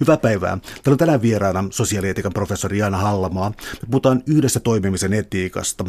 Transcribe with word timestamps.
Hyvää 0.00 0.16
päivää. 0.16 0.58
Täällä 0.58 0.94
on 0.94 0.98
tänään 0.98 1.22
vieraana 1.22 1.64
sosiaalietiikan 1.70 2.32
professori 2.32 2.78
Jaana 2.78 2.98
Hallamaa. 2.98 3.50
Me 3.50 3.88
puhutaan 3.90 4.22
yhdessä 4.26 4.60
toimimisen 4.60 5.12
etiikasta. 5.12 5.84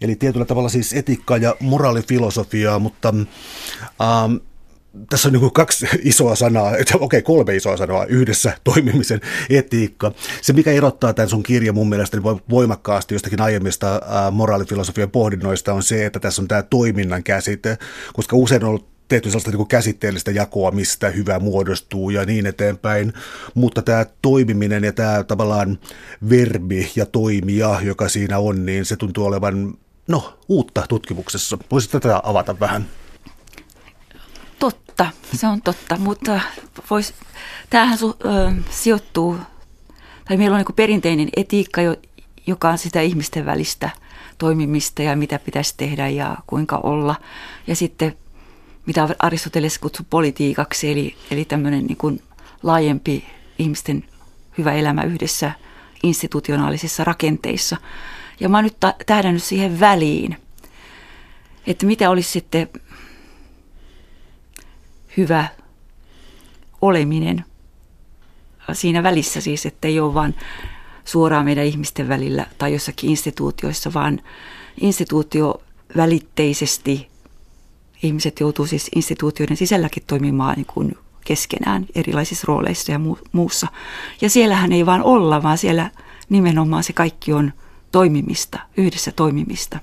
Eli 0.00 0.16
tietyllä 0.16 0.44
tavalla 0.44 0.68
siis 0.68 0.92
etiikkaa 0.92 1.36
ja 1.36 1.56
moraalifilosofiaa, 1.60 2.78
mutta 2.78 3.14
ähm, 4.00 4.34
tässä 5.10 5.28
on 5.28 5.32
niin 5.32 5.52
kaksi 5.52 5.86
isoa 6.02 6.34
sanaa, 6.36 6.68
okei 6.72 6.96
okay, 7.00 7.22
kolme 7.22 7.56
isoa 7.56 7.76
sanaa 7.76 8.04
yhdessä 8.04 8.52
toimimisen 8.64 9.20
etiikka. 9.50 10.12
Se, 10.42 10.52
mikä 10.52 10.72
erottaa 10.72 11.14
tämän 11.14 11.28
sun 11.28 11.42
kirjan 11.42 11.74
mun 11.74 11.88
mielestä 11.88 12.16
niin 12.16 12.40
voimakkaasti 12.50 13.14
jostakin 13.14 13.40
aiemmista 13.40 13.94
äh, 13.94 14.32
moraalifilosofian 14.32 15.10
pohdinnoista 15.10 15.72
on 15.72 15.82
se, 15.82 16.06
että 16.06 16.20
tässä 16.20 16.42
on 16.42 16.48
tämä 16.48 16.62
toiminnan 16.62 17.22
käsite, 17.22 17.78
koska 18.12 18.36
usein 18.36 18.64
on 18.64 18.68
ollut 18.68 18.91
tehty 19.12 19.30
sellaista 19.30 19.50
niin 19.50 19.56
kuin 19.56 19.68
käsitteellistä 19.68 20.30
jakoa, 20.30 20.70
mistä 20.70 21.10
hyvä 21.10 21.38
muodostuu 21.38 22.10
ja 22.10 22.24
niin 22.24 22.46
eteenpäin. 22.46 23.12
Mutta 23.54 23.82
tämä 23.82 24.06
toimiminen 24.22 24.84
ja 24.84 24.92
tämä 24.92 25.24
tavallaan 25.24 25.78
verbi 26.30 26.90
ja 26.96 27.06
toimija, 27.06 27.80
joka 27.82 28.08
siinä 28.08 28.38
on, 28.38 28.66
niin 28.66 28.84
se 28.84 28.96
tuntuu 28.96 29.26
olevan 29.26 29.74
no, 30.08 30.38
uutta 30.48 30.84
tutkimuksessa. 30.88 31.58
Voisitko 31.70 32.00
tätä 32.00 32.20
avata 32.24 32.60
vähän? 32.60 32.86
Totta, 34.58 35.06
se 35.36 35.46
on 35.46 35.62
totta, 35.62 35.96
mutta 35.98 36.40
vois, 36.90 37.14
tämähän 37.70 37.98
su, 37.98 38.16
ö, 38.24 38.52
sijoittuu, 38.70 39.36
tai 40.24 40.36
meillä 40.36 40.56
on 40.56 40.64
niin 40.66 40.76
perinteinen 40.76 41.28
etiikka, 41.36 41.80
joka 42.46 42.70
on 42.70 42.78
sitä 42.78 43.00
ihmisten 43.00 43.46
välistä 43.46 43.90
toimimista 44.38 45.02
ja 45.02 45.16
mitä 45.16 45.38
pitäisi 45.38 45.74
tehdä 45.76 46.08
ja 46.08 46.36
kuinka 46.46 46.76
olla. 46.76 47.14
Ja 47.66 47.76
sitten 47.76 48.16
mitä 48.86 49.08
Aristoteles 49.18 49.78
kutsui 49.78 50.06
politiikaksi, 50.10 50.90
eli, 50.90 51.16
eli 51.30 51.44
tämmöinen 51.44 51.86
niin 51.86 51.96
kuin 51.96 52.22
laajempi 52.62 53.24
ihmisten 53.58 54.04
hyvä 54.58 54.72
elämä 54.72 55.02
yhdessä 55.02 55.52
institutionaalisissa 56.02 57.04
rakenteissa. 57.04 57.76
Ja 58.40 58.48
mä 58.48 58.56
oon 58.56 58.64
nyt 58.64 58.76
tähdännyt 59.06 59.42
siihen 59.42 59.80
väliin, 59.80 60.36
että 61.66 61.86
mitä 61.86 62.10
olisi 62.10 62.30
sitten 62.30 62.68
hyvä 65.16 65.46
oleminen 66.80 67.44
siinä 68.72 69.02
välissä 69.02 69.40
siis, 69.40 69.66
että 69.66 69.88
ei 69.88 70.00
ole 70.00 70.14
vain 70.14 70.34
suoraan 71.04 71.44
meidän 71.44 71.64
ihmisten 71.64 72.08
välillä 72.08 72.46
tai 72.58 72.72
jossakin 72.72 73.10
instituutioissa, 73.10 73.92
vaan 73.94 74.20
instituutio 74.80 75.62
välitteisesti 75.96 77.11
ihmiset 78.02 78.40
joutuu 78.40 78.66
siis 78.66 78.90
instituutioiden 78.94 79.56
sisälläkin 79.56 80.02
toimimaan 80.06 80.56
niin 80.56 80.66
kuin 80.66 80.96
keskenään 81.24 81.86
erilaisissa 81.94 82.44
rooleissa 82.48 82.92
ja 82.92 83.00
muussa. 83.32 83.66
Ja 84.20 84.30
siellähän 84.30 84.72
ei 84.72 84.86
vaan 84.86 85.02
olla, 85.02 85.42
vaan 85.42 85.58
siellä 85.58 85.90
nimenomaan 86.28 86.84
se 86.84 86.92
kaikki 86.92 87.32
on 87.32 87.52
toimimista, 87.92 88.58
yhdessä 88.76 89.12
toimimista. 89.12 89.78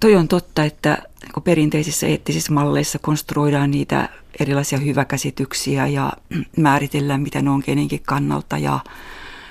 Toi 0.00 0.16
on 0.16 0.28
totta, 0.28 0.64
että 0.64 0.98
niin 1.22 1.44
perinteisissä 1.44 2.06
eettisissä 2.06 2.52
malleissa 2.52 2.98
konstruoidaan 2.98 3.70
niitä 3.70 4.08
erilaisia 4.40 4.78
hyväkäsityksiä 4.78 5.86
ja 5.86 6.12
määritellään, 6.56 7.20
mitä 7.20 7.42
ne 7.42 7.50
on 7.50 7.62
kenenkin 7.62 8.02
kannalta 8.06 8.58
ja 8.58 8.80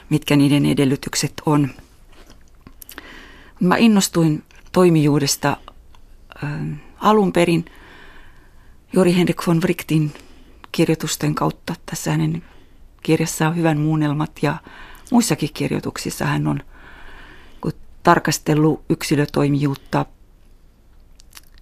mitkä 0.09 0.36
niiden 0.36 0.66
edellytykset 0.66 1.33
on. 1.45 1.69
Mä 3.59 3.77
innostuin 3.77 4.44
toimijuudesta 4.72 5.58
alun 6.97 7.34
perin 7.34 7.66
Jori 8.94 9.16
Henrik 9.16 9.47
von 9.47 9.61
Wrichtin 9.61 10.14
kirjoitusten 10.72 11.36
kautta. 11.36 11.75
Tässä 11.86 12.11
hänen 12.11 12.44
kirjassa 13.03 13.48
on 13.48 13.56
hyvän 13.56 13.78
muunnelmat 13.78 14.31
ja 14.42 14.58
muissakin 15.11 15.50
kirjoituksissa 15.53 16.25
hän 16.25 16.48
on 16.48 16.59
tarkastellut 18.03 18.83
yksilötoimijuutta 18.89 20.05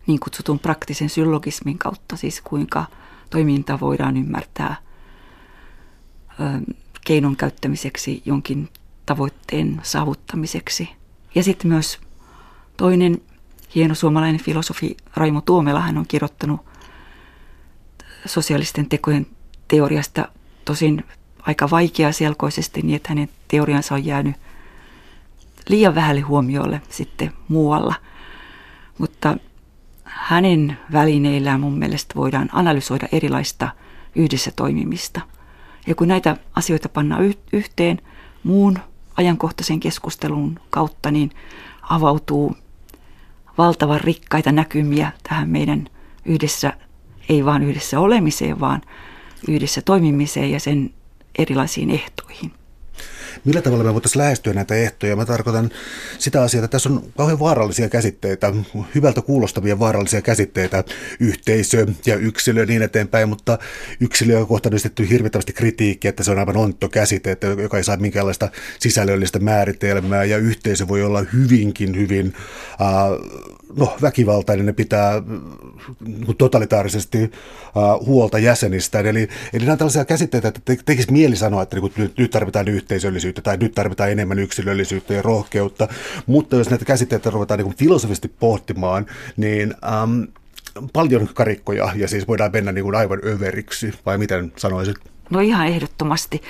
niin 0.07 0.19
kutsutun 0.19 0.59
praktisen 0.59 1.09
syllogismin 1.09 1.77
kautta, 1.77 2.15
siis 2.15 2.41
kuinka 2.41 2.85
toiminta 3.29 3.79
voidaan 3.79 4.17
ymmärtää 4.17 4.75
ö, 6.31 6.73
keinon 7.05 7.35
käyttämiseksi 7.35 8.21
jonkin 8.25 8.69
tavoitteen 9.05 9.81
saavuttamiseksi. 9.83 10.89
Ja 11.35 11.43
sitten 11.43 11.71
myös 11.71 11.99
toinen 12.77 13.21
hieno 13.75 13.95
suomalainen 13.95 14.43
filosofi 14.43 14.97
Raimo 15.15 15.41
Tuomela, 15.41 15.79
hän 15.79 15.97
on 15.97 16.05
kirjoittanut 16.07 16.65
sosiaalisten 18.25 18.89
tekojen 18.89 19.27
teoriasta 19.67 20.27
tosin 20.65 21.05
aika 21.41 21.69
selkoisesti 22.11 22.81
niin, 22.81 22.95
että 22.95 23.09
hänen 23.09 23.29
teoriansa 23.47 23.95
on 23.95 24.05
jäänyt 24.05 24.35
liian 25.69 25.95
vähälle 25.95 26.21
huomiolle 26.21 26.81
sitten 26.89 27.33
muualla. 27.47 27.95
Mutta 28.97 29.37
hänen 30.03 30.77
välineillään 30.91 31.59
mun 31.59 31.77
mielestä 31.77 32.15
voidaan 32.15 32.49
analysoida 32.51 33.07
erilaista 33.11 33.69
yhdessä 34.15 34.51
toimimista. 34.55 35.21
Ja 35.87 35.95
kun 35.95 36.07
näitä 36.07 36.37
asioita 36.55 36.89
pannaan 36.89 37.33
yhteen 37.53 38.01
muun 38.43 38.79
ajankohtaisen 39.17 39.79
keskustelun 39.79 40.59
kautta, 40.69 41.11
niin 41.11 41.31
avautuu 41.81 42.55
valtavan 43.59 44.01
rikkaita 44.01 44.51
näkymiä 44.51 45.11
tähän 45.23 45.49
meidän 45.49 45.87
yhdessä, 46.25 46.73
ei 47.29 47.45
vaan 47.45 47.63
yhdessä 47.63 47.99
olemiseen, 47.99 48.59
vaan 48.59 48.81
yhdessä 49.47 49.81
toimimiseen 49.81 50.51
ja 50.51 50.59
sen 50.59 50.89
erilaisiin 51.37 51.89
ehtoihin. 51.89 52.51
Millä 53.45 53.61
tavalla 53.61 53.83
me 53.83 53.93
voitaisiin 53.93 54.21
lähestyä 54.21 54.53
näitä 54.53 54.75
ehtoja? 54.75 55.15
Mä 55.15 55.25
tarkoitan 55.25 55.69
sitä 56.17 56.41
asiaa, 56.41 56.65
että 56.65 56.71
tässä 56.71 56.89
on 56.89 57.03
kauhean 57.17 57.39
vaarallisia 57.39 57.89
käsitteitä, 57.89 58.53
hyvältä 58.95 59.21
kuulostavia 59.21 59.79
vaarallisia 59.79 60.21
käsitteitä, 60.21 60.83
yhteisö 61.19 61.87
ja 62.05 62.15
yksilö 62.15 62.65
niin 62.65 62.81
eteenpäin, 62.81 63.29
mutta 63.29 63.59
yksilö 63.99 64.39
on 64.39 64.47
kohta 64.47 64.69
nyt 64.69 65.09
hirvittävästi 65.09 65.53
kritiikkiä, 65.53 66.09
että 66.09 66.23
se 66.23 66.31
on 66.31 66.39
aivan 66.39 66.57
ontto 66.57 66.89
käsite, 66.89 67.31
että 67.31 67.47
joka 67.47 67.77
ei 67.77 67.83
saa 67.83 67.97
minkäänlaista 67.97 68.49
sisällöllistä 68.79 69.39
määritelmää 69.39 70.23
ja 70.23 70.37
yhteisö 70.37 70.87
voi 70.87 71.03
olla 71.03 71.25
hyvinkin 71.33 71.95
hyvin 71.95 72.33
äh, 72.81 73.49
no, 73.75 73.97
väkivaltainen, 74.01 74.65
ne 74.65 74.73
pitää 74.73 75.21
niin 76.05 76.37
totalitaarisesti 76.37 77.23
uh, 77.23 78.05
huolta 78.05 78.39
jäsenistä. 78.39 78.99
Eli, 78.99 79.27
eli 79.53 79.59
nämä 79.59 79.71
on 79.71 79.77
tällaisia 79.77 80.05
käsitteitä, 80.05 80.47
että 80.47 80.61
te, 80.65 80.77
tekisi 80.85 81.11
mieli 81.11 81.35
sanoa, 81.35 81.63
että 81.63 81.79
niin 81.79 81.93
nyt, 81.97 82.17
nyt 82.17 82.31
tarvitaan 82.31 82.65
yhteisöllisyyttä 83.19 83.41
tai 83.41 83.57
nyt 83.57 83.75
tarvitaan 83.75 84.11
enemmän 84.11 84.39
yksilöllisyyttä 84.39 85.13
ja 85.13 85.21
rohkeutta. 85.21 85.87
Mutta 86.25 86.55
jos 86.55 86.69
näitä 86.69 86.85
käsitteitä 86.85 87.29
ruvetaan 87.29 87.59
niin 87.59 87.75
filosofisesti 87.75 88.27
pohtimaan, 88.27 89.05
niin 89.37 89.73
um, 90.03 90.27
paljon 90.93 91.29
karikkoja 91.33 91.91
ja 91.95 92.07
siis 92.07 92.27
voidaan 92.27 92.51
mennä 92.51 92.71
niin 92.71 92.83
kuin 92.83 92.95
aivan 92.95 93.19
överiksi, 93.25 93.93
vai 94.05 94.17
miten 94.17 94.51
sanoisit? 94.55 94.95
No 95.29 95.39
ihan 95.39 95.67
ehdottomasti. 95.67 96.41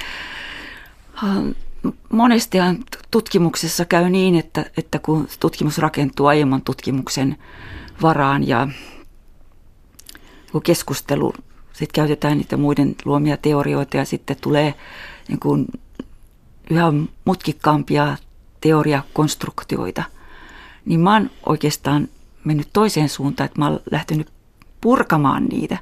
Monestihan 2.09 2.77
tutkimuksessa 3.11 3.85
käy 3.85 4.09
niin, 4.09 4.35
että, 4.35 4.65
että 4.77 4.99
kun 4.99 5.27
tutkimus 5.39 5.77
rakentuu 5.77 6.25
aiemman 6.25 6.61
tutkimuksen 6.61 7.37
varaan 8.01 8.47
ja 8.47 8.67
kun 10.51 10.61
keskustelu, 10.61 11.33
sitten 11.73 11.95
käytetään 11.95 12.37
niitä 12.37 12.57
muiden 12.57 12.95
luomia 13.05 13.37
teorioita 13.37 13.97
ja 13.97 14.05
sitten 14.05 14.37
tulee 14.41 14.73
niin 15.27 15.39
kuin 15.39 15.65
yhä 16.69 16.93
mutkikkaampia 17.25 18.17
teoriakonstruktioita, 18.61 20.03
niin 20.85 20.99
mä 20.99 21.13
oon 21.13 21.29
oikeastaan 21.45 22.07
mennyt 22.43 22.69
toiseen 22.73 23.09
suuntaan, 23.09 23.45
että 23.45 23.59
mä 23.59 23.67
oon 23.67 23.79
lähtenyt 23.91 24.27
purkamaan 24.81 25.45
niitä. 25.45 25.77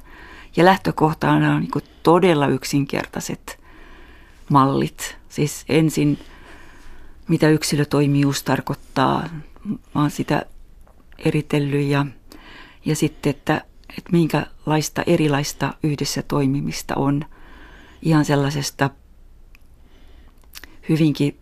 Ja 0.56 0.64
lähtökohtana 0.64 1.54
on 1.54 1.60
niin 1.60 1.84
todella 2.02 2.46
yksinkertaiset 2.46 3.60
mallit. 4.50 5.16
Siis 5.28 5.64
ensin, 5.68 6.18
mitä 7.28 7.48
yksilötoimijuus 7.48 8.42
tarkoittaa, 8.42 9.28
mä 9.64 10.00
oon 10.00 10.10
sitä 10.10 10.42
eritellyt 11.18 11.86
ja, 11.86 12.06
ja 12.84 12.96
sitten, 12.96 13.30
että, 13.30 13.64
että 13.98 14.12
minkälaista 14.12 15.02
erilaista 15.06 15.74
yhdessä 15.82 16.22
toimimista 16.22 16.94
on 16.96 17.24
ihan 18.02 18.24
sellaisesta 18.24 18.90
hyvinkin 20.88 21.38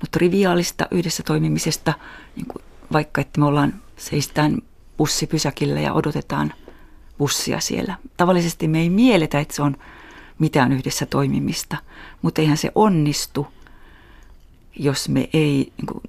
no, 0.00 0.08
triviaalista 0.10 0.86
yhdessä 0.90 1.22
toimimisesta, 1.22 1.94
niin 2.36 2.46
kuin 2.46 2.64
vaikka 2.92 3.20
että 3.20 3.40
me 3.40 3.46
ollaan 3.46 3.74
seistään 3.96 4.58
bussipysäkillä 4.96 5.80
ja 5.80 5.92
odotetaan 5.92 6.52
bussia 7.18 7.60
siellä. 7.60 7.94
Tavallisesti 8.16 8.68
me 8.68 8.80
ei 8.80 8.90
mieletä, 8.90 9.40
että 9.40 9.54
se 9.54 9.62
on 9.62 9.76
mitään 10.38 10.72
yhdessä 10.72 11.06
toimimista, 11.06 11.76
mutta 12.22 12.40
eihän 12.40 12.56
se 12.56 12.72
onnistu, 12.74 13.46
jos 14.76 15.08
me 15.08 15.28
ei 15.32 15.72
niin 15.76 15.86
kuin, 15.86 16.02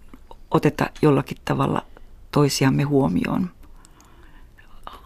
oteta 0.52 0.90
jollakin 1.02 1.38
tavalla 1.46 1.86
toisiamme 2.32 2.84
huomioon. 2.84 3.52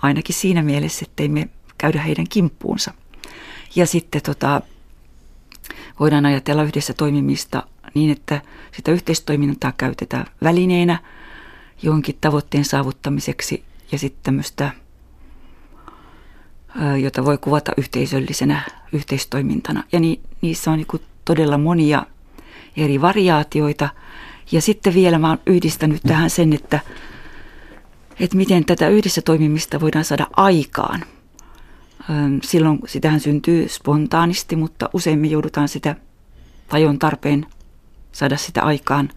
Ainakin 0.01 0.36
siinä 0.36 0.62
mielessä, 0.62 1.06
että 1.10 1.24
ei 1.24 1.30
me 1.30 1.50
käydä 1.78 2.01
heidän 2.01 2.28
kimppuunsa. 2.30 2.94
Ja 3.75 3.86
sitten 3.86 4.22
tota, 4.22 4.62
voidaan 6.04 6.26
ajatella 6.26 6.64
yhdessä 6.64 6.94
toimimista 6.94 7.64
niin, 7.94 8.12
että 8.12 8.42
sitä 8.72 8.92
yhteistoimintaa 8.92 9.74
käytetään 9.78 10.26
välineenä 10.44 11.00
jonkin 11.84 12.18
tavoitteen 12.22 12.66
saavuttamiseksi 12.66 13.64
ja 13.92 13.98
sitten 13.98 14.24
tämmöistä, 14.24 14.72
jota 17.02 17.26
voi 17.26 17.38
kuvata 17.38 17.72
yhteisöllisenä 17.78 18.62
yhteistoimintana. 18.94 19.84
Ja 19.92 20.00
ni, 20.00 20.20
niissä 20.42 20.72
on 20.72 20.78
niin 20.78 21.02
todella 21.26 21.58
monia 21.58 22.06
eri 22.78 23.02
variaatioita. 23.02 23.90
Ja 24.52 24.62
sitten 24.62 24.94
vielä 24.94 25.20
mä 25.20 25.30
oon 25.30 25.40
yhdistänyt 25.46 26.02
tähän 26.08 26.30
sen, 26.30 26.54
että, 26.54 26.80
että 28.20 28.38
miten 28.38 28.66
tätä 28.66 28.90
yhdessä 28.90 29.22
toimimista 29.22 29.80
voidaan 29.80 30.06
saada 30.06 30.28
aikaan. 30.38 31.04
Silloin 32.44 32.80
sitähän 32.88 33.20
syntyy 33.20 33.70
spontaanisti, 33.70 34.56
mutta 34.56 34.90
usein 34.94 35.20
me 35.20 35.28
joudutaan 35.28 35.68
sitä, 35.68 35.96
tai 36.68 36.86
on 36.86 37.00
tarpeen 37.00 37.46
saada 38.12 38.38
sitä 38.38 38.62
aikaan 38.62 39.10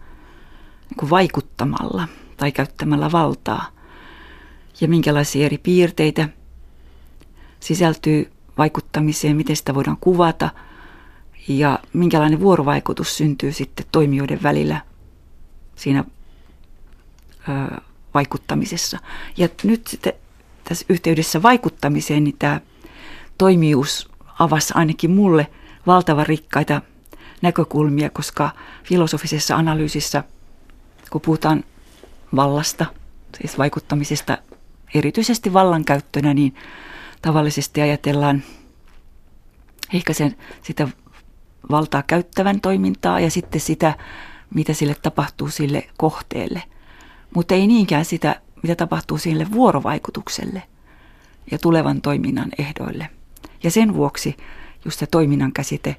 niin 0.89 0.97
kuin 0.97 1.09
vaikuttamalla 1.09 2.07
tai 2.37 2.51
käyttämällä 2.51 3.11
valtaa. 3.11 3.67
Ja 4.81 4.87
minkälaisia 4.87 5.45
eri 5.45 5.57
piirteitä 5.57 6.29
sisältyy 7.59 8.31
vaikuttamiseen, 8.57 9.37
miten 9.37 9.55
sitä 9.55 9.75
voidaan 9.75 9.97
kuvata 10.01 10.49
ja 11.47 11.79
minkälainen 11.93 12.39
vuorovaikutus 12.39 13.17
syntyy 13.17 13.51
sitten 13.51 13.85
toimijoiden 13.91 14.43
välillä 14.43 14.81
siinä 15.75 16.03
ö, 17.49 17.81
vaikuttamisessa. 18.13 18.99
Ja 19.37 19.49
nyt 19.63 19.87
sitten 19.87 20.13
tässä 20.63 20.85
yhteydessä 20.89 21.41
vaikuttamiseen, 21.41 22.23
niin 22.23 22.35
tämä 22.39 22.61
toimijuus 23.37 24.09
avasi 24.39 24.73
ainakin 24.75 25.11
mulle 25.11 25.47
valtavan 25.87 26.25
rikkaita 26.25 26.81
näkökulmia, 27.41 28.09
koska 28.09 28.49
filosofisessa 28.83 29.55
analyysissä, 29.55 30.23
kun 31.09 31.21
puhutaan 31.21 31.63
vallasta, 32.35 32.85
siis 33.41 33.57
vaikuttamisesta 33.57 34.37
erityisesti 34.95 35.53
vallankäyttönä, 35.53 36.33
niin 36.33 36.55
tavallisesti 37.21 37.81
ajatellaan 37.81 38.43
ehkä 39.93 40.13
sen, 40.13 40.35
sitä 40.63 40.87
valtaa 41.71 42.03
käyttävän 42.07 42.61
toimintaa 42.61 43.19
ja 43.19 43.31
sitten 43.31 43.61
sitä, 43.61 43.93
mitä 44.53 44.73
sille 44.73 44.95
tapahtuu 45.01 45.49
sille 45.49 45.89
kohteelle. 45.97 46.63
Mutta 47.35 47.55
ei 47.55 47.67
niinkään 47.67 48.05
sitä, 48.05 48.41
mitä 48.63 48.75
tapahtuu 48.75 49.17
sille 49.17 49.51
vuorovaikutukselle 49.51 50.63
ja 51.51 51.57
tulevan 51.57 52.01
toiminnan 52.01 52.49
ehdoille. 52.57 53.09
Ja 53.63 53.71
sen 53.71 53.93
vuoksi 53.93 54.37
just 54.85 54.99
se 54.99 55.05
toiminnan 55.05 55.53
käsite 55.53 55.95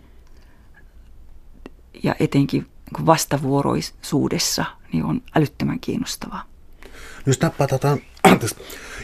ja 2.03 2.15
etenkin 2.21 2.67
vastavuoroisuudessa 3.07 4.65
niin 4.93 5.05
on 5.05 5.23
älyttömän 5.35 5.81
kiinnostavaa. 5.81 6.45
Jos 7.27 7.41
napataan, 7.41 7.99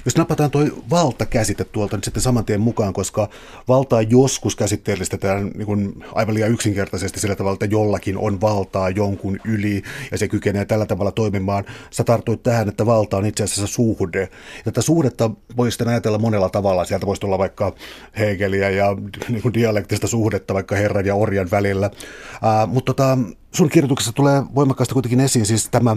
jos 0.05 0.17
napataan 0.17 0.51
tuo 0.51 0.63
valtakäsite 0.91 1.65
tuolta 1.65 1.97
nyt 1.97 2.05
sitten 2.05 2.23
saman 2.23 2.45
tien 2.45 2.61
mukaan, 2.61 2.93
koska 2.93 3.29
valtaa 3.69 4.03
joskus 4.03 4.57
käsitteellistetään 4.57 5.51
niin 5.55 5.67
kuin 5.67 6.05
aivan 6.13 6.35
liian 6.35 6.51
yksinkertaisesti 6.51 7.21
sillä 7.21 7.37
tavalla, 7.37 7.55
että 7.55 7.67
jollakin 7.67 8.19
on 8.19 8.41
valtaa 8.41 8.91
jonkun 8.91 9.39
yli 9.45 9.83
ja 10.11 10.19
se 10.19 10.29
kykenee 10.29 10.65
tällä 10.65 10.87
tavalla 10.87 11.13
toimimaan. 11.13 11.65
Sä 11.91 12.05
tartuit 12.05 12.43
tähän, 12.43 12.69
että 12.69 12.87
valta 12.87 13.17
on 13.17 13.27
itse 13.27 13.45
asiassa 13.45 13.67
suhde. 13.67 14.21
Ja 14.57 14.63
tätä 14.65 14.83
suhdetta 14.83 15.31
voi 15.57 15.71
sitten 15.71 15.89
ajatella 15.89 16.19
monella 16.19 16.49
tavalla. 16.49 16.85
Sieltä 16.85 17.07
voisi 17.07 17.21
tulla 17.21 17.39
vaikka 17.39 17.75
Hegeliä 18.19 18.71
ja 18.71 18.97
niin 19.29 19.43
kuin 19.43 19.55
dialektista 19.55 20.07
suhdetta 20.07 20.55
vaikka 20.55 20.77
herran 20.77 21.07
ja 21.07 21.15
orjan 21.15 21.51
välillä. 21.51 21.91
Uh, 22.35 22.73
mutta 22.73 22.95
tota, 22.95 23.19
sun 23.55 23.69
kirjoituksessa 23.69 24.13
tulee 24.13 24.43
voimakkaasti 24.55 24.93
kuitenkin 24.93 25.21
esiin 25.21 25.47
siis 25.47 25.69
tämä 25.69 25.97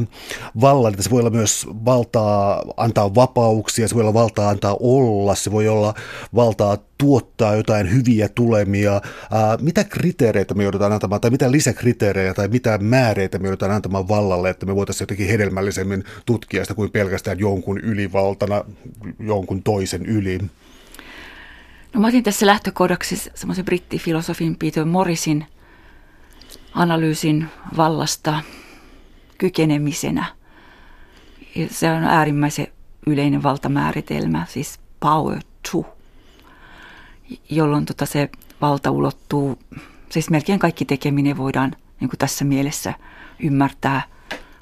vallan, 0.61 0.93
että 0.93 1.03
se 1.03 1.09
voi 1.09 1.19
olla 1.19 1.29
myös 1.29 1.67
valtaa 1.85 2.63
antaa 2.77 3.15
vapauksia, 3.15 3.87
se 3.87 3.95
voi 3.95 4.01
olla 4.01 4.13
valtaa 4.13 4.49
antaa 4.49 4.77
olla, 4.79 5.35
se 5.35 5.51
voi 5.51 5.67
olla 5.67 5.93
valtaa 6.35 6.77
tuottaa 6.97 7.55
jotain 7.55 7.91
hyviä 7.91 8.29
tulemia. 8.29 8.91
Ää, 9.31 9.57
mitä 9.61 9.83
kriteereitä 9.83 10.53
me 10.53 10.63
joudutaan 10.63 10.91
antamaan, 10.91 11.21
tai 11.21 11.31
mitä 11.31 11.51
lisäkriteerejä 11.51 12.33
tai 12.33 12.47
mitä 12.47 12.77
määreitä 12.77 13.39
me 13.39 13.47
joudutaan 13.47 13.71
antamaan 13.71 14.07
vallalle, 14.07 14.49
että 14.49 14.65
me 14.65 14.75
voitaisiin 14.75 15.03
jotenkin 15.03 15.27
hedelmällisemmin 15.27 16.03
tutkia 16.25 16.63
sitä 16.63 16.73
kuin 16.73 16.91
pelkästään 16.91 17.39
jonkun 17.39 17.77
ylivaltana 17.79 18.63
jonkun 19.19 19.63
toisen 19.63 20.05
yli? 20.05 20.39
No 21.93 22.01
mä 22.01 22.07
otin 22.07 22.23
tässä 22.23 22.45
lähtökohdaksi 22.45 23.31
semmoisen 23.35 23.65
brittifilosofin 23.65 24.55
Peter 24.55 24.85
Morrisin– 24.85 25.45
analyysin 26.77 27.49
vallasta 27.77 28.41
kykenemisenä. 29.37 30.25
Se 31.71 31.91
on 31.91 32.03
äärimmäisen 32.03 32.67
yleinen 33.07 33.43
valtamääritelmä, 33.43 34.45
siis 34.49 34.79
power 34.99 35.41
to, 35.71 35.97
jolloin 37.49 37.85
tota 37.85 38.05
se 38.05 38.29
valta 38.61 38.91
ulottuu, 38.91 39.59
siis 40.09 40.29
melkein 40.29 40.59
kaikki 40.59 40.85
tekeminen 40.85 41.37
voidaan 41.37 41.75
niin 41.99 42.09
kuin 42.09 42.17
tässä 42.17 42.45
mielessä 42.45 42.93
ymmärtää 43.39 44.01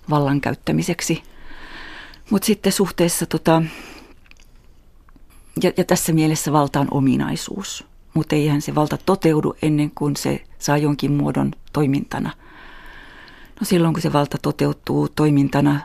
vallan 0.09 0.41
käyttämiseksi. 0.41 1.23
Mutta 2.29 2.45
sitten 2.45 2.71
suhteessa, 2.71 3.25
tota, 3.25 3.61
ja, 5.63 5.71
ja 5.77 5.83
tässä 5.83 6.13
mielessä 6.13 6.51
valta 6.51 6.79
on 6.79 6.87
ominaisuus 6.91 7.94
mutta 8.15 8.35
eihän 8.35 8.61
se 8.61 8.75
valta 8.75 8.97
toteudu 9.05 9.55
ennen 9.61 9.91
kuin 9.91 10.15
se 10.15 10.43
saa 10.59 10.77
jonkin 10.77 11.11
muodon 11.11 11.51
toimintana. 11.73 12.31
No 13.59 13.65
silloin 13.65 13.93
kun 13.93 14.01
se 14.01 14.13
valta 14.13 14.37
toteutuu 14.41 15.07
toimintana 15.15 15.79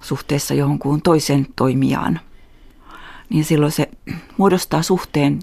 suhteessa 0.00 0.54
johonkuun 0.54 1.02
toisen 1.02 1.46
toimijaan, 1.56 2.20
niin 3.30 3.44
silloin 3.44 3.72
se 3.72 3.90
muodostaa 4.36 4.82
suhteen 4.82 5.38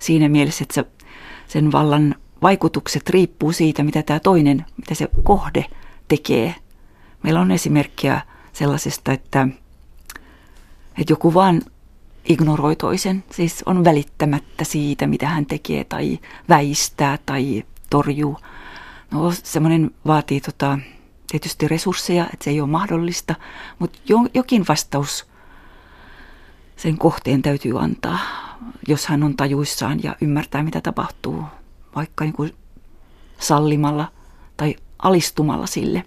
siinä 0.00 0.28
mielessä, 0.28 0.62
että 0.62 0.74
se, 0.74 0.84
sen 1.48 1.72
vallan 1.72 2.14
vaikutukset 2.42 3.10
riippuu 3.10 3.52
siitä, 3.52 3.82
mitä 3.82 4.02
tämä 4.02 4.20
toinen, 4.20 4.64
mitä 4.76 4.94
se 4.94 5.08
kohde 5.22 5.64
tekee. 6.08 6.54
Meillä 7.22 7.40
on 7.40 7.50
esimerkkiä 7.50 8.20
sellaisesta, 8.52 9.12
että, 9.12 9.48
että 10.98 11.12
joku 11.12 11.34
vaan 11.34 11.62
ignoroi 12.28 12.76
toisen, 12.76 13.24
siis 13.30 13.62
on 13.66 13.84
välittämättä 13.84 14.64
siitä, 14.64 15.06
mitä 15.06 15.28
hän 15.28 15.46
tekee 15.46 15.84
tai 15.84 16.18
väistää 16.48 17.18
tai 17.26 17.64
torjuu. 17.90 18.38
No 19.10 19.32
semmoinen 19.42 19.90
vaatii 20.06 20.40
tota, 20.40 20.78
tietysti 21.30 21.68
resursseja, 21.68 22.24
että 22.24 22.44
se 22.44 22.50
ei 22.50 22.60
ole 22.60 22.70
mahdollista, 22.70 23.34
mutta 23.78 23.98
jokin 24.34 24.64
vastaus 24.68 25.26
sen 26.76 26.98
kohteen 26.98 27.42
täytyy 27.42 27.82
antaa, 27.82 28.18
jos 28.88 29.06
hän 29.06 29.22
on 29.22 29.36
tajuissaan 29.36 30.02
ja 30.02 30.16
ymmärtää, 30.20 30.62
mitä 30.62 30.80
tapahtuu, 30.80 31.44
vaikka 31.96 32.24
niin 32.24 32.34
kuin 32.34 32.54
sallimalla 33.38 34.12
tai 34.56 34.76
alistumalla 34.98 35.66
sille. 35.66 36.04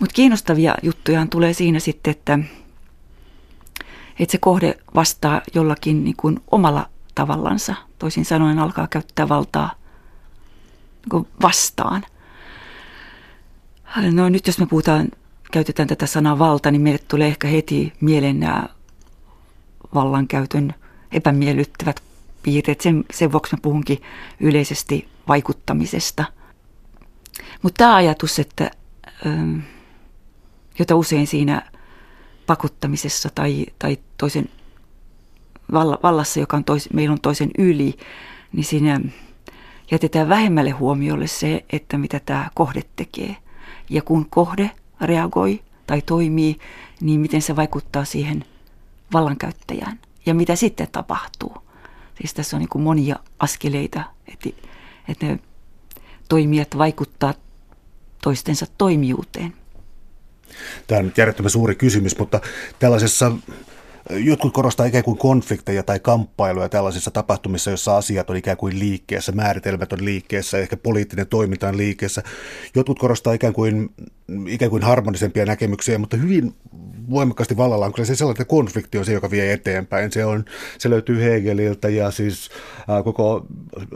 Mutta 0.00 0.14
kiinnostavia 0.14 0.74
juttuja 0.82 1.26
tulee 1.30 1.52
siinä 1.52 1.80
sitten, 1.80 2.10
että 2.10 2.38
että 4.18 4.32
se 4.32 4.38
kohde 4.38 4.78
vastaa 4.94 5.42
jollakin 5.54 6.04
niin 6.04 6.16
kuin 6.16 6.40
omalla 6.50 6.88
tavallansa. 7.14 7.74
Toisin 7.98 8.24
sanoen 8.24 8.58
alkaa 8.58 8.86
käyttää 8.86 9.28
valtaa 9.28 9.70
niin 11.02 11.10
kuin 11.10 11.28
vastaan. 11.42 12.02
No 14.12 14.28
nyt 14.28 14.46
jos 14.46 14.58
me 14.58 14.66
puhutaan, 14.66 15.08
käytetään 15.52 15.88
tätä 15.88 16.06
sanaa 16.06 16.38
valta, 16.38 16.70
niin 16.70 16.82
meille 16.82 17.00
tulee 17.08 17.28
ehkä 17.28 17.48
heti 17.48 17.92
mieleen 18.00 18.40
nämä 18.40 18.68
vallankäytön 19.94 20.74
epämiellyttävät 21.12 22.02
piirteet. 22.42 22.80
Sen, 22.80 23.04
sen 23.12 23.32
vuoksi 23.32 23.56
mä 23.56 23.60
puhunkin 23.62 24.02
yleisesti 24.40 25.08
vaikuttamisesta. 25.28 26.24
Mutta 27.62 27.78
tämä 27.78 27.94
ajatus, 27.94 28.38
että, 28.38 28.70
jota 30.78 30.96
usein 30.96 31.26
siinä 31.26 31.62
pakottamisessa 32.46 33.28
tai, 33.34 33.66
tai 33.78 33.98
toisen 34.18 34.48
vallassa, 36.02 36.40
joka 36.40 36.56
on 36.56 36.64
tois, 36.64 36.92
meillä 36.92 37.12
on 37.12 37.20
toisen 37.20 37.50
yli, 37.58 37.94
niin 38.52 38.64
siinä 38.64 39.00
jätetään 39.90 40.28
vähemmälle 40.28 40.70
huomiolle 40.70 41.26
se, 41.26 41.64
että 41.72 41.98
mitä 41.98 42.20
tämä 42.26 42.50
kohde 42.54 42.82
tekee. 42.96 43.36
Ja 43.90 44.02
kun 44.02 44.26
kohde 44.30 44.70
reagoi 45.00 45.62
tai 45.86 46.02
toimii, 46.02 46.58
niin 47.00 47.20
miten 47.20 47.42
se 47.42 47.56
vaikuttaa 47.56 48.04
siihen 48.04 48.44
vallankäyttäjään 49.12 50.00
ja 50.26 50.34
mitä 50.34 50.56
sitten 50.56 50.88
tapahtuu. 50.92 51.56
Siis 52.18 52.34
tässä 52.34 52.56
on 52.56 52.60
niin 52.60 52.82
monia 52.82 53.16
askeleita, 53.38 54.04
että, 54.32 54.48
että 55.08 55.26
ne 55.26 55.38
toimijat 56.28 56.78
vaikuttaa 56.78 57.34
toistensa 58.22 58.66
toimijuuteen. 58.78 59.54
Tämä 60.86 60.98
on 60.98 61.04
nyt 61.04 61.18
järjettömän 61.18 61.50
suuri 61.50 61.74
kysymys, 61.74 62.18
mutta 62.18 62.40
tällaisessa 62.78 63.32
jotkut 64.10 64.52
korostaa 64.52 64.86
ikään 64.86 65.04
kuin 65.04 65.18
konflikteja 65.18 65.82
tai 65.82 66.00
kamppailuja 66.00 66.68
tällaisissa 66.68 67.10
tapahtumissa, 67.10 67.70
joissa 67.70 67.96
asiat 67.96 68.30
on 68.30 68.36
ikään 68.36 68.56
kuin 68.56 68.78
liikkeessä, 68.78 69.32
määritelmät 69.32 69.92
on 69.92 70.04
liikkeessä, 70.04 70.58
ehkä 70.58 70.76
poliittinen 70.76 71.26
toiminta 71.26 71.68
on 71.68 71.76
liikkeessä. 71.76 72.22
Jotkut 72.74 72.98
korostaa 72.98 73.32
ikään 73.32 73.52
kuin, 73.52 73.90
ikään 74.48 74.70
kuin 74.70 74.82
harmonisempia 74.82 75.46
näkemyksiä, 75.46 75.98
mutta 75.98 76.16
hyvin 76.16 76.54
voimakkaasti 77.10 77.56
vallalla 77.56 77.86
on 77.86 77.92
kyllä 77.92 78.06
se 78.06 78.16
sellainen, 78.16 78.46
konflikti 78.46 78.98
on 78.98 79.04
se, 79.04 79.12
joka 79.12 79.30
vie 79.30 79.52
eteenpäin. 79.52 80.12
Se, 80.12 80.24
on, 80.24 80.44
se 80.78 80.90
löytyy 80.90 81.22
Hegeliltä 81.22 81.88
ja 81.88 82.10
siis 82.10 82.50
ää, 82.88 83.02
koko 83.02 83.46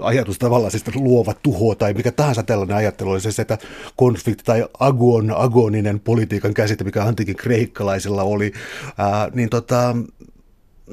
ajatus 0.00 0.38
tavallaan 0.38 0.71
siis 0.71 0.85
luova 0.95 1.35
tuho 1.43 1.75
tai 1.75 1.95
mikä 1.95 2.12
tahansa 2.12 2.43
tällainen 2.43 2.77
ajattelu 2.77 3.11
on 3.11 3.21
se, 3.21 3.43
että 3.43 3.59
konflikti 3.97 4.45
tai 4.45 4.65
agon, 4.81 5.33
agoninen 5.37 6.00
politiikan 6.00 6.55
käsite, 6.55 6.85
mikä 6.85 7.05
antiikin 7.05 7.37
kreikkalaisilla 7.37 8.23
oli, 8.23 8.53
ää, 8.99 9.31
niin 9.35 9.49
tota, 9.49 9.97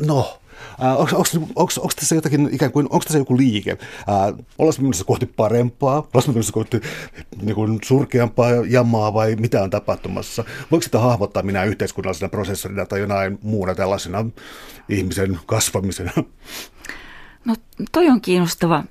no, 0.05 0.39
onko 1.55 1.89
tässä 1.95 2.15
jotakin 2.15 2.49
ikään 2.51 2.71
kuin, 2.71 2.85
onko 2.85 3.03
tässä 3.03 3.17
joku 3.17 3.37
liike? 3.37 3.77
Ollaanko 4.57 4.81
menossa 4.81 5.05
kohti 5.05 5.25
parempaa? 5.25 5.93
Ollaanko 5.93 6.31
menossa 6.31 6.53
kohti 6.53 6.81
niin 7.41 7.55
kuin 7.55 7.79
surkeampaa 7.83 8.49
jamaa 8.69 9.13
vai 9.13 9.35
mitä 9.35 9.63
on 9.63 9.69
tapahtumassa? 9.69 10.43
Voiko 10.71 10.83
sitä 10.83 10.99
hahmottaa 10.99 11.43
minä 11.43 11.63
yhteiskunnallisena 11.63 12.29
prosessorina 12.29 12.85
tai 12.85 12.99
jonain 12.99 13.39
muuna 13.41 13.75
tällaisena 13.75 14.25
ihmisen 14.89 15.39
kasvamisena? 15.45 16.11
No 17.45 17.55
toi 17.91 18.09
on 18.09 18.21
kiinnostava, 18.21 18.83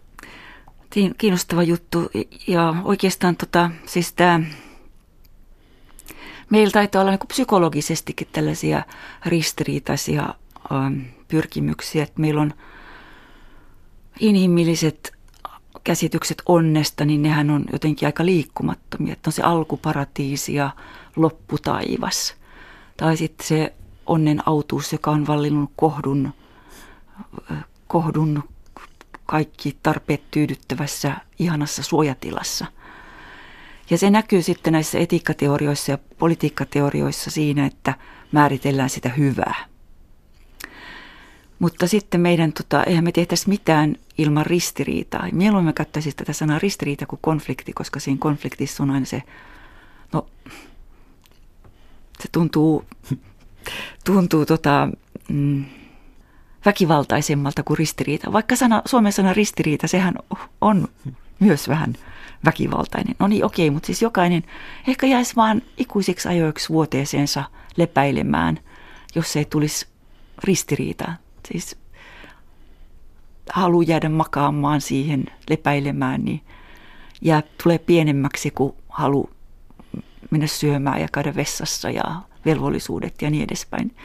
kiinnostava 1.18 1.62
juttu 1.62 2.10
ja 2.46 2.74
oikeastaan 2.84 3.36
tota, 3.36 3.70
siis 3.86 4.12
tämä 4.12 4.40
meillä 6.50 6.70
taitaa 6.70 7.00
olla 7.00 7.10
niin 7.10 7.28
psykologisestikin 7.28 8.28
tällaisia 8.32 8.82
ristiriitaisia 9.26 10.34
ähm, 10.72 11.00
pyrkimyksiä, 11.34 12.02
että 12.02 12.20
meillä 12.20 12.40
on 12.40 12.54
inhimilliset 14.20 15.12
käsitykset 15.84 16.42
onnesta, 16.46 17.04
niin 17.04 17.22
nehän 17.22 17.50
on 17.50 17.64
jotenkin 17.72 18.08
aika 18.08 18.26
liikkumattomia. 18.26 19.12
Että 19.12 19.28
on 19.28 19.32
se 19.32 19.42
alkuparatiisi 19.42 20.54
ja 20.54 20.70
lopputaivas. 21.16 22.34
Tai 22.96 23.16
sitten 23.16 23.46
se 23.46 23.74
onnen 24.06 24.42
autuus, 24.46 24.92
joka 24.92 25.10
on 25.10 25.26
vallinnut 25.26 25.70
kohdun, 25.76 26.32
kohdun 27.86 28.44
kaikki 29.26 29.76
tarpeet 29.82 30.30
tyydyttävässä 30.30 31.16
ihanassa 31.38 31.82
suojatilassa. 31.82 32.66
Ja 33.90 33.98
se 33.98 34.10
näkyy 34.10 34.42
sitten 34.42 34.72
näissä 34.72 34.98
etiikkateorioissa 34.98 35.92
ja 35.92 35.98
politiikkateorioissa 36.18 37.30
siinä, 37.30 37.66
että 37.66 37.94
määritellään 38.32 38.90
sitä 38.90 39.08
hyvää. 39.08 39.73
Mutta 41.64 41.86
sitten 41.86 42.20
meidän, 42.20 42.52
tota, 42.52 42.84
eihän 42.84 43.04
me 43.04 43.12
tehtäisi 43.12 43.48
mitään 43.48 43.96
ilman 44.18 44.46
ristiriitaa. 44.46 45.28
Mieluummin 45.32 45.68
me 45.68 45.72
käyttäisiin 45.72 46.16
tätä 46.16 46.32
sanaa 46.32 46.58
ristiriita 46.58 47.06
kuin 47.06 47.18
konflikti, 47.22 47.72
koska 47.72 48.00
siinä 48.00 48.18
konfliktissa 48.20 48.82
on 48.82 48.90
aina 48.90 49.06
se, 49.06 49.22
no 50.12 50.26
se 52.20 52.28
tuntuu, 52.32 52.84
tuntuu 54.04 54.46
tota, 54.46 54.88
mm, 55.28 55.64
väkivaltaisemmalta 56.66 57.62
kuin 57.62 57.78
ristiriita. 57.78 58.32
Vaikka 58.32 58.56
sana, 58.56 58.82
Suomen 58.84 59.12
sana 59.12 59.32
ristiriita, 59.32 59.88
sehän 59.88 60.14
on 60.60 60.88
myös 61.40 61.68
vähän 61.68 61.94
väkivaltainen. 62.44 63.14
No 63.18 63.26
niin, 63.26 63.44
okei, 63.44 63.70
mutta 63.70 63.86
siis 63.86 64.02
jokainen 64.02 64.42
ehkä 64.88 65.06
jäisi 65.06 65.36
vaan 65.36 65.62
ikuisiksi 65.76 66.28
ajoiksi 66.28 66.68
vuoteeseensa 66.68 67.44
lepäilemään, 67.76 68.60
jos 69.14 69.36
ei 69.36 69.44
tulisi 69.44 69.86
ristiriitaa 70.44 71.23
siis 71.52 71.76
halu 73.52 73.82
jäädä 73.82 74.08
makaamaan 74.08 74.80
siihen 74.80 75.24
lepäilemään, 75.50 76.24
niin 76.24 76.40
jää, 77.22 77.42
tulee 77.62 77.78
pienemmäksi 77.78 78.50
kuin 78.50 78.74
halu 78.88 79.30
mennä 80.30 80.46
syömään 80.46 81.00
ja 81.00 81.08
käydä 81.12 81.34
vessassa 81.34 81.90
ja 81.90 82.22
velvollisuudet 82.46 83.22
ja 83.22 83.30
niin 83.30 83.44
edespäin. 83.44 83.96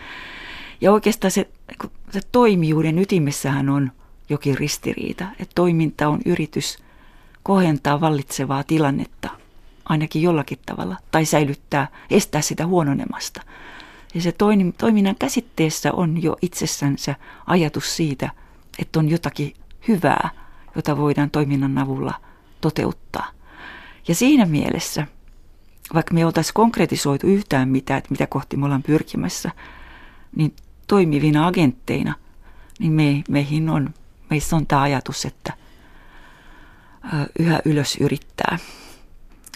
Ja 0.82 0.92
oikeastaan 0.92 1.32
se, 1.32 1.50
se 2.10 2.22
toimijuuden 2.32 3.00
ytimessähän 3.00 3.70
on 3.70 3.92
jokin 4.30 4.58
ristiriita, 4.58 5.26
että 5.40 5.56
toiminta 5.56 6.08
on 6.08 6.20
yritys 6.26 6.78
kohentaa 7.44 8.02
vallitsevaa 8.02 8.64
tilannetta 8.64 9.30
ainakin 9.86 10.22
jollakin 10.22 10.60
tavalla 10.66 10.96
tai 11.12 11.26
säilyttää, 11.26 11.88
estää 12.12 12.42
sitä 12.42 12.68
huononemasta– 12.68 13.42
ja 14.14 14.22
se 14.22 14.32
toiminnan 14.78 15.16
käsitteessä 15.20 15.92
on 15.94 16.24
jo 16.24 16.38
itsessänsä 16.42 17.16
ajatus 17.48 17.96
siitä, 17.96 18.30
että 18.80 19.00
on 19.00 19.10
jotakin 19.10 19.54
hyvää, 19.88 20.30
jota 20.76 20.98
voidaan 20.98 21.30
toiminnan 21.30 21.78
avulla 21.78 22.14
toteuttaa. 22.62 23.28
Ja 24.08 24.16
siinä 24.16 24.46
mielessä, 24.46 25.08
vaikka 25.94 26.14
me 26.14 26.26
oltaisiin 26.26 26.54
konkretisoitu 26.54 27.28
yhtään 27.28 27.70
mitään, 27.70 27.98
että 27.98 28.12
mitä 28.12 28.28
kohti 28.28 28.58
me 28.58 28.66
ollaan 28.66 28.84
pyrkimässä, 28.84 29.52
niin 30.36 30.54
toimivina 30.88 31.48
agentteina, 31.48 32.14
niin 32.80 32.92
me, 32.92 33.24
meihin 33.30 33.70
on, 33.70 33.94
meissä 34.30 34.56
on 34.56 34.68
tämä 34.68 34.82
ajatus, 34.82 35.26
että 35.26 35.54
yhä 37.40 37.60
ylös 37.66 37.98
yrittää. 38.00 38.58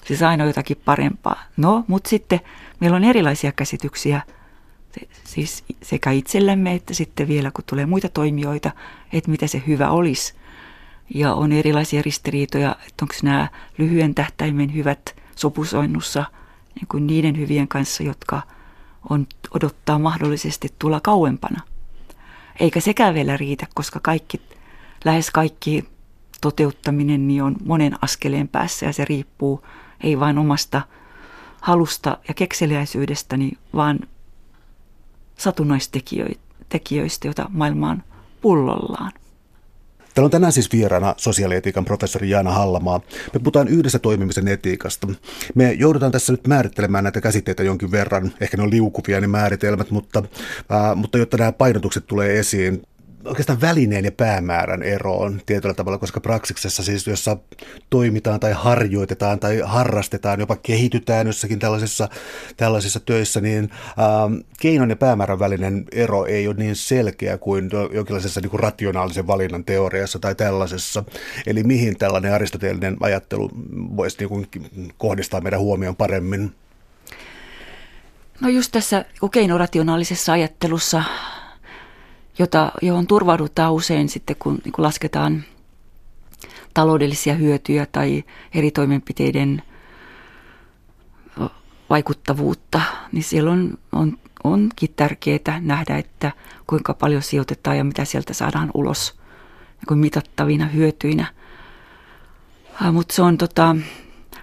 Siis 0.05 0.21
aina 0.21 0.45
jotakin 0.45 0.81
parempaa. 0.85 1.43
No, 1.57 1.83
mutta 1.87 2.09
sitten 2.09 2.39
meillä 2.79 2.97
on 2.97 3.03
erilaisia 3.03 3.51
käsityksiä 3.51 4.21
siis 5.23 5.63
sekä 5.81 6.11
itsellämme 6.11 6.73
että 6.73 6.93
sitten 6.93 7.27
vielä 7.27 7.51
kun 7.51 7.63
tulee 7.67 7.85
muita 7.85 8.09
toimijoita, 8.09 8.71
että 9.13 9.31
mitä 9.31 9.47
se 9.47 9.63
hyvä 9.67 9.89
olisi. 9.89 10.33
Ja 11.13 11.33
on 11.33 11.51
erilaisia 11.51 12.01
ristiriitoja, 12.01 12.75
että 12.87 13.05
onko 13.05 13.13
nämä 13.23 13.47
lyhyen 13.77 14.15
tähtäimen 14.15 14.73
hyvät 14.73 15.15
sopusoinnussa 15.35 16.25
niin 16.75 16.87
kuin 16.87 17.07
niiden 17.07 17.37
hyvien 17.37 17.67
kanssa, 17.67 18.03
jotka 18.03 18.41
on, 19.09 19.27
odottaa 19.51 19.99
mahdollisesti 19.99 20.69
tulla 20.79 20.99
kauempana. 20.99 21.61
Eikä 22.59 22.79
sekään 22.79 23.13
vielä 23.13 23.37
riitä, 23.37 23.67
koska 23.73 23.99
kaikki, 24.03 24.41
lähes 25.05 25.31
kaikki 25.31 25.85
toteuttaminen 26.41 27.27
niin 27.27 27.43
on 27.43 27.55
monen 27.65 27.95
askeleen 28.01 28.47
päässä 28.47 28.85
ja 28.85 28.93
se 28.93 29.05
riippuu 29.05 29.65
ei 30.03 30.19
vain 30.19 30.37
omasta 30.37 30.81
halusta 31.61 32.17
ja 32.27 32.33
kekseliäisyydestäni, 32.33 33.51
vaan 33.75 33.99
satunnaistekijöistä, 35.37 37.27
joita 37.27 37.45
maailma 37.49 37.89
on 37.89 38.03
pullollaan. 38.41 39.11
Täällä 40.13 40.27
on 40.27 40.31
tänään 40.31 40.53
siis 40.53 40.71
vieraana 40.71 41.13
sosiaalietiikan 41.17 41.85
professori 41.85 42.29
Jaana 42.29 42.51
Hallamaa. 42.51 43.01
Me 43.33 43.39
puhutaan 43.39 43.67
yhdessä 43.67 43.99
toimimisen 43.99 44.47
etiikasta. 44.47 45.07
Me 45.55 45.71
joudutaan 45.71 46.11
tässä 46.11 46.33
nyt 46.33 46.47
määrittelemään 46.47 47.03
näitä 47.03 47.21
käsitteitä 47.21 47.63
jonkin 47.63 47.91
verran. 47.91 48.31
Ehkä 48.41 48.57
ne 48.57 48.63
on 48.63 48.71
liukuvia 48.71 49.21
ne 49.21 49.27
määritelmät, 49.27 49.91
mutta, 49.91 50.23
ää, 50.69 50.95
mutta 50.95 51.17
jotta 51.17 51.37
nämä 51.37 51.51
painotukset 51.51 52.07
tulee 52.07 52.39
esiin, 52.39 52.83
oikeastaan 53.25 53.61
välineen 53.61 54.05
ja 54.05 54.11
päämäärän 54.11 54.83
eroon 54.83 55.41
tietyllä 55.45 55.73
tavalla, 55.73 55.97
koska 55.97 56.19
praksiksessa 56.19 56.83
siis, 56.83 57.07
jossa 57.07 57.37
toimitaan 57.89 58.39
tai 58.39 58.51
harjoitetaan 58.51 59.39
tai 59.39 59.61
harrastetaan, 59.65 60.39
jopa 60.39 60.55
kehitytään 60.55 61.27
jossakin 61.27 61.59
tällaisissa, 61.59 62.09
tällaisissa 62.57 62.99
töissä, 62.99 63.41
niin 63.41 63.69
ähm, 63.99 64.33
keinon 64.59 64.89
ja 64.89 64.95
päämäärän 64.95 65.39
välinen 65.39 65.85
ero 65.91 66.25
ei 66.25 66.47
ole 66.47 66.55
niin 66.55 66.75
selkeä 66.75 67.37
kuin 67.37 67.69
jonkinlaisessa 67.91 68.41
niin 68.41 68.49
kuin 68.49 68.59
rationaalisen 68.59 69.27
valinnan 69.27 69.65
teoriassa 69.65 70.19
tai 70.19 70.35
tällaisessa. 70.35 71.03
Eli 71.47 71.63
mihin 71.63 71.97
tällainen 71.97 72.33
aristoteellinen 72.33 72.97
ajattelu 72.99 73.49
voisi 73.97 74.17
niin 74.19 74.29
kuin 74.29 74.47
kohdistaa 74.97 75.41
meidän 75.41 75.59
huomioon 75.59 75.95
paremmin? 75.95 76.55
No 78.41 78.49
just 78.49 78.71
tässä 78.71 79.05
keinorationaalisessa 79.31 80.33
ajattelussa 80.33 81.03
jota, 82.39 82.71
johon 82.81 83.07
turvaudutaan 83.07 83.73
usein 83.73 84.09
sitten, 84.09 84.35
kun, 84.39 84.59
niin 84.63 84.71
kun 84.71 84.83
lasketaan 84.83 85.43
taloudellisia 86.73 87.33
hyötyjä 87.33 87.85
tai 87.85 88.23
eri 88.53 88.71
toimenpiteiden 88.71 89.61
vaikuttavuutta, 91.89 92.81
niin 93.11 93.23
siellä 93.23 93.51
on, 93.51 93.77
on, 93.91 94.17
onkin 94.43 94.93
tärkeää 94.95 95.59
nähdä, 95.61 95.97
että 95.97 96.31
kuinka 96.67 96.93
paljon 96.93 97.21
sijoitetaan 97.21 97.77
ja 97.77 97.83
mitä 97.83 98.05
sieltä 98.05 98.33
saadaan 98.33 98.71
ulos 98.73 99.19
niin 99.89 99.99
mitattavina 99.99 100.65
hyötyinä. 100.65 101.25
Mutta 102.91 103.15
se 103.15 103.21
on 103.21 103.37
tota, 103.37 103.75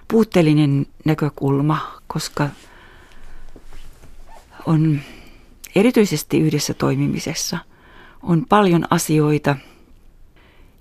puutteellinen 0.07 0.85
näkökulma, 1.05 1.99
koska 2.07 2.49
on 4.65 4.99
erityisesti 5.75 6.39
yhdessä 6.39 6.73
toimimisessa– 6.73 7.57
on 8.23 8.45
paljon 8.49 8.85
asioita, 8.89 9.55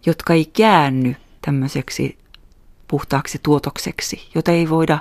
jotka 0.06 0.35
ei 0.35 0.44
käänny 0.44 1.16
tämmöiseksi 1.42 2.18
puhtaaksi 2.88 3.40
tuotokseksi, 3.42 4.28
jota 4.35 4.52
ei 4.52 4.70
voida 4.70 4.99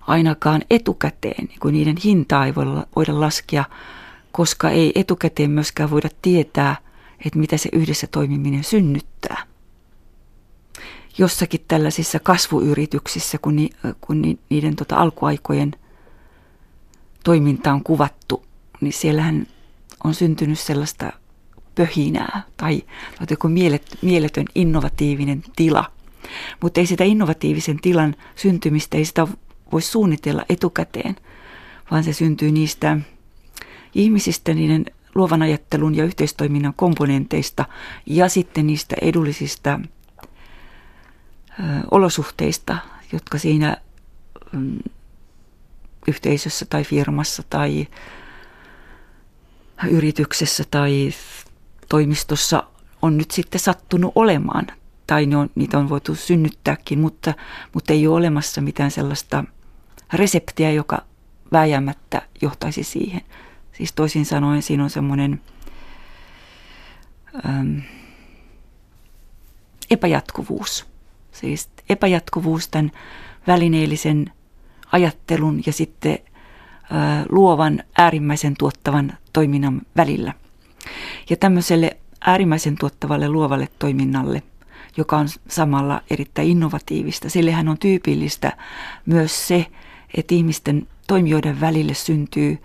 ainakaan 0.00 0.62
etukäteen, 0.70 1.44
niin 1.44 1.60
kuin 1.60 1.72
niiden 1.72 1.96
hintaa 2.04 2.46
ei 2.46 2.54
voida, 2.54 2.86
voida 2.96 3.20
laskea 3.20 3.64
koska 4.32 4.70
ei 4.70 4.92
etukäteen 4.94 5.50
myöskään 5.50 5.90
voida 5.90 6.08
tietää, 6.22 6.76
että 7.26 7.38
mitä 7.38 7.56
se 7.56 7.68
yhdessä 7.72 8.06
toimiminen 8.06 8.64
synnyttää. 8.64 9.46
Jossakin 11.18 11.64
tällaisissa 11.68 12.20
kasvuyrityksissä, 12.20 13.38
kun, 13.38 13.56
ni, 13.56 13.70
kun 14.00 14.22
ni, 14.22 14.38
niiden 14.48 14.76
tota 14.76 14.96
alkuaikojen 14.96 15.72
toiminta 17.24 17.72
on 17.72 17.82
kuvattu, 17.82 18.44
niin 18.80 18.92
siellähän 18.92 19.46
on 20.04 20.14
syntynyt 20.14 20.58
sellaista 20.58 21.12
pöhinää 21.74 22.42
tai, 22.56 22.82
tai 23.18 23.26
joku 23.30 23.48
mielet, 23.48 23.98
mieletön 24.02 24.46
innovatiivinen 24.54 25.42
tila. 25.56 25.90
Mutta 26.62 26.80
ei 26.80 26.86
sitä 26.86 27.04
innovatiivisen 27.04 27.80
tilan 27.80 28.14
syntymistä, 28.36 28.96
ei 28.96 29.04
sitä 29.04 29.26
voi 29.72 29.82
suunnitella 29.82 30.44
etukäteen, 30.48 31.16
vaan 31.90 32.04
se 32.04 32.12
syntyy 32.12 32.52
niistä 32.52 32.98
ihmisistä, 33.94 34.54
niiden 34.54 34.84
luovan 35.14 35.42
ajattelun 35.42 35.94
ja 35.94 36.04
yhteistoiminnan 36.04 36.74
komponenteista 36.76 37.64
ja 38.06 38.28
sitten 38.28 38.66
niistä 38.66 38.96
edullisista 39.02 39.80
ö, 41.60 41.62
olosuhteista, 41.90 42.78
jotka 43.12 43.38
siinä 43.38 43.76
ö, 44.36 44.90
yhteisössä 46.06 46.66
tai 46.70 46.84
firmassa 46.84 47.42
tai 47.50 47.88
yrityksessä 49.90 50.64
tai 50.70 51.14
toimistossa 51.92 52.62
on 53.02 53.18
nyt 53.18 53.30
sitten 53.30 53.60
sattunut 53.60 54.12
olemaan. 54.14 54.66
Tai 55.06 55.26
ne 55.26 55.36
on, 55.36 55.50
niitä 55.54 55.78
on 55.78 55.88
voitu 55.88 56.14
synnyttääkin, 56.14 56.98
mutta, 56.98 57.34
mutta 57.74 57.92
ei 57.92 58.06
ole 58.06 58.16
olemassa 58.16 58.60
mitään 58.60 58.90
sellaista 58.90 59.44
reseptiä, 60.12 60.70
joka 60.70 61.02
vääjäämättä 61.52 62.22
johtaisi 62.42 62.84
siihen. 62.84 63.20
Siis 63.72 63.92
toisin 63.92 64.26
sanoen 64.26 64.62
siinä 64.62 64.84
on 64.84 64.90
semmoinen 64.90 65.40
äm, 67.48 67.82
epäjatkuvuus. 69.90 70.86
Siis 71.32 71.70
epäjatkuvuus 71.88 72.68
tämän 72.68 72.92
välineellisen 73.46 74.32
ajattelun 74.92 75.62
ja 75.66 75.72
sitten 75.72 76.12
ä, 76.12 77.26
luovan 77.28 77.82
äärimmäisen 77.98 78.54
tuottavan 78.58 79.12
toiminnan 79.32 79.82
välillä. 79.96 80.41
Ja 81.30 81.36
tämmöiselle 81.36 81.96
äärimmäisen 82.20 82.76
tuottavalle 82.80 83.28
luovalle 83.28 83.68
toiminnalle, 83.78 84.42
joka 84.96 85.18
on 85.18 85.28
samalla 85.48 86.02
erittäin 86.10 86.48
innovatiivista, 86.48 87.30
sillehän 87.30 87.68
on 87.68 87.78
tyypillistä 87.78 88.56
myös 89.06 89.48
se, 89.48 89.66
että 90.16 90.34
ihmisten 90.34 90.86
toimijoiden 91.06 91.60
välille 91.60 91.94
syntyy 91.94 92.58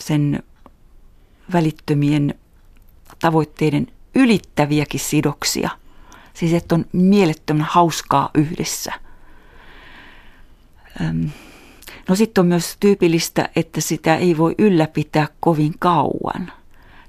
sen 0.00 0.42
välittömien 1.52 2.34
tavoitteiden 3.18 3.86
ylittäviäkin 4.14 5.00
sidoksia. 5.00 5.70
Siis 6.34 6.52
että 6.52 6.74
on 6.74 6.84
mielettömän 6.92 7.66
hauskaa 7.70 8.30
yhdessä. 8.34 8.92
No 12.08 12.14
sitten 12.14 12.42
on 12.42 12.48
myös 12.48 12.76
tyypillistä, 12.80 13.48
että 13.56 13.80
sitä 13.80 14.16
ei 14.16 14.38
voi 14.38 14.54
ylläpitää 14.58 15.28
kovin 15.40 15.74
kauan. 15.78 16.52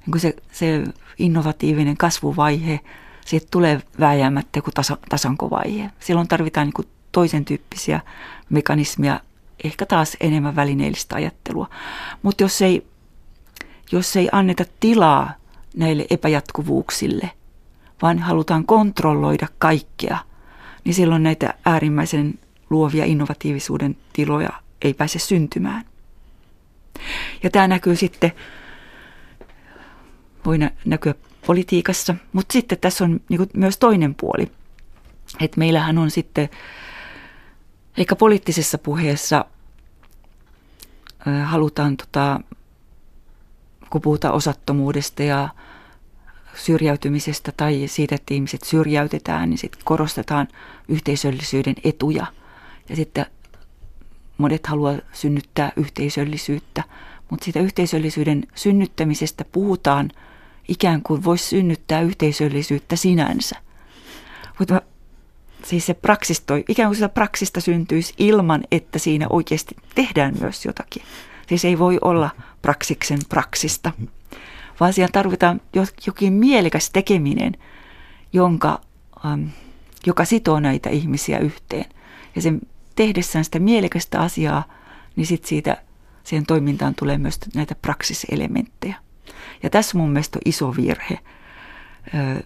Niin 0.05 0.19
se, 0.19 0.35
se 0.51 0.83
innovatiivinen 1.19 1.97
kasvuvaihe, 1.97 2.79
siitä 3.25 3.47
tulee 3.51 3.81
vääjäämättä 3.99 4.57
joku 4.57 4.71
tasa, 4.71 4.97
tasankovaihe. 5.09 5.89
Silloin 5.99 6.27
tarvitaan 6.27 6.71
niin 6.77 6.89
toisen 7.11 7.45
tyyppisiä 7.45 7.99
mekanismia, 8.49 9.19
ehkä 9.63 9.85
taas 9.85 10.17
enemmän 10.19 10.55
välineellistä 10.55 11.15
ajattelua. 11.15 11.69
Mutta 12.21 12.43
jos 12.43 12.61
ei, 12.61 12.87
jos 13.91 14.15
ei 14.15 14.29
anneta 14.31 14.65
tilaa 14.79 15.33
näille 15.75 16.05
epäjatkuvuuksille, 16.09 17.31
vaan 18.01 18.19
halutaan 18.19 18.65
kontrolloida 18.65 19.47
kaikkea, 19.57 20.17
niin 20.83 20.93
silloin 20.93 21.23
näitä 21.23 21.53
äärimmäisen 21.65 22.39
luovia 22.69 23.05
innovatiivisuuden 23.05 23.97
tiloja 24.13 24.49
ei 24.81 24.93
pääse 24.93 25.19
syntymään. 25.19 25.85
Ja 27.43 27.49
tämä 27.49 27.67
näkyy 27.67 27.95
sitten, 27.95 28.31
voi 30.45 30.57
näkyä 30.85 31.15
politiikassa, 31.45 32.15
mutta 32.33 32.53
sitten 32.53 32.77
tässä 32.77 33.03
on 33.03 33.19
niin 33.29 33.49
myös 33.53 33.77
toinen 33.77 34.15
puoli. 34.15 34.51
Että 35.41 35.59
meillähän 35.59 35.97
on 35.97 36.11
sitten, 36.11 36.49
eikä 37.97 38.15
poliittisessa 38.15 38.77
puheessa 38.77 39.45
halutaan, 41.45 41.97
tota, 41.97 42.39
kun 43.89 44.01
puhutaan 44.01 44.33
osattomuudesta 44.33 45.23
ja 45.23 45.49
syrjäytymisestä 46.55 47.51
tai 47.57 47.83
siitä, 47.87 48.15
että 48.15 48.33
ihmiset 48.33 48.63
syrjäytetään, 48.63 49.49
niin 49.49 49.57
sitten 49.57 49.81
korostetaan 49.83 50.47
yhteisöllisyyden 50.87 51.75
etuja. 51.83 52.25
Ja 52.89 52.95
sitten 52.95 53.25
monet 54.39 54.67
haluaa 54.67 54.95
synnyttää 55.13 55.71
yhteisöllisyyttä, 55.75 56.83
mutta 57.29 57.43
siitä 57.43 57.59
yhteisöllisyyden 57.59 58.47
synnyttämisestä 58.55 59.45
puhutaan 59.51 60.11
ikään 60.67 61.01
kuin 61.01 61.23
voisi 61.23 61.45
synnyttää 61.45 62.01
yhteisöllisyyttä 62.01 62.95
sinänsä. 62.95 63.55
Mutta 64.59 64.81
siis 65.63 65.85
se 65.85 65.93
praksistoi, 65.93 66.63
ikään 66.67 66.89
kuin 66.89 66.95
sitä 66.95 67.09
praksista 67.09 67.61
syntyisi 67.61 68.13
ilman, 68.17 68.63
että 68.71 68.99
siinä 68.99 69.27
oikeasti 69.29 69.75
tehdään 69.95 70.35
myös 70.39 70.65
jotakin. 70.65 71.03
Siis 71.47 71.65
ei 71.65 71.79
voi 71.79 71.97
olla 72.01 72.29
praksiksen 72.61 73.19
praksista, 73.29 73.91
vaan 74.79 74.93
siellä 74.93 75.11
tarvitaan 75.11 75.61
jokin 76.07 76.33
mielekäs 76.33 76.89
tekeminen, 76.89 77.53
jonka, 78.33 78.81
joka 80.05 80.25
sitoo 80.25 80.59
näitä 80.59 80.89
ihmisiä 80.89 81.39
yhteen. 81.39 81.85
Ja 82.35 82.41
sen 82.41 82.61
tehdessään 82.99 83.45
sitä 83.45 83.59
mielekästä 83.59 84.19
asiaa, 84.21 84.63
niin 85.15 85.27
sit 85.27 85.45
siitä 85.45 85.77
siihen 86.23 86.45
toimintaan 86.45 86.95
tulee 86.95 87.17
myös 87.17 87.39
näitä 87.55 87.75
praksiselementtejä. 87.75 88.95
Ja 89.63 89.69
tässä 89.69 89.97
mun 89.97 90.09
mielestä 90.09 90.37
on 90.37 90.41
iso 90.45 90.75
virhe. 90.75 91.19
Ö, 92.13 92.43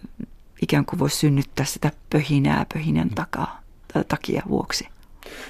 ikään 0.62 0.84
kuin 0.84 0.98
voisi 0.98 1.16
synnyttää 1.16 1.66
sitä 1.66 1.90
pöhinää 2.10 2.66
pöhinän 2.74 3.10
takaa, 3.10 3.60
takia 4.08 4.42
vuoksi. 4.48 4.88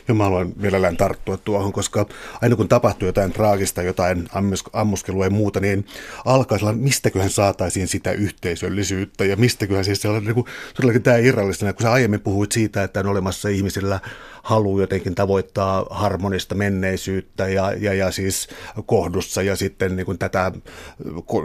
Ja 0.09 0.15
mä 0.15 0.25
haluan 0.25 0.53
mielellään 0.57 0.97
tarttua 0.97 1.37
tuohon, 1.37 1.73
koska 1.73 2.07
aina 2.43 2.57
kun 2.57 2.69
tapahtuu 2.69 3.07
jotain 3.07 3.33
traagista, 3.33 3.83
jotain 3.83 4.29
ammuskelua 4.73 5.25
ja 5.25 5.31
muuta, 5.31 5.61
niin 5.61 5.87
alkaa 6.25 6.59
sellainen, 6.59 6.85
mistäköhän 6.85 7.31
saataisiin 7.31 7.89
sitä 7.89 8.13
yhteisöllisyyttä 8.13 9.25
ja 9.25 9.37
mistäköhän 9.37 9.85
siis 9.85 10.03
sellainen, 10.03 10.27
niin 10.27 10.35
kuin, 10.35 10.47
todellakin 10.75 11.03
tämä 11.03 11.17
irrallista, 11.17 11.73
kun 11.73 11.83
sä 11.83 11.93
aiemmin 11.93 12.21
puhuit 12.21 12.53
siitä, 12.53 12.83
että 12.83 13.01
on 13.01 13.07
olemassa 13.07 13.49
ihmisillä 13.49 14.01
halu 14.45 14.81
jotenkin 14.81 15.15
tavoittaa 15.15 15.87
harmonista 15.91 16.55
menneisyyttä 16.55 17.49
ja, 17.49 17.73
ja, 17.73 17.95
ja 17.95 18.11
siis 18.11 18.49
kohdussa 18.87 19.43
ja 19.43 19.57
sitten 19.57 19.97
niin 19.97 20.07
kuin 20.07 20.19
tätä 20.19 20.53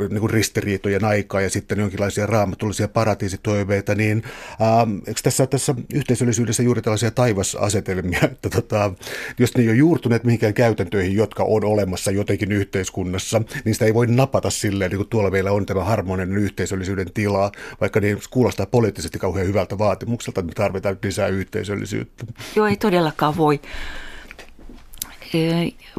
niin 0.09 0.19
kuin 0.19 0.29
ristiriitojen 0.29 1.05
aikaa 1.05 1.41
ja 1.41 1.49
sitten 1.49 1.79
jonkinlaisia 1.79 2.25
raamatullisia 2.25 2.87
paratiisitoiveita, 2.87 3.95
niin 3.95 4.23
ähm, 4.61 4.97
eikö 5.07 5.21
tässä, 5.23 5.47
tässä 5.47 5.75
yhteisöllisyydessä 5.93 6.63
juuri 6.63 6.81
tällaisia 6.81 7.11
taivasasetelmia, 7.11 8.28
että 8.31 8.49
tota, 8.49 8.93
jos 9.39 9.57
ne 9.57 9.63
ei 9.63 9.69
ole 9.69 9.77
juurtuneet 9.77 10.23
mihinkään 10.23 10.53
käytäntöihin, 10.53 11.15
jotka 11.15 11.43
on 11.43 11.65
olemassa 11.65 12.11
jotenkin 12.11 12.51
yhteiskunnassa, 12.51 13.41
niin 13.65 13.75
sitä 13.75 13.85
ei 13.85 13.93
voi 13.93 14.07
napata 14.07 14.49
silleen, 14.49 14.91
niin 14.91 14.97
kuin 14.97 15.09
tuolla 15.09 15.31
meillä 15.31 15.51
on 15.51 15.65
tämä 15.65 15.83
harmoninen 15.83 16.37
yhteisöllisyyden 16.37 17.13
tila, 17.13 17.51
vaikka 17.81 17.99
niin 17.99 18.17
kuulostaa 18.29 18.65
poliittisesti 18.65 19.19
kauhean 19.19 19.47
hyvältä 19.47 19.77
vaatimukselta, 19.77 20.39
että 20.39 20.49
me 20.49 20.53
tarvitaan 20.53 20.97
lisää 21.03 21.27
yhteisöllisyyttä. 21.27 22.25
Joo, 22.55 22.65
ei 22.65 22.77
todellakaan 22.77 23.37
voi, 23.37 23.61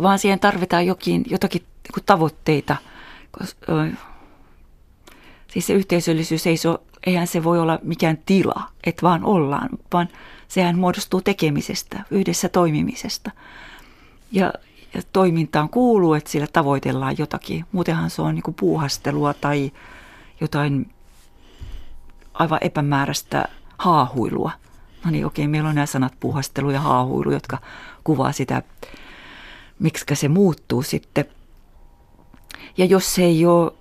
vaan 0.02 0.18
siihen 0.18 0.40
tarvitaan 0.40 0.86
jokin, 0.86 1.24
jotakin 1.26 1.62
niin 1.62 2.04
tavoitteita. 2.06 2.76
Siis 5.48 5.66
se 5.66 5.72
yhteisöllisyys 5.72 6.46
ei 6.46 6.56
se, 6.56 6.68
eihän 7.06 7.26
se 7.26 7.44
voi 7.44 7.58
olla 7.58 7.78
mikään 7.82 8.18
tila, 8.26 8.62
että 8.84 9.02
vaan 9.02 9.24
ollaan, 9.24 9.68
vaan 9.92 10.08
sehän 10.50 10.78
muodostuu 10.78 11.20
tekemisestä, 11.20 12.04
yhdessä 12.10 12.48
toimimisesta. 12.48 13.30
Ja, 14.32 14.52
ja 14.94 15.02
toimintaan 15.12 15.68
kuuluu, 15.68 16.14
että 16.14 16.30
sillä 16.30 16.46
tavoitellaan 16.52 17.14
jotakin. 17.18 17.64
Muutenhan 17.72 18.10
se 18.10 18.22
on 18.22 18.34
niin 18.34 18.54
puuhastelua 18.54 19.34
tai 19.34 19.72
jotain 20.40 20.90
aivan 22.34 22.58
epämääräistä 22.60 23.44
haahuilua. 23.78 24.52
No 25.04 25.10
niin, 25.10 25.26
okei, 25.26 25.48
meillä 25.48 25.68
on 25.68 25.74
nämä 25.74 25.86
sanat 25.86 26.14
puhastelu 26.20 26.70
ja 26.70 26.80
haahuilu, 26.80 27.32
jotka 27.32 27.58
kuvaa 28.04 28.32
sitä, 28.32 28.62
miksi 29.78 30.04
se 30.14 30.28
muuttuu 30.28 30.82
sitten. 30.82 31.24
Ja 32.76 32.84
jos 32.84 33.14
se 33.14 33.22
ei 33.22 33.46
ole, 33.46 33.72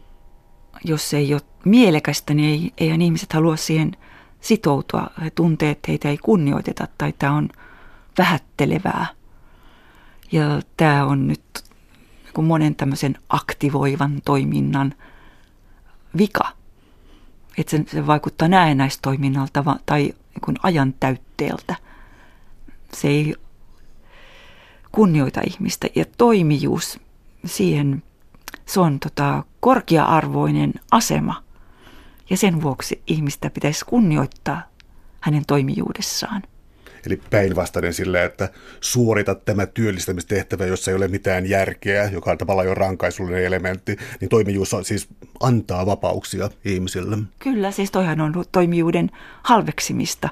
jos 0.83 1.09
se 1.09 1.17
ei 1.17 1.33
ole 1.33 1.41
mielekästä, 1.65 2.33
niin 2.33 2.49
ei, 2.49 2.73
eihän 2.77 3.01
ihmiset 3.01 3.33
halua 3.33 3.55
siihen 3.55 3.97
sitoutua. 4.41 5.07
He 5.23 5.29
tuntee, 5.29 5.69
että 5.69 5.85
heitä 5.91 6.09
ei 6.09 6.17
kunnioiteta 6.17 6.87
tai 6.97 7.13
tämä 7.19 7.33
on 7.33 7.49
vähättelevää. 8.17 9.07
Ja 10.31 10.61
tämä 10.77 11.05
on 11.05 11.27
nyt 11.27 11.41
monen 12.41 12.75
tämmöisen 12.75 13.17
aktivoivan 13.29 14.21
toiminnan 14.25 14.93
vika. 16.17 16.51
Että 17.57 17.71
se, 17.71 17.83
se 17.87 18.07
vaikuttaa 18.07 18.47
näennäistoiminnalta 18.47 19.63
tai 19.85 20.13
niin 20.47 20.57
ajan 20.63 20.93
täytteeltä. 20.99 21.75
Se 22.93 23.07
ei 23.07 23.35
kunnioita 24.91 25.41
ihmistä 25.47 25.87
ja 25.95 26.05
toimijuus, 26.17 26.99
siihen 27.45 28.03
se 28.65 28.79
on 28.79 28.99
tota, 28.99 29.43
korkea-arvoinen 29.59 30.73
asema 30.91 31.43
ja 32.29 32.37
sen 32.37 32.61
vuoksi 32.61 33.01
ihmistä 33.07 33.49
pitäisi 33.49 33.85
kunnioittaa 33.85 34.61
hänen 35.19 35.43
toimijuudessaan. 35.47 36.41
Eli 37.05 37.21
päinvastainen 37.29 37.93
sille, 37.93 38.25
että 38.25 38.49
suoritat 38.81 39.45
tämä 39.45 39.65
työllistämistehtävä, 39.65 40.65
jossa 40.65 40.91
ei 40.91 40.97
ole 40.97 41.07
mitään 41.07 41.45
järkeä, 41.45 42.09
joka 42.09 42.31
on 42.31 42.37
tavallaan 42.37 42.67
jo 42.67 42.73
rankaisullinen 42.73 43.45
elementti, 43.45 43.97
niin 44.21 44.29
toimijuus 44.29 44.73
on, 44.73 44.85
siis 44.85 45.07
antaa 45.39 45.85
vapauksia 45.85 46.49
ihmisille. 46.65 47.17
Kyllä, 47.39 47.71
siis 47.71 47.91
toihan 47.91 48.21
on 48.21 48.45
toimijuuden 48.51 49.09
halveksimista 49.43 50.29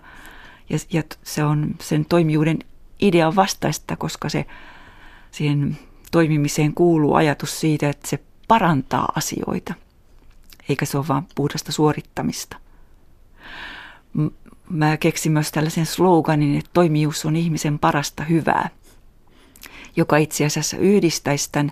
ja, 0.70 0.78
ja 0.92 1.04
se 1.24 1.44
on 1.44 1.76
sen 1.82 2.06
toimijuuden 2.06 2.60
idean 3.02 3.36
vastaista, 3.36 3.96
koska 3.96 4.30
se 4.30 4.46
siihen 5.32 5.78
toimimiseen 6.12 6.74
kuuluu 6.74 7.14
ajatus 7.14 7.60
siitä, 7.60 7.90
että 7.90 8.08
se 8.08 8.20
parantaa 8.48 9.12
asioita, 9.16 9.74
eikä 10.69 10.86
se 10.86 10.97
ole 10.97 11.08
vain 11.08 11.27
puhdasta 11.36 11.71
suorittamista. 11.71 12.58
Mä 14.69 14.97
keksin 14.97 15.32
myös 15.32 15.51
tällaisen 15.51 15.86
sloganin, 15.86 16.58
että 16.58 16.69
toimijuus 16.73 17.25
on 17.25 17.36
ihmisen 17.36 17.80
parasta 17.80 18.23
hyvää, 18.23 18.69
joka 19.95 20.17
itse 20.17 20.45
asiassa 20.45 20.77
yhdistäisi 20.77 21.49
tämän 21.51 21.71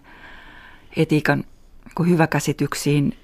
etiikan 0.95 1.43
hyväkäsityksiin 2.07 3.17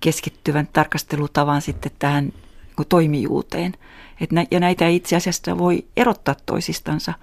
keskittyvän 0.00 0.68
tarkastelutavan 0.72 1.62
sitten 1.62 1.92
tähän 1.98 2.32
toimijuuteen. 2.88 3.74
ja 4.50 4.60
näitä 4.60 4.88
itse 4.88 5.16
asiassa 5.16 5.58
voi 5.58 5.84
erottaa 5.96 6.36
toisistansa– 6.46 7.12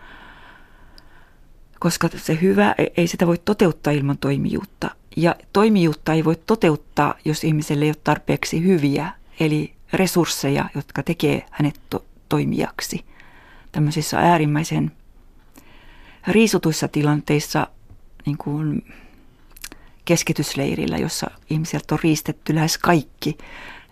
koska 1.80 2.10
se 2.16 2.38
hyvä 2.42 2.76
ei 2.98 3.08
sitä 3.08 3.28
voi 3.28 3.38
toteuttaa 3.38 3.94
ilman 3.94 4.18
toimijuutta. 4.18 4.90
Ja 5.18 5.36
toimijuutta 5.54 6.14
ei 6.14 6.26
voi 6.26 6.36
toteuttaa, 6.36 7.14
jos 7.26 7.44
ihmiselle 7.44 7.86
ei 7.86 7.90
ole 7.90 7.98
tarpeeksi 8.04 8.64
hyviä, 8.64 9.12
eli 9.40 9.74
resursseja, 9.94 10.70
jotka 10.76 11.04
tekee 11.04 11.46
hänet 11.52 11.82
to- 11.90 12.06
toimijaksi. 12.30 13.06
Tämmöisissä 13.72 14.20
äärimmäisen 14.20 14.92
riisutuissa 16.28 16.88
tilanteissa, 16.88 17.68
niin 18.26 18.38
kuin 18.38 18.94
keskitysleirillä, 20.06 20.98
jossa 20.98 21.32
ihmiseltä 21.50 21.96
on 21.96 22.00
riistetty 22.04 22.56
lähes 22.56 22.78
kaikki, 22.78 23.38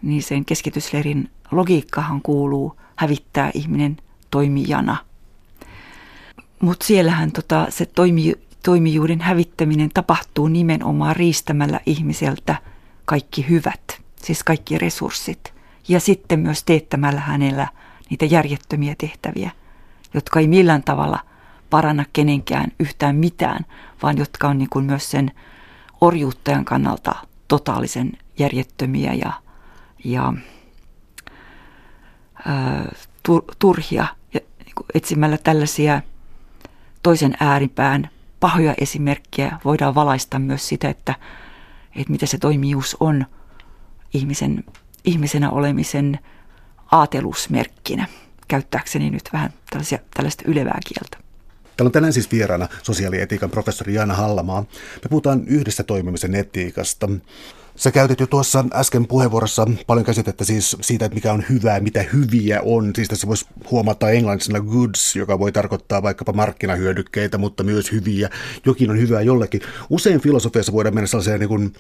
niin 0.02 0.24
sen 0.24 0.46
keskitysleirin 0.46 1.30
logiikkahan 1.52 2.22
kuuluu 2.22 2.80
hävittää 2.96 3.52
ihminen 3.54 3.98
toimijana– 4.32 4.98
mutta 6.60 6.86
siellähän 6.86 7.32
tota, 7.32 7.68
se 7.70 7.86
toimi, 7.86 8.34
toimijuuden 8.64 9.22
hävittäminen 9.22 9.90
tapahtuu 9.94 10.48
nimenomaan 10.48 11.16
riistämällä 11.16 11.80
ihmiseltä 11.86 12.56
kaikki 13.06 13.50
hyvät, 13.50 14.02
siis 14.16 14.44
kaikki 14.44 14.78
resurssit. 14.78 15.54
Ja 15.88 16.00
sitten 16.00 16.40
myös 16.40 16.64
teettämällä 16.64 17.20
hänellä 17.20 17.68
niitä 18.10 18.26
järjettömiä 18.26 18.96
tehtäviä, 18.98 19.52
jotka 20.14 20.40
ei 20.40 20.48
millään 20.48 20.84
tavalla 20.84 21.20
paranna 21.70 22.06
kenenkään 22.14 22.72
yhtään 22.80 23.16
mitään, 23.16 23.66
vaan 24.04 24.18
jotka 24.18 24.48
on 24.48 24.58
niin 24.58 24.70
kuin 24.70 24.86
myös 24.86 25.12
sen 25.12 25.32
orjuuttajan 26.02 26.66
kannalta 26.66 27.16
totaalisen 27.48 28.12
järjettömiä 28.40 29.14
ja, 29.14 29.34
ja 30.04 30.34
ää, 32.46 32.96
tur, 33.24 33.44
turhia. 33.60 34.08
Ja 34.34 34.40
niin 34.66 34.86
etsimällä 34.94 35.38
tällaisia 35.38 36.02
toisen 37.04 37.34
ääripään 37.40 38.10
pahoja 38.40 38.74
esimerkkejä 38.82 39.58
voidaan 39.66 39.96
valaista 39.96 40.40
myös 40.40 40.68
sitä, 40.68 40.90
että, 40.90 41.16
että 41.96 42.12
mitä 42.12 42.26
se 42.26 42.38
toimijuus 42.38 42.98
on 43.00 43.26
ihmisen, 44.14 44.64
ihmisenä 45.06 45.50
olemisen 45.50 46.20
aatelusmerkkinä, 46.92 48.08
käyttääkseni 48.48 49.10
nyt 49.10 49.30
vähän 49.34 49.54
tällaisia, 49.70 50.00
tällaista 50.14 50.44
ylevää 50.48 50.80
kieltä. 50.88 51.28
Täällä 51.78 51.88
on 51.88 51.92
tänään 51.92 52.14
siis 52.14 52.32
vieraana 52.32 52.68
sosiaalietiikan 52.84 53.50
professori 53.50 53.94
Jaana 53.94 54.14
Hallamaa. 54.14 54.62
Me 55.04 55.10
puhutaan 55.10 55.44
yhdessä 55.48 55.84
toimimisen 55.84 56.36
etiikasta. 56.36 57.10
Sä 57.78 57.92
käytit 57.92 58.20
jo 58.20 58.28
tuossa 58.28 58.66
äsken 58.74 59.08
puheenvuorossa 59.08 59.68
paljon 59.88 60.06
käsitettä 60.06 60.46
siis 60.46 60.78
siitä, 60.82 61.06
että 61.06 61.16
mikä 61.16 61.34
on 61.34 61.44
hyvää, 61.50 61.80
mitä 61.80 62.06
hyviä 62.14 62.62
on. 62.62 62.92
Siis 62.96 63.08
tässä 63.08 63.28
voisi 63.28 63.46
huomata 63.72 64.10
englanniksi 64.10 64.54
goods, 64.54 65.16
joka 65.16 65.40
voi 65.40 65.52
tarkoittaa 65.52 66.04
vaikkapa 66.04 66.34
markkinahyödykkeitä, 66.34 67.38
mutta 67.38 67.64
myös 67.64 67.92
hyviä. 67.92 68.30
Jokin 68.66 68.90
on 68.90 69.00
hyvää 69.00 69.22
jollekin. 69.22 69.62
Usein 69.90 70.22
filosofiassa 70.22 70.74
voidaan 70.74 70.96
mennä 70.96 71.08
sellaiseen 71.08 71.40
niin 71.40 71.50
kuin 71.50 71.74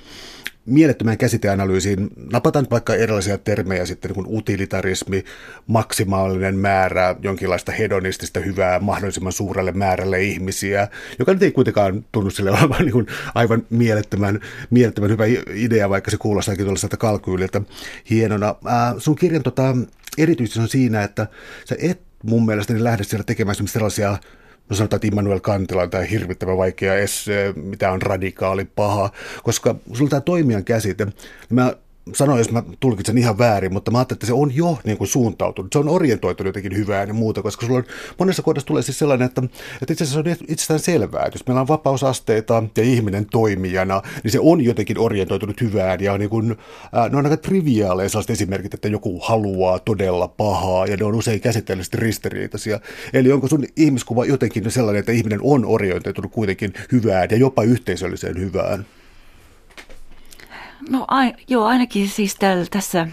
mielettömään 0.67 1.17
käsiteanalyysiin. 1.17 2.09
Napataan 2.31 2.67
vaikka 2.71 2.95
erilaisia 2.95 3.37
termejä 3.37 3.85
sitten, 3.85 4.09
niin 4.09 4.25
kuin 4.25 4.37
utilitarismi, 4.37 5.23
maksimaalinen 5.67 6.57
määrä 6.57 7.15
jonkinlaista 7.21 7.71
hedonistista 7.71 8.39
hyvää 8.39 8.79
mahdollisimman 8.79 9.31
suurelle 9.31 9.71
määrälle 9.71 10.23
ihmisiä, 10.23 10.87
joka 11.19 11.33
nyt 11.33 11.43
ei 11.43 11.51
kuitenkaan 11.51 12.05
tunnu 12.11 12.29
sille 12.29 12.51
olevan 12.51 12.85
niin 12.85 13.07
aivan 13.35 13.63
mielettömän, 13.69 14.39
mielettömän 14.69 15.09
hyvä 15.09 15.25
idea, 15.53 15.89
vaikka 15.89 16.11
se 16.11 16.17
kuulostaakin 16.17 16.65
tuollaiselta 16.65 16.97
kalkyyliltä 16.97 17.61
hienona. 18.09 18.47
Äh, 18.47 18.95
sun 18.97 19.15
kirjan 19.15 19.43
tota, 19.43 19.75
erityisesti 20.17 20.59
on 20.59 20.67
siinä, 20.67 21.03
että 21.03 21.27
sä 21.65 21.75
et 21.79 22.01
mun 22.23 22.45
mielestäni 22.45 22.83
lähde 22.83 23.03
siellä 23.03 23.23
tekemään 23.23 23.55
sellaisia 23.65 24.17
no 24.69 24.75
sanotaan, 24.75 24.97
että 24.97 25.07
Immanuel 25.07 25.39
Kantila 25.39 25.81
on 25.81 25.89
tämä 25.89 26.03
hirvittävän 26.03 26.57
vaikea 26.57 26.95
esse, 26.95 27.53
mitä 27.55 27.91
on 27.91 28.01
radikaali 28.01 28.65
paha, 28.65 29.09
koska 29.43 29.75
sulla 29.93 30.09
tämä 30.09 30.21
toimijan 30.21 30.63
käsite, 30.63 31.05
niin 31.05 31.15
mä 31.49 31.73
sanoin, 32.13 32.37
jos 32.37 32.51
mä 32.51 32.63
tulkitsen 32.79 33.17
ihan 33.17 33.37
väärin, 33.37 33.73
mutta 33.73 33.91
mä 33.91 33.97
ajattelin, 33.97 34.17
että 34.17 34.25
se 34.25 34.33
on 34.33 34.55
jo 34.55 34.77
niin 34.83 34.97
kuin 34.97 35.07
suuntautunut. 35.07 35.73
Se 35.73 35.79
on 35.79 35.89
orientoitunut 35.89 36.49
jotenkin 36.49 36.77
hyvään 36.77 37.07
ja 37.07 37.13
muuta, 37.13 37.41
koska 37.41 37.65
sulla 37.65 37.79
on, 37.79 37.85
monessa 38.19 38.41
kohdassa 38.41 38.67
tulee 38.67 38.83
siis 38.83 38.99
sellainen, 38.99 39.25
että, 39.25 39.41
että 39.81 39.93
itse 39.93 40.03
asiassa 40.03 40.19
on 40.19 40.35
itsestään 40.47 40.79
selvää, 40.79 41.25
että 41.25 41.35
jos 41.35 41.47
meillä 41.47 41.61
on 41.61 41.67
vapausasteita 41.67 42.63
ja 42.77 42.83
ihminen 42.83 43.25
toimijana, 43.25 44.01
niin 44.23 44.31
se 44.31 44.39
on 44.41 44.61
jotenkin 44.61 44.99
orientoitunut 44.99 45.61
hyvään 45.61 46.01
ja 46.01 46.17
niin 46.17 46.29
kuin, 46.29 46.55
ää, 46.93 47.09
ne 47.09 47.17
on 47.17 47.25
aika 47.25 47.37
triviaaleja 47.37 48.09
sellaiset 48.09 48.29
esimerkit, 48.29 48.73
että 48.73 48.87
joku 48.87 49.19
haluaa 49.19 49.79
todella 49.79 50.27
pahaa 50.27 50.85
ja 50.85 50.97
ne 50.97 51.05
on 51.05 51.15
usein 51.15 51.41
käsitteellisesti 51.41 51.97
ristiriitaisia. 51.97 52.79
Eli 53.13 53.31
onko 53.31 53.47
sun 53.47 53.65
ihmiskuva 53.75 54.25
jotenkin 54.25 54.71
sellainen, 54.71 54.99
että 54.99 55.11
ihminen 55.11 55.39
on 55.43 55.65
orientoitunut 55.65 56.31
kuitenkin 56.31 56.73
hyvään 56.91 57.27
ja 57.31 57.37
jopa 57.37 57.63
yhteisölliseen 57.63 58.39
hyvään? 58.39 58.85
No 60.89 61.05
ai, 61.07 61.33
joo, 61.47 61.65
ainakin 61.65 62.09
siis 62.09 62.35
täällä, 62.35 62.65
tässä 62.71 63.07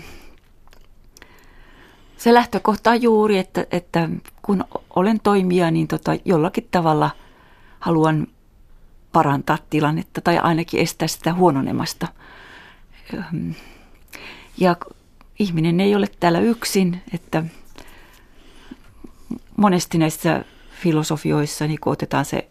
se 2.17 2.35
lähtökohta 2.35 2.91
on 2.91 3.03
juuri, 3.03 3.39
että, 3.39 3.67
että 3.71 4.09
kun 4.43 4.65
olen 4.97 5.21
toimija, 5.21 5.71
niin 5.71 5.89
tota, 5.89 6.17
jollakin 6.25 6.69
tavalla 6.71 7.11
haluan 7.81 8.27
parantaa 9.13 9.59
tilannetta 9.71 10.21
tai 10.21 10.39
ainakin 10.39 10.81
estää 10.81 11.09
sitä 11.09 11.35
huononemasta. 11.35 12.09
Ja 14.59 14.77
ihminen 15.39 15.81
ei 15.81 15.95
ole 15.95 16.07
täällä 16.21 16.41
yksin, 16.41 17.03
että 17.15 17.45
monesti 19.57 19.99
näissä 19.99 20.45
filosofioissa 20.83 21.67
niin 21.67 21.79
otetaan 21.87 22.25
se 22.25 22.49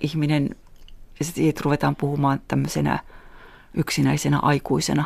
ihminen 0.00 0.56
ja 1.18 1.24
sitten 1.24 1.64
ruvetaan 1.64 1.96
puhumaan 1.96 2.40
tämmöisenä– 2.48 2.98
yksinäisenä 3.74 4.38
aikuisena. 4.38 5.04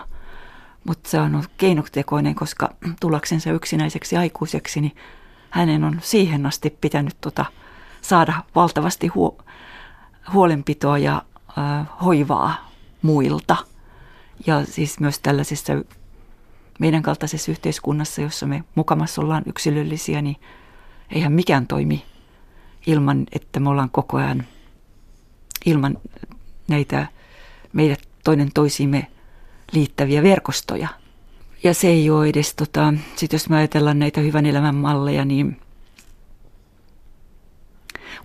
Mutta 0.85 1.11
se 1.11 1.20
on 1.20 1.44
keinotekoinen, 1.57 2.35
koska 2.35 2.70
tullaksensa 3.00 3.50
yksinäiseksi 3.50 4.16
aikuiseksi, 4.16 4.81
niin 4.81 4.96
hänen 5.50 5.85
on 5.85 5.98
siihen 6.02 6.46
asti 6.46 6.70
pitänyt 6.81 7.16
tota, 7.20 7.44
saada 8.02 8.42
valtavasti 8.55 9.07
huo, 9.07 9.38
huolenpitoa 10.33 10.98
ja 10.98 11.22
äh, 11.59 11.87
hoivaa 12.05 12.70
muilta. 13.02 13.57
Ja 14.46 14.64
siis 14.64 15.00
myös 15.00 15.18
tällaisessa 15.18 15.72
meidän 16.79 17.02
kaltaisessa 17.02 17.50
yhteiskunnassa, 17.50 18.22
jossa 18.22 18.46
me 18.46 18.64
mukamassa 18.74 19.22
ollaan 19.22 19.42
yksilöllisiä, 19.46 20.22
niin 20.22 20.37
eihän 21.11 21.33
mikään 21.33 21.66
toimi 21.66 22.05
ilman, 22.87 23.26
että 23.33 23.61
me 23.61 23.68
ollaan 23.68 23.90
koko 23.90 24.16
ajan 24.16 24.46
ilman 25.66 25.98
näitä 26.68 27.07
meidät 27.72 28.00
toinen 28.27 28.51
toisiimme 28.55 29.07
liittäviä 29.73 30.23
verkostoja. 30.23 30.89
Ja 31.62 31.75
se 31.75 31.89
ei 31.89 32.11
ole 32.11 32.29
edes, 32.29 32.55
tota, 32.55 32.95
sit 33.17 33.33
jos 33.33 33.49
me 33.49 33.57
ajatellaan 33.57 33.99
näitä 33.99 34.21
hyvän 34.21 34.47
elämän 34.47 34.75
malleja, 34.75 35.25
niin 35.25 35.61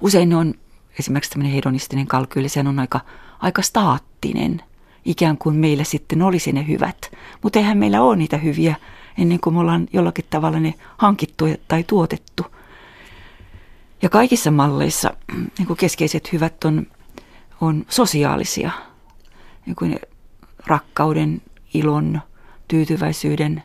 usein 0.01 0.29
ne 0.29 0.35
on 0.35 0.53
esimerkiksi 0.99 1.31
tämmöinen 1.31 1.53
hedonistinen 1.53 2.07
kalkyyli, 2.07 2.49
sehän 2.49 2.67
on 2.67 2.79
aika, 2.79 2.99
aika 3.39 3.61
staattinen. 3.61 4.61
Ikään 5.05 5.37
kuin 5.37 5.55
meillä 5.55 5.83
sitten 5.83 6.21
olisi 6.21 6.51
ne 6.51 6.67
hyvät. 6.67 7.11
Mutta 7.41 7.59
eihän 7.59 7.77
meillä 7.77 8.01
ole 8.01 8.15
niitä 8.15 8.37
hyviä 8.37 8.75
ennen 9.17 9.39
kuin 9.39 9.53
me 9.53 9.59
ollaan 9.59 9.87
jollakin 9.93 10.25
tavalla 10.29 10.59
ne 10.59 10.73
hankittu 10.97 11.45
tai 11.67 11.83
tuotettu. 11.83 12.45
Ja 14.01 14.09
kaikissa 14.09 14.51
malleissa 14.51 15.13
niin 15.57 15.77
keskeiset 15.77 16.33
hyvät 16.33 16.63
on, 16.63 16.87
on 17.61 17.85
sosiaalisia. 17.89 18.71
Niin 19.65 19.99
rakkauden, 20.67 21.41
ilon, 21.73 22.21
tyytyväisyyden, 22.67 23.63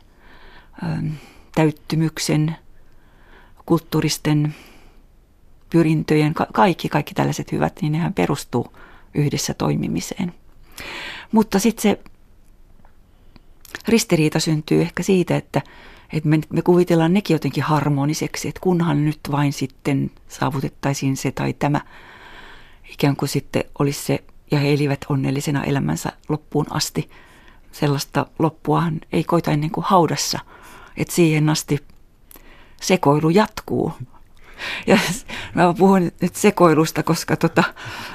täyttymyksen, 1.55 2.55
kulttuuristen 3.65 4.55
pyrintöjen, 5.69 6.33
kaikki, 6.53 6.89
kaikki 6.89 7.13
tällaiset 7.13 7.51
hyvät, 7.51 7.79
niin 7.81 7.91
nehän 7.91 8.13
perustuu 8.13 8.73
yhdessä 9.13 9.53
toimimiseen. 9.53 10.33
Mutta 11.31 11.59
sitten 11.59 11.81
se 11.81 11.99
ristiriita 13.87 14.39
syntyy 14.39 14.81
ehkä 14.81 15.03
siitä, 15.03 15.35
että, 15.35 15.61
että 16.13 16.29
me, 16.29 16.39
me 16.49 16.61
kuvitellaan 16.61 17.13
nekin 17.13 17.35
jotenkin 17.35 17.63
harmoniseksi, 17.63 18.47
että 18.47 18.59
kunhan 18.59 19.05
nyt 19.05 19.19
vain 19.31 19.53
sitten 19.53 20.11
saavutettaisiin 20.27 21.17
se 21.17 21.31
tai 21.31 21.53
tämä, 21.53 21.81
ikään 22.93 23.15
kuin 23.15 23.29
sitten 23.29 23.63
olisi 23.79 24.05
se, 24.05 24.23
ja 24.51 24.59
he 24.59 24.73
elivät 24.73 25.05
onnellisena 25.09 25.63
elämänsä 25.63 26.11
loppuun 26.29 26.65
asti. 26.69 27.09
Sellaista 27.71 28.25
loppuahan 28.39 29.01
ei 29.11 29.23
koita 29.23 29.51
ennen 29.51 29.71
kuin 29.71 29.85
haudassa, 29.87 30.39
että 30.97 31.13
siihen 31.13 31.49
asti 31.49 31.79
sekoilu 32.81 33.29
jatkuu. 33.29 33.93
Ja 34.87 34.97
mä 35.55 35.73
puhun 35.77 36.11
nyt 36.21 36.35
sekoilusta, 36.35 37.03
koska 37.03 37.35
tota, 37.35 37.63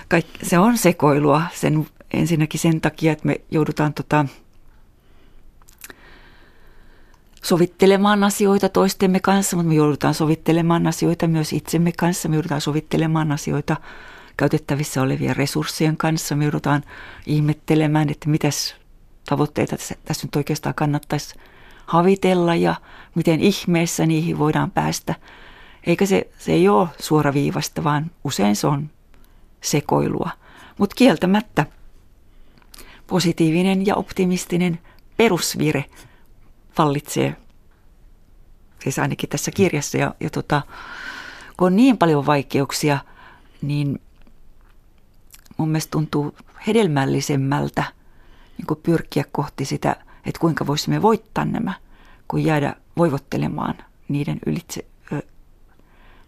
kaikki, 0.09 0.47
se 0.47 0.59
on 0.59 0.79
sekoilua 0.79 1.42
sen, 1.55 1.87
ensinnäkin 2.14 2.61
sen 2.61 2.81
takia, 2.81 3.12
että 3.12 3.27
me 3.27 3.40
joudutaan 3.51 3.95
tota, 3.95 4.27
sovittelemaan 7.42 8.25
asioita 8.25 8.68
toistemme 8.68 9.21
kanssa, 9.21 9.57
mutta 9.57 9.68
me 9.68 9.75
joudutaan 9.75 10.14
sovittelemaan 10.14 10.87
asioita 10.87 11.27
myös 11.29 11.53
itsemme 11.53 11.92
kanssa. 11.99 12.29
Me 12.29 12.37
joudutaan 12.37 12.61
sovittelemaan 12.61 13.33
asioita 13.33 13.77
käytettävissä 14.43 15.03
olevien 15.03 15.37
resurssien 15.37 15.97
kanssa. 15.97 16.37
Me 16.37 16.45
joudutaan 16.45 16.83
ihmettelemään, 17.27 18.09
että 18.09 18.29
mitäs 18.29 18.77
tavoitteita 19.29 19.77
tässä 20.05 20.27
nyt 20.27 20.37
oikeastaan 20.37 20.75
kannattaisi 20.75 21.35
havitella 21.87 22.55
ja 22.55 22.75
miten 23.15 23.41
ihmeessä 23.41 24.07
niihin 24.07 24.39
voidaan 24.39 24.71
päästä. 24.71 25.15
Eikä 25.87 26.07
se, 26.07 26.31
se 26.39 26.53
ei 26.53 26.69
ole 26.69 26.89
suoraviivasta, 27.01 27.85
vaan 27.85 28.11
usein 28.25 28.57
se 28.57 28.67
on 28.67 28.91
sekoilua. 29.61 30.31
Mutta 30.79 30.95
kieltämättä 30.95 31.67
positiivinen 33.07 33.87
ja 33.87 33.95
optimistinen 33.97 34.79
perusvire 35.17 35.85
vallitsee, 36.79 37.37
siis 38.79 38.99
ainakin 38.99 39.29
tässä 39.29 39.51
kirjassa. 39.51 39.99
Ja, 39.99 40.15
ja 40.21 40.31
tota, 40.31 40.63
kun 41.57 41.67
on 41.67 41.77
niin 41.77 41.99
paljon 41.99 42.27
vaikeuksia, 42.27 42.99
niin 43.63 44.01
mun 45.62 45.70
mielestä 45.70 45.90
tuntuu 45.90 46.35
hedelmällisemmältä 46.66 47.85
niin 48.59 48.79
pyrkiä 48.83 49.25
kohti 49.33 49.64
sitä, 49.64 49.96
että 50.27 50.40
kuinka 50.40 50.66
voisimme 50.66 51.03
voittaa 51.03 51.44
nämä, 51.44 51.75
kuin 52.29 52.44
jäädä 52.44 52.77
voivottelemaan 52.96 53.75
niiden 54.09 54.38
ylitse, 54.46 54.85
ö, 55.12 55.22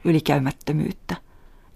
ylikäymättömyyttä. 0.05 1.17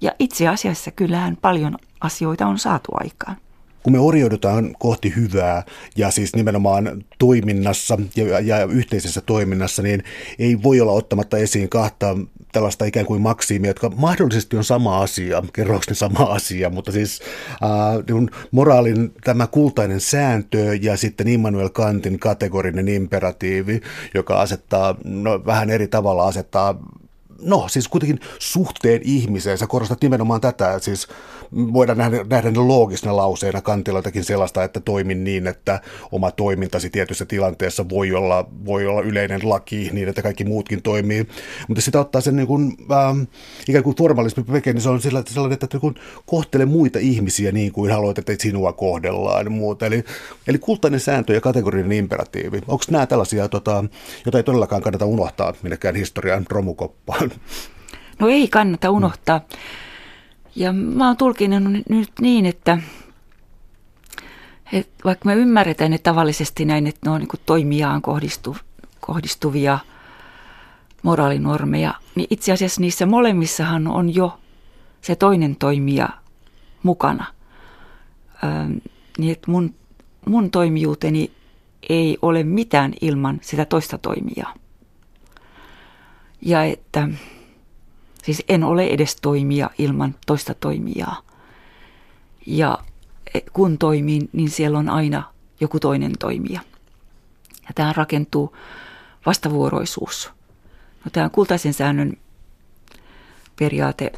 Ja 0.00 0.12
itse 0.18 0.48
asiassa 0.48 0.90
kyllähän 0.90 1.36
paljon 1.36 1.76
asioita 2.00 2.46
on 2.46 2.58
saatu 2.58 2.92
aikaan 2.94 3.36
kun 3.82 3.92
me 3.92 3.98
orjoudutaan 3.98 4.74
kohti 4.78 5.12
hyvää 5.16 5.62
ja 5.96 6.10
siis 6.10 6.36
nimenomaan 6.36 7.04
toiminnassa 7.18 7.98
ja, 8.16 8.40
ja 8.40 8.64
yhteisessä 8.64 9.20
toiminnassa, 9.20 9.82
niin 9.82 10.04
ei 10.38 10.62
voi 10.62 10.80
olla 10.80 10.92
ottamatta 10.92 11.38
esiin 11.38 11.68
kahta 11.68 12.16
tällaista 12.58 12.84
ikään 12.84 13.06
kuin 13.06 13.20
maksiimia, 13.20 13.70
jotka 13.70 13.90
mahdollisesti 13.96 14.56
on 14.56 14.64
sama 14.64 15.02
asia, 15.02 15.42
kerrokseni 15.52 15.96
sama 15.96 16.24
asia, 16.24 16.70
mutta 16.70 16.92
siis 16.92 17.20
äh, 17.52 18.30
moraalin 18.50 19.12
tämä 19.24 19.46
kultainen 19.46 20.00
sääntö 20.00 20.78
ja 20.80 20.96
sitten 20.96 21.28
Immanuel 21.28 21.68
Kantin 21.68 22.18
kategorinen 22.18 22.88
imperatiivi, 22.88 23.80
joka 24.14 24.40
asettaa, 24.40 24.94
no, 25.04 25.44
vähän 25.46 25.70
eri 25.70 25.88
tavalla 25.88 26.26
asettaa 26.26 26.78
no 27.42 27.68
siis 27.68 27.88
kuitenkin 27.88 28.20
suhteen 28.38 29.00
ihmiseen. 29.04 29.58
Sä 29.58 29.66
korostat 29.66 30.02
nimenomaan 30.02 30.40
tätä, 30.40 30.78
siis 30.78 31.08
voidaan 31.52 31.98
nähdä, 31.98 32.24
nähdä 32.30 32.50
ne 32.50 32.58
loogisena 32.58 33.16
lauseena 33.16 33.60
kantiloitakin 33.60 34.24
sellaista, 34.24 34.64
että 34.64 34.80
toimin 34.80 35.24
niin, 35.24 35.46
että 35.46 35.80
oma 36.12 36.30
toimintasi 36.30 36.90
tietyssä 36.90 37.26
tilanteessa 37.26 37.88
voi 37.88 38.14
olla, 38.14 38.48
voi 38.64 38.86
olla 38.86 39.02
yleinen 39.02 39.40
laki 39.48 39.90
niin, 39.92 40.08
että 40.08 40.22
kaikki 40.22 40.44
muutkin 40.44 40.82
toimii. 40.82 41.28
Mutta 41.68 41.80
sitä 41.80 42.00
ottaa 42.00 42.20
sen 42.20 42.36
niin 42.36 42.46
kuin, 42.46 42.76
äh, 42.92 43.28
ikään 43.68 43.84
kuin 43.84 43.96
formalismi 43.96 44.44
veke, 44.52 44.72
niin 44.72 44.82
se 44.82 44.88
on 44.88 45.00
sellainen, 45.00 45.52
että, 45.52 45.64
että 45.64 45.78
kun 45.78 45.94
kohtele 46.26 46.64
muita 46.64 46.98
ihmisiä 46.98 47.52
niin 47.52 47.72
kuin 47.72 47.92
haluat, 47.92 48.18
että 48.18 48.32
sinua 48.38 48.72
kohdellaan 48.72 49.46
ja 49.46 49.50
muuta. 49.50 49.86
Eli, 49.86 50.04
eli 50.46 50.58
kultainen 50.58 51.00
sääntö 51.00 51.34
ja 51.34 51.40
kategorinen 51.40 51.92
imperatiivi. 51.92 52.60
Onko 52.68 52.84
nämä 52.90 53.06
tällaisia, 53.06 53.48
tota, 53.48 53.84
joita 54.24 54.38
ei 54.38 54.44
todellakaan 54.44 54.82
kannata 54.82 55.06
unohtaa 55.06 55.54
minnekään 55.62 55.94
historian 55.94 56.46
romukoppaan? 56.50 57.30
No 58.18 58.28
ei 58.28 58.48
kannata 58.48 58.90
unohtaa. 58.90 59.38
Hmm. 59.38 59.87
Ja 60.58 60.72
mä 60.72 61.06
oon 61.06 61.16
tulkinut 61.16 61.62
nyt 61.88 62.10
niin, 62.20 62.46
että, 62.46 62.78
että 64.72 65.04
vaikka 65.04 65.26
me 65.26 65.34
ymmärretään 65.34 65.90
ne 65.90 65.98
tavallisesti 65.98 66.64
näin, 66.64 66.86
että 66.86 67.00
ne 67.04 67.10
on 67.10 67.20
niin 67.20 67.28
toimijaan 67.46 68.02
kohdistu, 68.02 68.56
kohdistuvia 69.00 69.78
moraalinormeja, 71.02 71.94
niin 72.14 72.26
itse 72.30 72.52
asiassa 72.52 72.80
niissä 72.80 73.06
molemmissahan 73.06 73.86
on 73.86 74.14
jo 74.14 74.38
se 75.00 75.16
toinen 75.16 75.56
toimija 75.56 76.08
mukana. 76.82 77.24
Ähm, 78.44 78.72
niin 79.18 79.32
että 79.32 79.50
mun, 79.50 79.74
mun 80.26 80.50
toimijuuteni 80.50 81.30
ei 81.88 82.18
ole 82.22 82.42
mitään 82.42 82.92
ilman 83.00 83.38
sitä 83.42 83.64
toista 83.64 83.98
toimijaa. 83.98 84.54
Ja 86.42 86.64
että 86.64 87.08
Siis 88.28 88.42
en 88.48 88.64
ole 88.64 88.86
edes 88.86 89.16
toimija 89.16 89.70
ilman 89.78 90.14
toista 90.26 90.54
toimijaa. 90.54 91.22
Ja 92.46 92.78
kun 93.52 93.78
toimin, 93.78 94.28
niin 94.32 94.50
siellä 94.50 94.78
on 94.78 94.88
aina 94.88 95.22
joku 95.60 95.80
toinen 95.80 96.12
toimija. 96.18 96.60
Ja 97.62 97.68
tähän 97.74 97.94
rakentuu 97.94 98.56
vastavuoroisuus. 99.26 100.30
No, 101.04 101.10
tämä 101.12 101.28
kultaisen 101.28 101.74
säännön 101.74 102.16
periaate, 103.58 104.12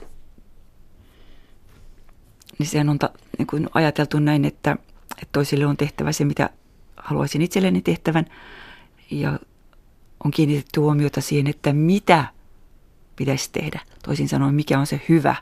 niin 2.58 2.66
sehän 2.66 2.88
on 2.88 2.98
ta, 2.98 3.10
niin 3.38 3.46
kuin 3.46 3.68
ajateltu 3.74 4.18
näin, 4.18 4.44
että, 4.44 4.76
että 5.10 5.32
toisille 5.32 5.66
on 5.66 5.76
tehtävä 5.76 6.12
se, 6.12 6.24
mitä 6.24 6.50
haluaisin 6.96 7.42
itselleni 7.42 7.82
tehtävän. 7.82 8.26
Ja 9.10 9.38
on 10.24 10.30
kiinnitetty 10.30 10.80
huomiota 10.80 11.20
siihen, 11.20 11.46
että 11.46 11.72
mitä 11.72 12.24
pitäisi 13.20 13.50
tehdä. 13.52 13.80
Toisin 14.02 14.28
sanoen, 14.28 14.54
mikä 14.54 14.78
on 14.78 14.86
se 14.86 15.00
hyvä, 15.08 15.34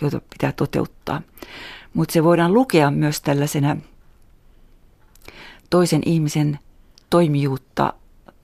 jota 0.00 0.20
pitää 0.30 0.52
toteuttaa. 0.52 1.22
Mutta 1.94 2.12
se 2.12 2.24
voidaan 2.24 2.54
lukea 2.54 2.90
myös 2.90 3.20
tällaisena 3.20 3.76
toisen 5.70 6.02
ihmisen 6.06 6.58
toimijuutta, 7.10 7.92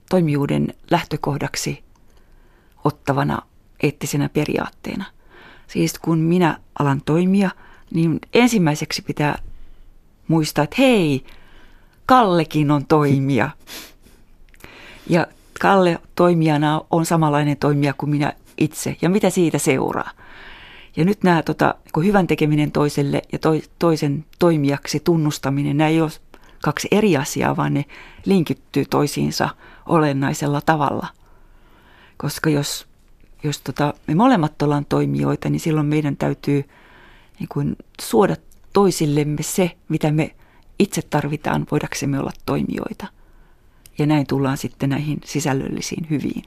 toimijuuden 0.09 0.73
lähtökohdaksi 0.91 1.83
ottavana 2.83 3.41
eettisenä 3.83 4.29
periaatteena. 4.29 5.05
Siis 5.67 5.99
kun 5.99 6.17
minä 6.17 6.59
alan 6.79 7.01
toimia, 7.05 7.49
niin 7.93 8.19
ensimmäiseksi 8.33 9.01
pitää 9.01 9.39
muistaa, 10.27 10.63
että 10.63 10.75
hei, 10.79 11.25
Kallekin 12.05 12.71
on 12.71 12.85
toimija. 12.85 13.49
Ja 15.09 15.27
Kalle 15.61 15.99
toimijana 16.15 16.81
on 16.91 17.05
samanlainen 17.05 17.57
toimija 17.57 17.93
kuin 17.93 18.09
minä 18.09 18.33
itse 18.57 18.95
ja 19.01 19.09
mitä 19.09 19.29
siitä 19.29 19.57
seuraa. 19.57 20.11
Ja 20.95 21.05
nyt 21.05 21.23
nämä 21.23 21.43
tota, 21.43 21.75
kun 21.93 22.05
hyvän 22.05 22.27
tekeminen 22.27 22.71
toiselle 22.71 23.21
ja 23.31 23.39
to, 23.39 23.49
toisen 23.79 24.25
toimijaksi 24.39 24.99
tunnustaminen, 24.99 25.77
nämä 25.77 25.87
ei 25.87 26.01
ole 26.01 26.11
kaksi 26.63 26.87
eri 26.91 27.17
asiaa, 27.17 27.57
vaan 27.57 27.73
ne 27.73 27.85
linkittyy 28.25 28.85
toisiinsa 28.85 29.49
olennaisella 29.85 30.61
tavalla. 30.61 31.07
Koska 32.17 32.49
jos, 32.49 32.87
jos 33.43 33.61
tota, 33.61 33.93
me 34.07 34.15
molemmat 34.15 34.61
ollaan 34.61 34.85
toimijoita, 34.85 35.49
niin 35.49 35.59
silloin 35.59 35.87
meidän 35.87 36.17
täytyy 36.17 36.63
niin 37.39 37.49
kuin, 37.49 37.75
suoda 38.01 38.35
toisillemme 38.73 39.43
se, 39.43 39.71
mitä 39.89 40.11
me 40.11 40.35
itse 40.79 41.01
tarvitaan 41.01 41.67
voidaksemme 41.71 42.19
olla 42.19 42.31
toimijoita. 42.45 43.07
Ja 43.97 44.05
näin 44.05 44.27
tullaan 44.27 44.57
sitten 44.57 44.89
näihin 44.89 45.19
sisällöllisiin 45.25 46.07
hyviin. 46.09 46.43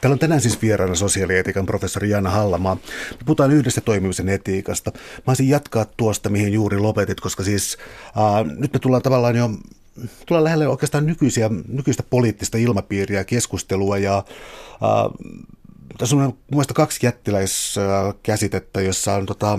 Täällä 0.00 0.14
on 0.14 0.18
tänään 0.18 0.40
siis 0.40 0.62
vieraana 0.62 0.94
sosiaalietiikan 0.94 1.66
professori 1.66 2.10
Jana 2.10 2.30
Hallamaa. 2.30 2.74
Me 3.10 3.18
puhutaan 3.26 3.52
yhdessä 3.52 3.80
toimimisen 3.80 4.28
etiikasta. 4.28 4.90
Mä 4.94 5.22
olisin 5.28 5.48
jatkaa 5.48 5.86
tuosta, 5.96 6.28
mihin 6.28 6.52
juuri 6.52 6.78
lopetit, 6.78 7.20
koska 7.20 7.42
siis 7.42 7.78
äh, 8.06 8.56
nyt 8.58 8.72
me 8.72 8.78
tullaan 8.78 9.02
tavallaan 9.02 9.36
jo 9.36 9.50
tullaan 10.26 10.44
lähelle 10.44 10.68
oikeastaan 10.68 11.06
nykyisiä, 11.06 11.50
nykyistä 11.68 12.02
poliittista 12.02 12.58
ilmapiiriä, 12.58 13.24
keskustelua 13.24 13.98
ja 13.98 14.16
äh, 14.18 14.24
tässä 15.98 16.16
on 16.16 16.22
mun 16.22 16.36
mielestä 16.50 16.74
kaksi 16.74 17.06
jättiläiskäsitettä, 17.06 18.80
jossa 18.80 19.14
on 19.14 19.26
tota, 19.26 19.58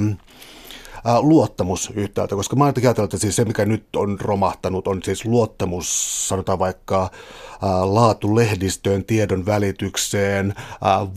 luottamus 1.19 1.91
yhtäältä, 1.95 2.35
koska 2.35 2.55
mä 2.55 2.65
ajattelin, 2.65 3.03
että 3.03 3.17
siis 3.17 3.35
se, 3.35 3.45
mikä 3.45 3.65
nyt 3.65 3.95
on 3.95 4.17
romahtanut, 4.21 4.87
on 4.87 5.03
siis 5.03 5.25
luottamus, 5.25 6.27
sanotaan 6.29 6.59
vaikka 6.59 7.01
ää, 7.61 7.93
laatu 7.93 8.35
lehdistöön, 8.35 9.05
tiedon 9.05 9.45
välitykseen, 9.45 10.53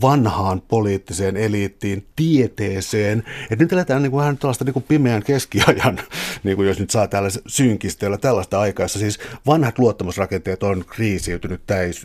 vanhaan 0.01 0.61
poliittiseen 0.61 1.37
eliittiin, 1.37 2.05
tieteeseen. 2.15 3.23
Et 3.49 3.59
nyt 3.59 3.73
eletään 3.73 4.01
niin 4.01 4.11
kuin 4.11 4.19
vähän 4.19 4.37
tällaista 4.37 4.65
niin 4.65 4.73
kuin 4.73 4.85
pimeän 4.87 5.23
keskiajan, 5.23 5.99
niin 6.43 6.55
kuin 6.55 6.67
jos 6.67 6.79
nyt 6.79 6.89
saa 6.89 7.07
täällä 7.07 7.29
synkistellä 7.47 8.17
tällaista 8.17 8.59
aikaissa. 8.59 8.99
Siis 8.99 9.19
vanhat 9.45 9.79
luottamusrakenteet 9.79 10.63
on 10.63 10.85
kriisiytynyt 10.87 11.61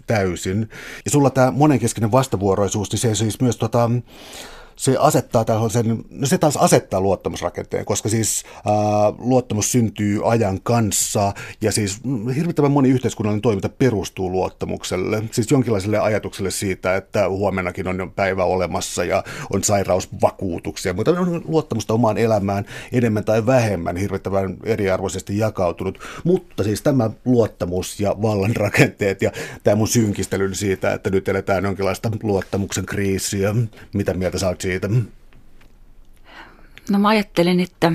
täysin. 0.07 0.69
Ja 1.05 1.11
sulla 1.11 1.31
tämä 1.31 1.51
monenkeskinen 1.51 2.13
vastavuoroisuus, 2.13 2.93
niin 2.93 3.01
se 3.01 3.15
siis 3.15 3.41
myös 3.41 3.57
tota, 3.57 3.91
se 4.77 4.97
asettaa 4.99 5.45
tällaisen, 5.45 6.05
no 6.11 6.27
se 6.27 6.39
taas 6.39 6.57
asettaa 6.57 7.01
luottamusrakenteen, 7.01 7.85
koska 7.85 8.09
siis 8.09 8.45
ää, 8.55 8.75
luottamus 9.19 9.73
syntyy 9.73 10.31
ajan 10.31 10.61
kanssa 10.63 11.33
ja 11.61 11.73
siis 11.73 12.01
hirvittävän 12.37 12.71
moni 12.71 12.89
yhteiskunnallinen 12.89 13.43
toiminta 13.43 13.69
perustuu 13.69 14.31
luottamukselle, 14.31 15.23
siis 15.31 15.51
jonkinlaiselle 15.51 15.99
ajatukselle 15.99 16.51
siitä, 16.51 16.97
että 16.97 17.29
huomennakin 17.29 17.89
on 17.89 18.13
päivä 18.17 18.45
olemassa 18.45 19.05
ja 19.05 19.25
on 19.53 19.65
sairausvakuutuksia, 19.65 20.93
mutta 20.93 21.11
on 21.11 21.43
luottamusta 21.45 21.95
omaan 21.95 22.19
elämään 22.19 22.65
enemmän 22.93 23.25
tai 23.25 23.47
vähemmän 23.47 23.97
hirvittävän 23.97 24.57
eriarvoisesti 24.65 25.39
jakautunut, 25.39 25.99
mutta 26.25 26.65
siis 26.65 26.83
tämä 26.83 27.11
luottamus 27.25 28.01
ja 28.01 28.15
vallan 28.23 28.57
rakenteet 28.57 29.23
ja 29.23 29.31
tämä 29.65 29.75
mun 29.75 29.89
synkistely 29.89 30.55
siitä, 30.55 30.93
että 30.93 31.11
nyt 31.11 31.29
eletään 31.29 31.65
jonkinlaista 31.65 32.11
luottamuksen 32.23 32.87
kriisiä, 32.87 33.55
mitä 33.95 34.15
mieltä 34.15 34.39
sä 34.39 34.49
oot 34.49 34.64
siitä? 34.65 34.89
No 36.91 36.99
mä 36.99 37.09
ajattelen, 37.09 37.61
että 37.61 37.93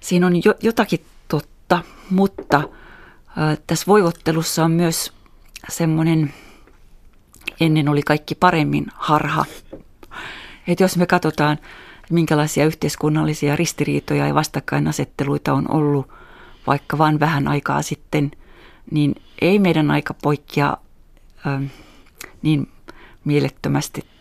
siinä 0.00 0.26
on 0.26 0.44
jo, 0.44 0.54
jotakin 0.62 1.04
totta, 1.28 1.82
mutta 2.10 2.56
äh, 2.56 3.58
tässä 3.66 3.84
voivottelussa 3.86 4.64
on 4.64 4.70
myös 4.70 5.12
semmoinen, 5.68 6.34
ennen 7.60 7.88
oli 7.88 8.02
kaikki 8.02 8.34
paremmin 8.34 8.86
harha. 8.94 9.44
Että 10.68 10.84
jos 10.84 10.96
me 10.96 11.06
katsotaan, 11.06 11.58
minkälaisia 12.10 12.66
yhteiskunnallisia 12.66 13.56
ristiriitoja 13.56 14.26
ja 14.26 14.34
vastakkainasetteluita 14.34 15.52
on 15.52 15.70
ollut 15.70 16.08
vaikka 16.66 16.98
vain 16.98 17.20
vähän 17.20 17.48
aikaa 17.48 17.82
sitten, 17.82 18.30
niin 18.90 19.14
ei 19.40 19.58
meidän 19.58 19.90
aika 19.90 20.14
poikkea 20.14 20.76
äh, 21.46 21.62
niin 22.42 22.68
mielettömästi 23.24 24.13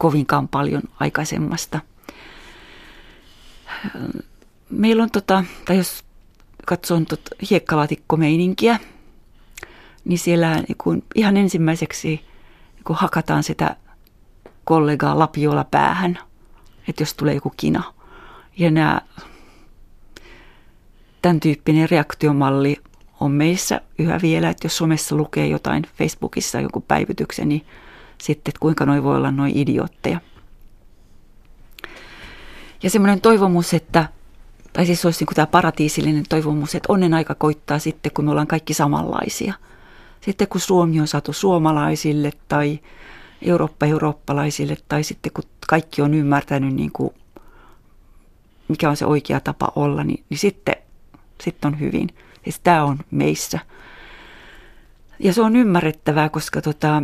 kovinkaan 0.00 0.48
paljon 0.48 0.82
aikaisemmasta. 1.00 1.80
Meillä 4.70 5.02
on, 5.02 5.10
tota, 5.10 5.44
tai 5.64 5.76
jos 5.76 6.04
katson 6.66 7.06
tota 7.06 7.30
hiekkalaatikkomeininkiä, 7.50 8.78
niin 10.04 10.18
siellä 10.18 10.54
niin 10.54 10.76
kun 10.78 11.02
ihan 11.14 11.36
ensimmäiseksi 11.36 12.08
niin 12.08 12.84
kun 12.84 12.96
hakataan 12.96 13.42
sitä 13.42 13.76
kollegaa 14.64 15.18
lapiolla 15.18 15.64
päähän, 15.64 16.18
että 16.88 17.02
jos 17.02 17.14
tulee 17.14 17.34
joku 17.34 17.52
kina. 17.56 17.82
Ja 18.56 18.70
nämä, 18.70 19.00
tämän 21.22 21.40
tyyppinen 21.40 21.90
reaktiomalli 21.90 22.76
on 23.20 23.32
meissä 23.32 23.80
yhä 23.98 24.18
vielä, 24.22 24.50
että 24.50 24.66
jos 24.66 24.76
somessa 24.76 25.16
lukee 25.16 25.46
jotain 25.46 25.82
Facebookissa 25.98 26.60
joku 26.60 26.80
päivityksen, 26.80 27.48
niin 27.48 27.66
sitten, 28.20 28.50
että 28.50 28.60
kuinka 28.60 28.86
noi 28.86 29.02
voi 29.02 29.16
olla 29.16 29.30
noin 29.30 29.56
idiootteja. 29.56 30.20
Ja 32.82 32.90
semmoinen 32.90 33.20
toivomus, 33.20 33.74
että, 33.74 34.08
tai 34.72 34.86
siis 34.86 35.04
olisi 35.04 35.24
niin 35.24 35.34
tämä 35.34 35.46
paratiisillinen 35.46 36.24
toivomus, 36.28 36.74
että 36.74 36.92
onnen 36.92 37.14
aika 37.14 37.34
koittaa 37.34 37.78
sitten, 37.78 38.12
kun 38.12 38.24
me 38.24 38.30
ollaan 38.30 38.46
kaikki 38.46 38.74
samanlaisia. 38.74 39.54
Sitten 40.20 40.48
kun 40.48 40.60
Suomi 40.60 41.00
on 41.00 41.08
saatu 41.08 41.32
suomalaisille 41.32 42.32
tai 42.48 42.80
Eurooppa 43.42 43.86
eurooppalaisille 43.86 44.76
tai 44.88 45.02
sitten 45.02 45.32
kun 45.32 45.44
kaikki 45.68 46.02
on 46.02 46.14
ymmärtänyt, 46.14 46.74
niin 46.74 46.92
kuin, 46.92 47.14
mikä 48.68 48.90
on 48.90 48.96
se 48.96 49.06
oikea 49.06 49.40
tapa 49.40 49.72
olla, 49.76 50.04
niin, 50.04 50.24
niin 50.30 50.38
sitten, 50.38 50.74
sitten 51.42 51.72
on 51.72 51.80
hyvin. 51.80 52.08
Siis 52.44 52.60
tämä 52.60 52.84
on 52.84 52.98
meissä. 53.10 53.58
Ja 55.18 55.32
se 55.32 55.42
on 55.42 55.56
ymmärrettävää, 55.56 56.28
koska 56.28 56.62
tota, 56.62 57.02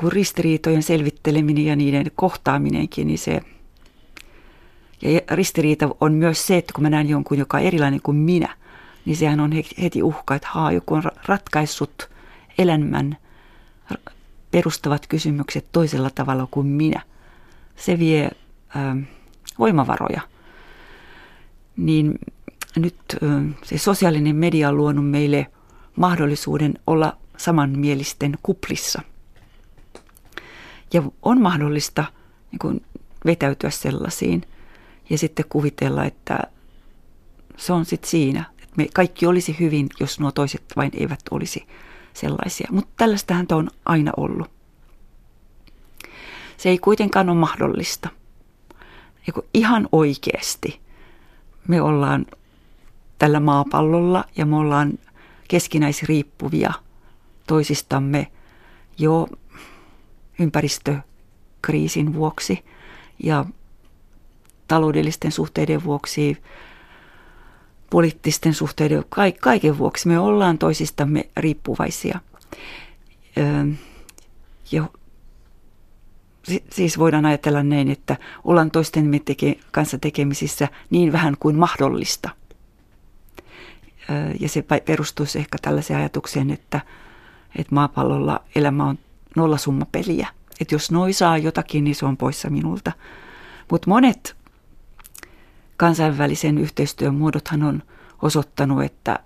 niin 0.00 0.12
ristiriitojen 0.12 0.82
selvitteleminen 0.82 1.64
ja 1.64 1.76
niiden 1.76 2.10
kohtaaminenkin, 2.14 3.06
niin 3.06 3.18
se 3.18 3.40
ja 5.02 5.20
ristiriita 5.30 5.88
on 6.00 6.12
myös 6.12 6.46
se, 6.46 6.56
että 6.56 6.72
kun 6.72 6.82
mä 6.82 6.90
näen 6.90 7.08
jonkun, 7.08 7.38
joka 7.38 7.56
on 7.56 7.62
erilainen 7.62 8.00
kuin 8.02 8.16
minä, 8.16 8.56
niin 9.04 9.16
sehän 9.16 9.40
on 9.40 9.50
heti 9.82 10.02
uhka, 10.02 10.34
että 10.34 10.48
haa, 10.50 10.72
joku 10.72 10.94
on 10.94 11.02
ratkaissut 11.26 12.10
elämän 12.58 13.16
perustavat 14.50 15.06
kysymykset 15.06 15.66
toisella 15.72 16.10
tavalla 16.10 16.48
kuin 16.50 16.66
minä. 16.66 17.02
Se 17.76 17.98
vie 17.98 18.30
äh, 18.76 18.96
voimavaroja. 19.58 20.20
Niin 21.76 22.18
nyt 22.76 22.96
äh, 23.22 23.54
se 23.64 23.78
sosiaalinen 23.78 24.36
media 24.36 24.68
on 24.68 24.76
luonut 24.76 25.10
meille 25.10 25.46
mahdollisuuden 25.96 26.74
olla 26.86 27.16
samanmielisten 27.36 28.38
kuplissa– 28.42 29.02
ja 30.92 31.02
on 31.22 31.40
mahdollista 31.40 32.04
niin 32.50 32.58
kuin 32.58 32.82
vetäytyä 33.24 33.70
sellaisiin 33.70 34.42
ja 35.10 35.18
sitten 35.18 35.44
kuvitella, 35.48 36.04
että 36.04 36.38
se 37.56 37.72
on 37.72 37.84
sitten 37.84 38.10
siinä. 38.10 38.44
Että 38.62 38.74
me 38.76 38.86
kaikki 38.94 39.26
olisi 39.26 39.56
hyvin, 39.60 39.88
jos 40.00 40.20
nuo 40.20 40.32
toiset 40.32 40.62
vain 40.76 40.90
eivät 40.94 41.20
olisi 41.30 41.66
sellaisia. 42.14 42.68
Mutta 42.70 42.90
tällaistähän 42.96 43.46
on 43.52 43.70
aina 43.84 44.12
ollut. 44.16 44.50
Se 46.56 46.68
ei 46.68 46.78
kuitenkaan 46.78 47.28
ole 47.28 47.38
mahdollista. 47.38 48.08
Eiku 49.28 49.44
ihan 49.54 49.88
oikeasti 49.92 50.82
me 51.68 51.82
ollaan 51.82 52.26
tällä 53.18 53.40
maapallolla 53.40 54.24
ja 54.36 54.46
me 54.46 54.56
ollaan 54.56 54.98
keskinäisriippuvia 55.48 56.72
toisistamme 57.46 58.26
jo 58.98 59.28
ympäristökriisin 60.38 62.14
vuoksi 62.14 62.64
ja 63.22 63.44
taloudellisten 64.68 65.32
suhteiden 65.32 65.84
vuoksi, 65.84 66.42
poliittisten 67.90 68.54
suhteiden, 68.54 69.04
kaiken 69.40 69.78
vuoksi 69.78 70.08
me 70.08 70.18
ollaan 70.18 70.58
toisistamme 70.58 71.28
riippuvaisia. 71.36 72.20
Ja 74.72 74.88
siis 76.70 76.98
voidaan 76.98 77.26
ajatella 77.26 77.62
näin, 77.62 77.90
että 77.90 78.16
ollaan 78.44 78.70
teke, 79.24 79.58
kanssa 79.70 79.98
tekemisissä 79.98 80.68
niin 80.90 81.12
vähän 81.12 81.36
kuin 81.40 81.56
mahdollista. 81.56 82.30
Ja 84.40 84.48
se 84.48 84.64
perustuisi 84.86 85.38
ehkä 85.38 85.58
tällaiseen 85.62 86.00
ajatukseen, 86.00 86.50
että, 86.50 86.80
että 87.58 87.74
maapallolla 87.74 88.40
elämä 88.54 88.84
on 88.84 88.98
nollasummapeliä. 89.36 90.28
Että 90.60 90.74
jos 90.74 90.90
noi 90.90 91.12
saa 91.12 91.38
jotakin, 91.38 91.84
niin 91.84 91.94
se 91.94 92.06
on 92.06 92.16
poissa 92.16 92.50
minulta. 92.50 92.92
Mutta 93.70 93.90
monet 93.90 94.36
kansainvälisen 95.76 96.58
yhteistyön 96.58 97.14
muodothan 97.14 97.62
on 97.62 97.82
osoittanut, 98.22 98.82
että 98.82 99.18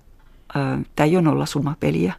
tämä 0.97 1.07
ei 1.07 1.17
ole 1.17 1.23
nollasummapeliä, 1.23 2.15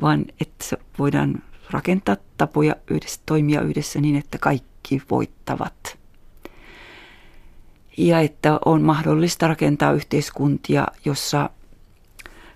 vaan 0.00 0.24
että 0.40 0.76
voidaan 0.98 1.42
rakentaa 1.70 2.16
tapoja 2.38 2.76
yhdessä, 2.90 3.20
toimia 3.26 3.60
yhdessä 3.60 4.00
niin, 4.00 4.16
että 4.16 4.38
kaikki 4.38 5.02
voittavat. 5.10 5.98
Ja 7.98 8.20
että 8.20 8.58
on 8.64 8.82
mahdollista 8.82 9.48
rakentaa 9.48 9.92
yhteiskuntia, 9.92 10.86
jossa 11.04 11.50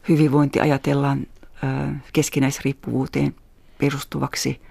hyvinvointi 0.09 0.61
ajatellaan 0.61 1.27
keskinäisriippuvuuteen 2.13 3.35
perustuvaksi 3.81 4.63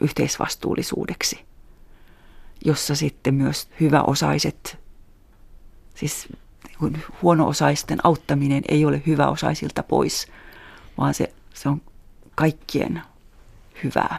yhteisvastuullisuudeksi, 0.00 1.44
jossa 2.64 2.94
sitten 2.94 3.34
myös 3.34 3.68
hyväosaiset, 3.80 4.78
siis 5.94 6.28
huono-osaisten 7.22 7.98
auttaminen 8.04 8.62
ei 8.68 8.84
ole 8.84 9.02
hyväosaisilta 9.06 9.82
pois, 9.82 10.26
vaan 10.98 11.14
se, 11.14 11.32
se 11.54 11.68
on 11.68 11.82
kaikkien 12.34 13.02
hyvää. 13.84 14.18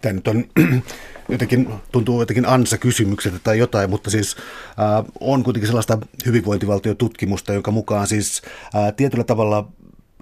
tämä 0.00 0.12
nyt 0.12 0.28
on 0.28 0.44
jotenkin, 1.28 1.68
tuntuu 1.92 2.20
jotenkin 2.20 2.46
ansa-kysymykseltä 2.46 3.38
tai 3.38 3.58
jotain, 3.58 3.90
mutta 3.90 4.10
siis 4.10 4.36
äh, 4.68 5.04
on 5.20 5.44
kuitenkin 5.44 5.66
sellaista 5.66 5.98
hyvinvointivaltiotutkimusta, 6.26 7.52
jonka 7.52 7.70
mukaan 7.70 8.06
siis 8.06 8.42
äh, 8.74 8.94
tietyllä 8.96 9.24
tavalla 9.24 9.68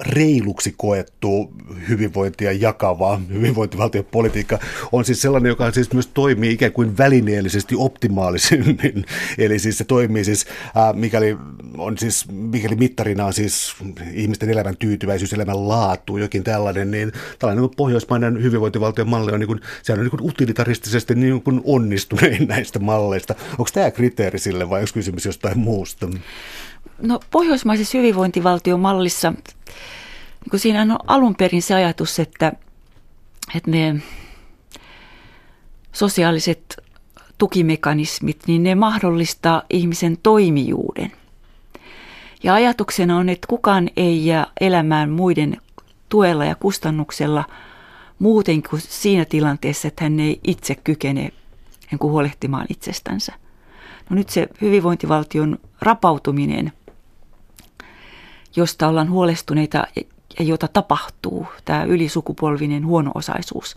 reiluksi 0.01 0.75
koettu 0.77 1.53
hyvinvointia 1.89 2.53
jakava 2.53 3.21
hyvinvointivaltiopolitiikka 3.29 4.59
on 4.93 5.05
siis 5.05 5.23
sellainen, 5.23 5.49
joka 5.49 5.73
siis 5.73 5.93
myös 5.93 6.07
toimii 6.07 6.53
ikään 6.53 6.73
kuin 6.73 6.99
välineellisesti 6.99 7.75
optimaalisemmin. 7.79 9.05
Eli 9.39 9.59
siis 9.59 9.79
se 9.79 9.85
toimii 9.85 10.25
siis, 10.25 10.47
äh, 10.77 10.95
mikäli, 10.95 11.37
on 11.79 11.99
siis, 11.99 12.29
mikäli 12.31 12.77
mittarina 12.77 13.27
on 13.27 13.33
siis 13.33 13.75
ihmisten 14.13 14.51
elämän 14.51 14.77
tyytyväisyys, 14.77 15.33
elämän 15.33 15.69
laatu, 15.69 16.17
jokin 16.17 16.45
tällainen, 16.45 16.91
niin 16.91 17.13
tällainen 17.39 17.71
pohjoismainen 17.77 18.43
hyvinvointivaltion 18.43 19.09
malli 19.09 19.33
on, 19.33 19.41
niin 19.41 19.49
kuin, 19.49 19.61
sehän 19.83 20.01
on 20.01 20.05
niin 20.05 20.19
kuin 20.19 20.31
utilitaristisesti 20.31 21.15
niin 21.15 21.43
kuin 21.43 21.61
onnistunein 21.65 22.49
näistä 22.49 22.79
malleista. 22.79 23.35
Onko 23.51 23.69
tämä 23.75 23.91
kriteeri 23.91 24.39
sille 24.39 24.71
vai 24.71 24.81
onko 24.81 24.91
kysymys 24.95 25.25
jostain 25.25 25.59
muusta? 25.59 26.09
No 27.03 27.21
pohjoismaisessa 27.31 27.99
hyvinvointivaltiomallissa, 27.99 29.35
kun 30.51 30.59
siinä 30.59 30.83
on 30.83 30.99
alun 31.07 31.35
perin 31.35 31.63
se 31.63 31.75
ajatus, 31.75 32.19
että, 32.19 32.53
että 33.55 33.71
ne 33.71 34.03
sosiaaliset 35.93 36.77
tukimekanismit, 37.39 38.39
niin 38.47 38.63
ne 38.63 38.75
mahdollistaa 38.75 39.63
ihmisen 39.71 40.19
toimijuuden. 40.23 41.13
Ja 42.43 42.55
ajatuksena 42.55 43.17
on, 43.17 43.29
että 43.29 43.47
kukaan 43.47 43.91
ei 43.97 44.27
jää 44.27 44.47
elämään 44.61 45.11
muiden 45.11 45.61
tuella 46.09 46.45
ja 46.45 46.55
kustannuksella 46.55 47.45
muuten 48.19 48.63
kuin 48.63 48.83
siinä 48.89 49.25
tilanteessa, 49.25 49.89
että 49.89 50.05
hän 50.05 50.21
ei 50.21 50.41
itse 50.45 50.75
kykene 50.75 51.33
niin 51.91 52.01
huolehtimaan 52.03 52.67
itsestänsä. 52.69 53.33
No 54.11 54.17
nyt 54.17 54.29
se 54.29 54.49
hyvinvointivaltion 54.61 55.59
rapautuminen– 55.81 56.73
josta 58.57 58.89
ollaan 58.89 59.11
huolestuneita 59.11 59.87
jota 60.41 60.69
tapahtuu, 60.69 61.47
tämä 61.65 61.85
ylisukupolvinen 61.85 62.87
huono-osaisuus. 62.87 63.77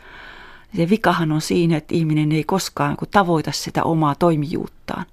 Se 0.77 0.89
vikahan 0.89 1.31
on 1.31 1.41
siinä, 1.41 1.77
että 1.77 1.95
ihminen 1.95 2.31
ei 2.31 2.43
koskaan 2.43 2.97
tavoita 3.11 3.51
sitä 3.51 3.83
omaa 3.83 4.15
toimijuuttaan. 4.15 5.05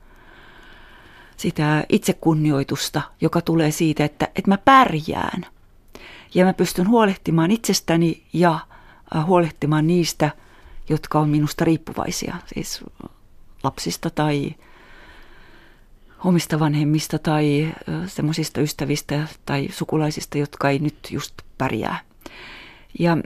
Sitä 1.36 1.84
itsekunnioitusta, 1.88 3.02
joka 3.20 3.40
tulee 3.40 3.70
siitä, 3.70 4.04
että, 4.04 4.28
että 4.36 4.50
mä 4.50 4.58
pärjään. 4.58 5.46
Ja 6.34 6.44
mä 6.44 6.52
pystyn 6.52 6.88
huolehtimaan 6.88 7.50
itsestäni 7.50 8.22
ja 8.32 8.60
äh, 9.16 9.26
huolehtimaan 9.26 9.86
niistä, 9.86 10.30
jotka 10.88 11.20
on 11.20 11.28
minusta 11.28 11.64
riippuvaisia. 11.64 12.36
Siis 12.54 12.84
lapsista 13.62 14.10
tai 14.10 14.54
omista 16.24 16.60
vanhemmista 16.60 17.18
tai 17.18 17.74
semmoisista 18.06 18.60
ystävistä 18.60 19.28
tai 19.46 19.68
sukulaisista, 19.72 20.38
jotka 20.38 20.70
ei 20.70 20.78
nyt 20.78 21.08
just 21.10 21.34
pärjää. 21.58 22.00
Ja 22.98 23.16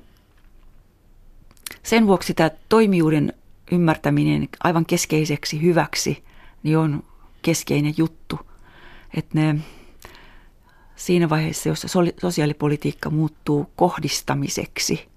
sen 1.83 2.07
vuoksi 2.07 2.35
tämä 2.35 2.51
toimijuuden 2.69 3.33
ymmärtäminen 3.73 4.49
aivan 4.65 4.87
keskeiseksi 4.87 5.63
hyväksi 5.63 6.25
niin 6.63 6.79
on 6.79 7.03
keskeinen 7.43 7.95
juttu. 7.97 8.41
Että 9.17 9.39
ne 9.39 9.59
siinä 10.97 11.29
vaiheessa, 11.29 11.69
jossa 11.69 11.89
sosiaalipolitiikka 12.21 13.11
muuttuu 13.11 13.71
kohdistamiseksi, 13.77 15.09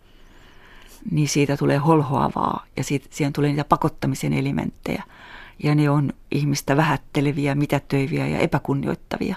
niin 1.11 1.27
siitä 1.27 1.57
tulee 1.57 1.77
holhoavaa 1.77 2.65
ja 2.77 2.83
siitä, 2.83 3.07
siihen 3.09 3.33
tulee 3.33 3.49
niitä 3.49 3.63
pakottamisen 3.63 4.33
elementtejä– 4.33 5.03
ja 5.63 5.75
ne 5.75 5.89
on 5.89 6.13
ihmistä 6.31 6.77
vähätteleviä, 6.77 7.55
mitätöiviä 7.55 8.27
ja 8.27 8.39
epäkunnioittavia. 8.39 9.35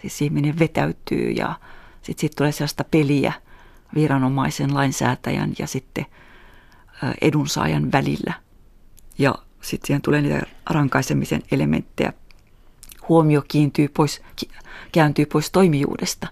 Siis 0.00 0.22
ihminen 0.22 0.58
vetäytyy 0.58 1.30
ja 1.30 1.54
sitten 2.02 2.20
siitä 2.20 2.36
tulee 2.36 2.52
sellaista 2.52 2.84
peliä 2.84 3.32
viranomaisen, 3.94 4.74
lainsäätäjän 4.74 5.52
ja 5.58 5.66
sitten 5.66 6.06
edunsaajan 7.20 7.92
välillä. 7.92 8.32
Ja 9.18 9.34
sitten 9.60 9.86
siihen 9.86 10.02
tulee 10.02 10.22
niitä 10.22 10.42
rankaisemisen 10.70 11.42
elementtejä. 11.52 12.12
Huomio 13.08 13.42
kiintyy 13.48 13.88
pois, 13.88 14.22
kääntyy 14.92 15.26
pois 15.26 15.50
toimijuudesta 15.50 16.26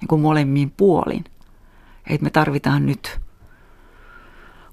niin 0.00 0.08
kuin 0.08 0.20
molemmin 0.20 0.70
puolin. 0.70 1.24
Et 2.06 2.20
me 2.20 2.30
tarvitaan 2.30 2.86
nyt 2.86 3.20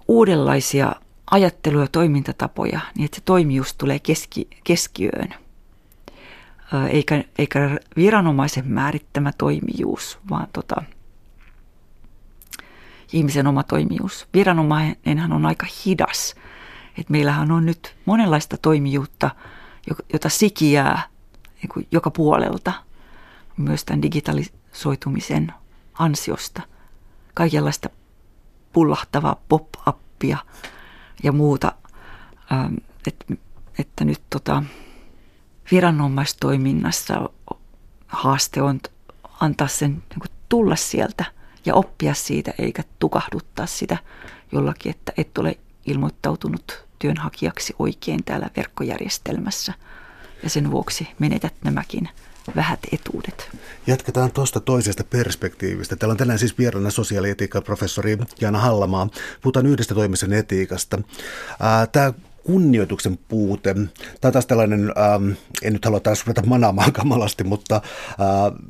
uudenlaisia 0.08 0.96
ajattelu- 1.32 1.80
ja 1.80 1.88
toimintatapoja, 1.88 2.80
niin 2.96 3.06
että 3.06 3.16
se 3.16 3.22
toimijuus 3.26 3.74
tulee 3.74 4.00
keski, 4.00 4.48
keskiöön. 4.64 5.34
Eikä, 6.90 7.24
eikä 7.38 7.78
viranomaisen 7.96 8.68
määrittämä 8.68 9.32
toimijuus, 9.38 10.20
vaan 10.30 10.48
tota, 10.54 10.76
ihmisen 13.14 13.48
oma 13.48 13.64
toimijuus. 13.64 14.28
Viranomainenhan 14.34 15.34
on 15.34 15.46
aika 15.46 15.68
hidas. 15.86 16.36
Et 16.98 17.10
meillähän 17.10 17.52
on 17.52 17.66
nyt 17.66 17.96
monenlaista 18.06 18.58
toimijuutta, 18.58 19.30
jota 20.14 20.30
sikiää 20.30 21.08
niin 21.62 21.88
joka 21.92 22.12
puolelta, 22.12 22.74
myös 23.58 23.86
tämän 23.86 24.02
digitalisoitumisen 24.02 25.54
ansiosta. 25.94 26.62
Kaikenlaista 27.34 27.90
pullahtavaa 28.74 29.42
pop-appia, 29.50 30.38
ja 31.26 31.32
muuta, 31.32 31.72
ähm, 32.52 32.76
että, 33.08 33.26
että 33.80 34.06
nyt 34.06 34.22
tota, 34.30 34.64
viranomaistoiminnassa 35.72 37.30
haaste 38.08 38.62
on 38.62 38.80
antaa 39.40 39.68
sen 39.68 39.92
niin 39.92 40.36
tulla 40.50 40.76
sieltä 40.76 41.26
ja 41.66 41.76
oppia 41.76 42.14
siitä, 42.14 42.54
eikä 42.60 42.84
tukahduttaa 43.00 43.66
sitä 43.66 43.98
jollakin, 44.52 44.90
että 44.90 45.14
et 45.18 45.38
ole 45.38 45.58
ilmoittautunut 45.86 46.86
työnhakijaksi 47.00 47.76
oikein 47.80 48.24
täällä 48.24 48.50
verkkojärjestelmässä. 48.58 49.74
Ja 50.44 50.50
sen 50.50 50.72
vuoksi 50.72 51.08
menetät 51.20 51.54
nämäkin 51.64 52.10
vähät 52.56 52.80
etuudet. 52.92 53.50
Jatketaan 53.88 54.32
tuosta 54.32 54.60
toisesta 54.60 55.04
perspektiivistä. 55.04 55.96
Täällä 55.96 56.12
on 56.12 56.18
tänään 56.18 56.40
siis 56.40 56.58
vieraana 56.58 56.90
sosiaalietiikan 56.90 57.64
professori 57.64 58.18
Jaana 58.42 58.60
Hallamaa. 58.60 59.10
Puhutaan 59.42 59.66
yhdestä 59.66 59.96
toimisen 59.96 60.34
etiikasta. 60.34 61.00
Tämä 61.92 62.14
kunnioituksen 62.46 63.20
puute. 63.28 63.74
Tämä 63.74 63.90
on 64.24 64.32
taas 64.34 64.46
tällainen, 64.46 64.94
ähm, 64.98 65.30
en 65.64 65.74
nyt 65.74 65.86
halua 65.86 66.00
taas 66.00 66.26
ruveta 66.26 66.46
manaamaan 66.46 66.94
kamalasti, 66.94 67.44
mutta 67.44 67.76
äh, 67.76 67.82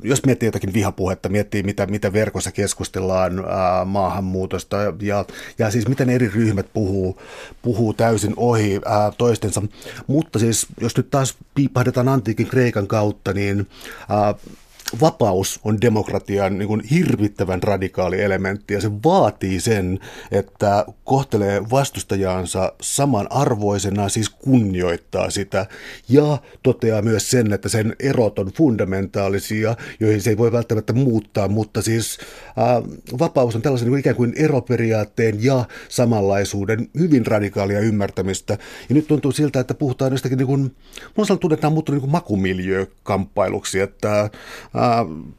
jos 0.02 0.26
miettii 0.26 0.46
jotakin 0.46 0.72
vihapuhetta, 0.72 1.28
miettii 1.28 1.62
mitä, 1.62 1.86
mitä 1.86 2.12
verkossa 2.12 2.52
keskustellaan 2.52 3.38
äh, 3.38 3.86
maahanmuutosta 3.86 4.76
ja, 5.00 5.24
ja 5.58 5.70
siis 5.70 5.88
miten 5.88 6.10
eri 6.10 6.28
ryhmät 6.28 6.66
puhuu, 6.72 7.22
puhuu 7.62 7.92
täysin 7.92 8.34
ohi 8.36 8.74
äh, 8.74 9.16
toistensa. 9.18 9.62
Mutta 10.06 10.38
siis 10.38 10.66
jos 10.80 10.96
nyt 10.96 11.10
taas 11.10 11.34
piipahdetaan 11.54 12.08
antiikin 12.08 12.46
Kreikan 12.46 12.86
kautta, 12.86 13.32
niin 13.32 13.66
äh, 14.00 14.56
vapaus 15.00 15.60
on 15.64 15.80
demokratian 15.80 16.58
niin 16.58 16.68
kuin 16.68 16.82
hirvittävän 16.84 17.62
radikaali 17.62 18.22
elementti 18.22 18.74
ja 18.74 18.80
se 18.80 18.90
vaatii 18.92 19.60
sen, 19.60 19.98
että 20.30 20.84
kohtelee 21.04 21.70
vastustajaansa 21.70 22.72
samanarvoisena, 22.80 24.08
siis 24.08 24.30
kunnioittaa 24.30 25.30
sitä 25.30 25.66
ja 26.08 26.38
toteaa 26.62 27.02
myös 27.02 27.30
sen, 27.30 27.52
että 27.52 27.68
sen 27.68 27.96
erot 27.98 28.38
on 28.38 28.52
fundamentaalisia, 28.52 29.76
joihin 30.00 30.20
se 30.20 30.30
ei 30.30 30.38
voi 30.38 30.52
välttämättä 30.52 30.92
muuttaa, 30.92 31.48
mutta 31.48 31.82
siis 31.82 32.18
äh, 32.48 33.18
vapaus 33.18 33.56
on 33.56 33.62
tällaisen 33.62 33.88
niin 33.88 33.98
ikään 33.98 34.16
kuin 34.16 34.32
eroperiaatteen 34.36 35.44
ja 35.44 35.64
samanlaisuuden 35.88 36.88
hyvin 36.98 37.26
radikaalia 37.26 37.80
ymmärtämistä. 37.80 38.58
Ja 38.88 38.94
nyt 38.94 39.06
tuntuu 39.06 39.32
siltä, 39.32 39.60
että 39.60 39.74
puhutaan 39.74 40.12
jostakin 40.12 40.38
niin 40.38 40.46
kuin, 40.46 40.76
mun 41.16 41.26
on 41.64 41.72
muuttunut 41.72 42.02
niin 42.02 42.10
makumiljökamppailuksi, 42.10 43.80
että 43.80 44.30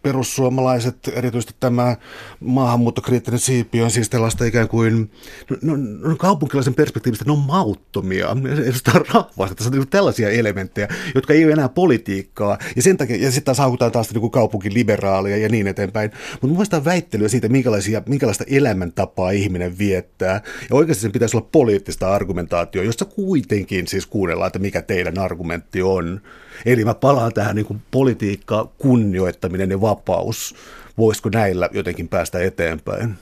perussuomalaiset, 0.02 0.98
erityisesti 1.14 1.56
tämä 1.60 1.96
maahanmuuttokriittinen 2.40 3.40
siipi 3.40 3.82
on 3.82 3.92
siis 3.92 4.10
tällaista 4.10 4.46
ikään 4.46 4.68
kuin, 4.68 5.12
no, 5.50 5.58
no, 5.62 5.76
no 6.10 6.16
kaupunkilaisen 6.16 6.74
perspektiivistä 6.74 7.26
ne 7.26 7.32
on 7.32 7.40
mauttomia, 7.40 8.36
edustaa 8.66 9.02
rahvasta, 9.14 9.56
tässä 9.56 9.70
on 9.70 9.78
niin 9.78 9.88
tällaisia 9.88 10.30
elementtejä, 10.30 10.88
jotka 11.16 11.34
ei 11.34 11.46
ole 11.46 11.54
enää 11.54 11.70
politiikkaa, 11.70 12.58
ja 12.76 12.82
sen 12.82 12.98
takia, 12.98 13.16
ja 13.16 13.32
sitten 13.32 13.56
taas 13.56 13.92
taas 13.92 14.14
niin 14.14 14.32
kaupunkiliberaalia 14.32 15.38
ja 15.38 15.50
niin 15.50 15.68
eteenpäin, 15.68 16.12
mutta 16.42 16.56
muistaa 16.56 16.86
väittelyä 16.86 17.28
siitä, 17.28 17.50
minkälaisia, 17.50 18.02
minkälaista 18.10 18.44
elämäntapaa 18.48 19.32
ihminen 19.32 19.78
viettää, 19.78 20.42
ja 20.70 20.76
oikeasti 20.76 21.02
sen 21.02 21.12
pitäisi 21.12 21.38
olla 21.38 21.48
poliittista 21.52 22.14
argumentaatio, 22.14 22.84
jossa 22.84 23.06
kuitenkin 23.06 23.88
siis 23.88 24.06
kuunnellaan, 24.06 24.48
että 24.48 24.60
mikä 24.60 24.82
teidän 24.82 25.20
argumentti 25.20 25.82
on. 25.82 26.22
Eli 26.66 26.86
mä 26.86 26.94
palaan 26.94 27.34
tähän 27.34 27.56
niin 27.56 27.66
kuin 27.66 27.82
politiikka, 27.92 28.70
kunnioittaminen 28.78 29.72
ja 29.72 29.82
vapaus. 29.82 30.56
Voisiko 30.98 31.30
näillä 31.30 31.70
jotenkin 31.74 32.08
päästä 32.08 32.40
eteenpäin? 32.40 33.16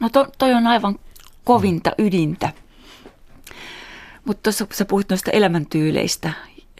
No 0.00 0.08
to, 0.08 0.26
toi 0.38 0.54
on 0.54 0.66
aivan 0.66 0.98
kovinta 1.44 1.92
ydintä. 1.98 2.52
Mutta 4.24 4.42
tuossa 4.42 4.66
sä 4.72 4.84
puhuit 4.84 5.08
noista 5.08 5.30
elämäntyyleistä 5.30 6.32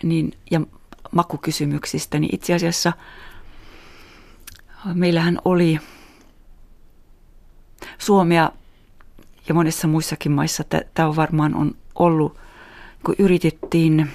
niin, 0.03 0.32
ja 0.51 0.61
makukysymyksistä, 1.12 2.18
niin 2.18 2.34
itse 2.34 2.55
asiassa 2.55 2.92
meillähän 4.95 5.38
oli 5.45 5.78
Suomea 7.99 8.51
ja 9.49 9.55
monessa 9.55 9.88
muissakin 9.88 10.32
maissa 10.32 10.64
tämä 10.95 11.09
on 11.09 11.16
varmaan 11.16 11.55
on 11.55 11.74
ollut, 11.95 12.38
kun 13.05 13.14
yritettiin 13.18 14.11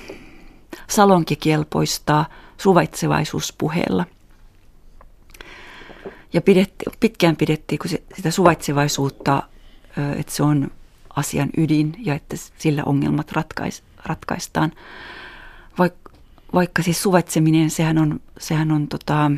salonkikelpoistaa 0.87 2.25
suvaitsevaisuuspuheella. 2.57 4.05
Ja 6.33 6.41
pidetti, 6.41 6.85
pitkään 6.99 7.35
pidettiin 7.35 7.79
kun 7.79 7.89
se, 7.89 8.03
sitä 8.15 8.31
suvaitsevaisuutta, 8.31 9.43
että 10.17 10.31
se 10.33 10.43
on 10.43 10.71
asian 11.15 11.49
ydin 11.57 11.95
ja 11.99 12.15
että 12.15 12.35
sillä 12.57 12.83
ongelmat 12.85 13.31
ratkais, 13.31 13.83
ratkaistaan. 14.05 14.71
Vaik, 15.79 15.93
vaikka 16.53 16.83
siis 16.83 17.03
suvaitseminen, 17.03 17.69
sehän 17.69 17.97
on, 17.97 18.19
sehän 18.39 18.71
on 18.71 18.87
tota, 18.87 19.31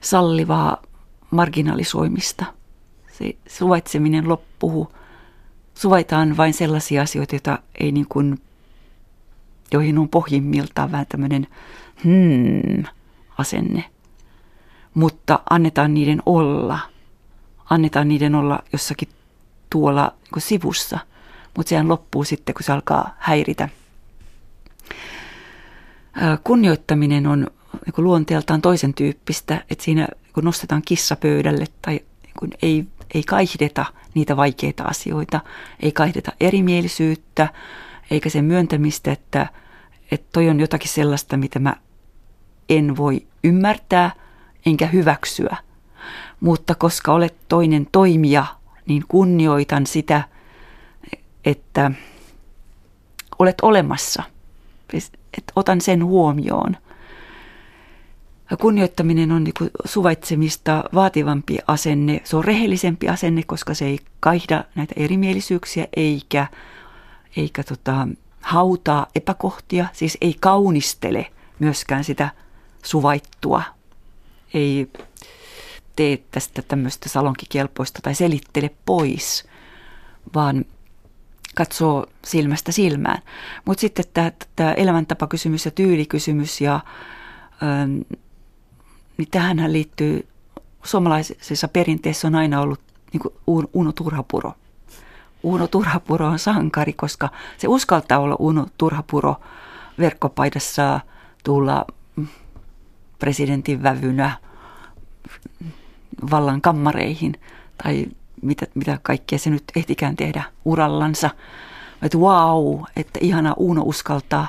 sallivaa 0.00 0.82
marginalisoimista. 1.30 2.44
Se 3.12 3.36
suvaitseminen 3.48 4.28
loppuu. 4.28 4.92
Suvaitaan 5.74 6.36
vain 6.36 6.54
sellaisia 6.54 7.02
asioita, 7.02 7.34
joita 7.34 7.58
ei 7.80 7.92
niin 7.92 8.06
kuin, 8.08 8.40
joihin 9.72 9.98
on 9.98 10.08
pohjimmiltaan 10.08 10.92
vähän 10.92 11.06
tämmöinen 11.08 11.46
hmm-asenne. 12.04 13.84
Mutta 14.94 15.38
annetaan 15.50 15.94
niiden 15.94 16.22
olla. 16.26 16.78
Annetaan 17.70 18.08
niiden 18.08 18.34
olla 18.34 18.58
jossakin 18.72 19.08
tuolla 19.70 20.14
niin 20.34 20.42
sivussa, 20.42 20.98
mutta 21.56 21.70
sehän 21.70 21.88
loppuu 21.88 22.24
sitten, 22.24 22.54
kun 22.54 22.62
se 22.62 22.72
alkaa 22.72 23.14
häiritä. 23.18 23.68
Kunnioittaminen 26.44 27.26
on 27.26 27.46
niin 27.86 28.04
luonteeltaan 28.04 28.62
toisen 28.62 28.94
tyyppistä, 28.94 29.64
että 29.70 29.84
siinä 29.84 30.08
kun 30.32 30.44
nostetaan 30.44 30.82
kissa 30.86 31.16
pöydälle 31.16 31.64
tai 31.82 32.00
kun 32.38 32.50
ei, 32.62 32.84
ei 33.14 33.22
kaihdeta 33.22 33.86
niitä 34.14 34.36
vaikeita 34.36 34.84
asioita, 34.84 35.40
ei 35.80 35.92
kaihdeta 35.92 36.32
erimielisyyttä, 36.40 37.48
eikä 38.10 38.30
sen 38.30 38.44
myöntämistä, 38.44 39.12
että, 39.12 39.46
että 40.10 40.26
toi 40.32 40.48
on 40.48 40.60
jotakin 40.60 40.88
sellaista, 40.88 41.36
mitä 41.36 41.58
mä 41.58 41.76
en 42.68 42.96
voi 42.96 43.26
ymmärtää 43.44 44.10
enkä 44.66 44.86
hyväksyä. 44.86 45.56
Mutta 46.40 46.74
koska 46.74 47.12
olet 47.12 47.36
toinen 47.48 47.86
toimija 47.92 48.46
niin 48.86 49.04
kunnioitan 49.08 49.86
sitä, 49.86 50.22
että 51.44 51.90
olet 53.38 53.60
olemassa. 53.62 54.22
Että 55.38 55.52
otan 55.56 55.80
sen 55.80 56.04
huomioon. 56.04 56.76
Kunnioittaminen 58.60 59.32
on 59.32 59.44
niin 59.44 59.70
suvaitsemista 59.84 60.84
vaativampi 60.94 61.58
asenne. 61.66 62.20
Se 62.24 62.36
on 62.36 62.44
rehellisempi 62.44 63.08
asenne, 63.08 63.42
koska 63.42 63.74
se 63.74 63.84
ei 63.84 63.98
kaihda 64.20 64.64
näitä 64.74 64.94
erimielisyyksiä 64.96 65.86
eikä, 65.96 66.46
eikä 67.36 67.62
tota, 67.62 68.08
hautaa 68.40 69.06
epäkohtia. 69.14 69.86
Siis 69.92 70.18
ei 70.20 70.36
kaunistele 70.40 71.26
myöskään 71.58 72.04
sitä 72.04 72.30
suvaittua. 72.84 73.62
Ei 74.54 74.90
tee 75.96 76.18
tästä 76.30 76.62
tämmöistä 76.62 77.08
salonkikelpoista 77.08 78.00
tai 78.02 78.14
selittele 78.14 78.70
pois, 78.86 79.44
vaan 80.34 80.64
katsoo 81.54 82.06
silmästä 82.24 82.72
silmään. 82.72 83.22
Mutta 83.64 83.80
sitten 83.80 84.04
tämä, 84.56 84.72
elämäntapakysymys 84.72 85.64
ja 85.64 85.70
tyylikysymys, 85.70 86.60
ja, 86.60 86.80
ähm, 87.62 88.00
niin 89.16 89.28
tähänhän 89.30 89.72
liittyy, 89.72 90.28
suomalaisessa 90.84 91.68
perinteessä 91.68 92.28
on 92.28 92.34
aina 92.34 92.60
ollut 92.60 92.80
niin 93.12 93.20
kuin 93.20 93.68
Uno 93.72 93.92
Turhapuro. 93.92 94.52
Uno 95.42 95.66
Turhapuro 95.66 96.26
on 96.26 96.38
sankari, 96.38 96.92
koska 96.92 97.28
se 97.58 97.68
uskaltaa 97.68 98.18
olla 98.18 98.36
Uno 98.38 98.66
Turhapuro 98.78 99.36
verkkopaidassa 99.98 101.00
tulla 101.44 101.86
presidentin 103.18 103.82
vävynä 103.82 104.32
vallan 106.30 106.60
kammareihin 106.60 107.34
tai 107.82 108.06
mitä, 108.42 108.66
mitä 108.74 108.98
kaikkea 109.02 109.38
se 109.38 109.50
nyt 109.50 109.64
ehtikään 109.76 110.16
tehdä 110.16 110.44
urallansa. 110.64 111.30
Että 112.02 112.18
wow, 112.18 112.82
että 112.96 113.18
ihana 113.22 113.54
Uno 113.56 113.82
uskaltaa. 113.84 114.48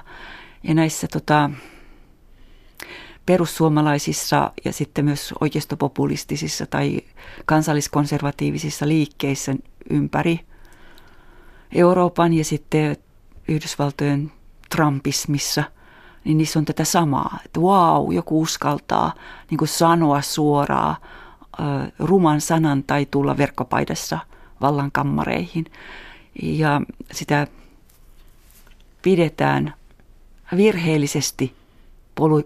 Ja 0.64 0.74
näissä 0.74 1.08
tota, 1.08 1.50
perussuomalaisissa 3.26 4.52
ja 4.66 4.74
sitten 4.74 5.06
myös 5.06 5.34
oikeistopopulistisissa 5.42 6.66
tai 6.66 7.02
kansalliskonservatiivisissa 7.46 8.88
liikkeissä 8.88 9.56
ympäri 9.90 10.40
Euroopan 11.76 12.34
ja 12.34 12.46
sitten 12.46 12.98
Yhdysvaltojen 13.48 14.32
Trumpismissa, 14.76 15.64
niin 16.24 16.38
niissä 16.38 16.60
on 16.60 16.66
tätä 16.66 16.84
samaa, 16.84 17.40
että 17.46 17.60
wow, 17.60 18.14
joku 18.14 18.42
uskaltaa 18.42 19.14
niin 19.50 19.58
kuin 19.58 19.68
sanoa 19.68 20.22
suoraan 20.22 20.96
ruman 22.00 22.42
sanan 22.42 22.84
tai 22.84 23.08
tulla 23.12 23.38
verkkopaidassa 23.38 24.20
vallankammareihin. 24.62 25.66
Ja 26.44 26.82
sitä 27.12 27.48
pidetään 29.02 29.74
virheellisesti 30.58 31.54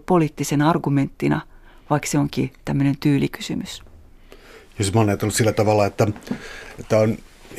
poliittisen 0.06 0.62
argumenttina, 0.62 1.40
vaikka 1.90 2.08
se 2.08 2.18
onkin 2.18 2.52
tämmöinen 2.64 2.96
tyylikysymys. 3.00 3.82
Jos 4.78 4.94
mä 4.94 5.00
oon 5.00 5.08
ajatellut 5.08 5.34
sillä 5.34 5.52
tavalla, 5.52 5.86
että, 5.86 6.06
että 6.78 6.98
on 6.98 7.16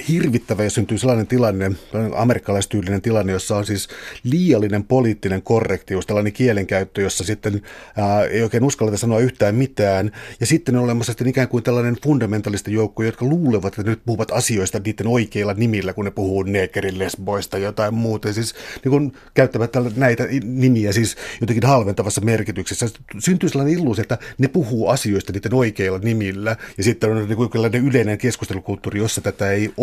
hirvittävä 0.09 0.63
ja 0.63 0.69
syntyy 0.69 0.97
sellainen 0.97 1.27
tilanne, 1.27 1.71
amerikkalaistyylinen 2.15 3.01
tilanne, 3.01 3.33
jossa 3.33 3.57
on 3.57 3.65
siis 3.65 3.87
liiallinen 4.23 4.83
poliittinen 4.83 5.41
korrektius, 5.41 6.05
tällainen 6.05 6.33
kielenkäyttö, 6.33 7.01
jossa 7.01 7.23
sitten 7.23 7.61
ää, 7.97 8.23
ei 8.23 8.43
oikein 8.43 8.63
uskalleta 8.63 8.97
sanoa 8.97 9.19
yhtään 9.19 9.55
mitään. 9.55 10.11
Ja 10.39 10.45
sitten 10.45 10.75
on 10.75 10.83
olemassa 10.83 11.11
sitten 11.11 11.27
ikään 11.27 11.47
kuin 11.47 11.63
tällainen 11.63 11.97
fundamentalista 12.03 12.69
joukko, 12.69 13.03
jotka 13.03 13.25
luulevat, 13.25 13.79
että 13.79 13.91
nyt 13.91 14.01
puhuvat 14.05 14.31
asioista 14.31 14.79
niiden 14.85 15.07
oikeilla 15.07 15.53
nimillä, 15.53 15.93
kun 15.93 16.05
ne 16.05 16.11
puhuu 16.11 16.43
neekerin 16.43 16.99
lesboista 16.99 17.57
jotain 17.57 17.93
muuta. 17.93 18.27
Ja 18.27 18.33
siis 18.33 18.55
niin 18.83 18.91
kun 18.91 19.11
käyttävät 19.33 19.71
näitä 19.95 20.27
nimiä 20.43 20.91
siis 20.91 21.15
jotenkin 21.41 21.69
halventavassa 21.69 22.21
merkityksessä. 22.21 22.87
Syntyy 23.19 23.49
sellainen 23.49 23.79
illuusio, 23.79 24.01
että 24.01 24.17
ne 24.37 24.47
puhuu 24.47 24.87
asioista 24.87 25.33
niiden 25.33 25.53
oikeilla 25.53 25.99
nimillä. 25.99 26.55
Ja 26.77 26.83
sitten 26.83 27.11
on 27.11 27.27
niin 27.27 27.37
kuin 27.37 27.49
yleinen 27.87 28.17
keskustelukulttuuri, 28.17 28.99
jossa 28.99 29.21
tätä 29.21 29.51
ei 29.51 29.73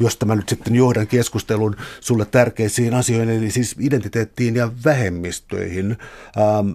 josta 0.00 0.26
mä 0.26 0.34
nyt 0.34 0.48
sitten 0.48 0.74
johdan 0.74 1.06
keskustelun 1.06 1.76
sulle 2.00 2.24
tärkeisiin 2.24 2.94
asioihin, 2.94 3.30
eli 3.30 3.50
siis 3.50 3.76
identiteettiin 3.80 4.56
ja 4.56 4.70
vähemmistöihin. 4.84 5.96
Ähm, 6.38 6.70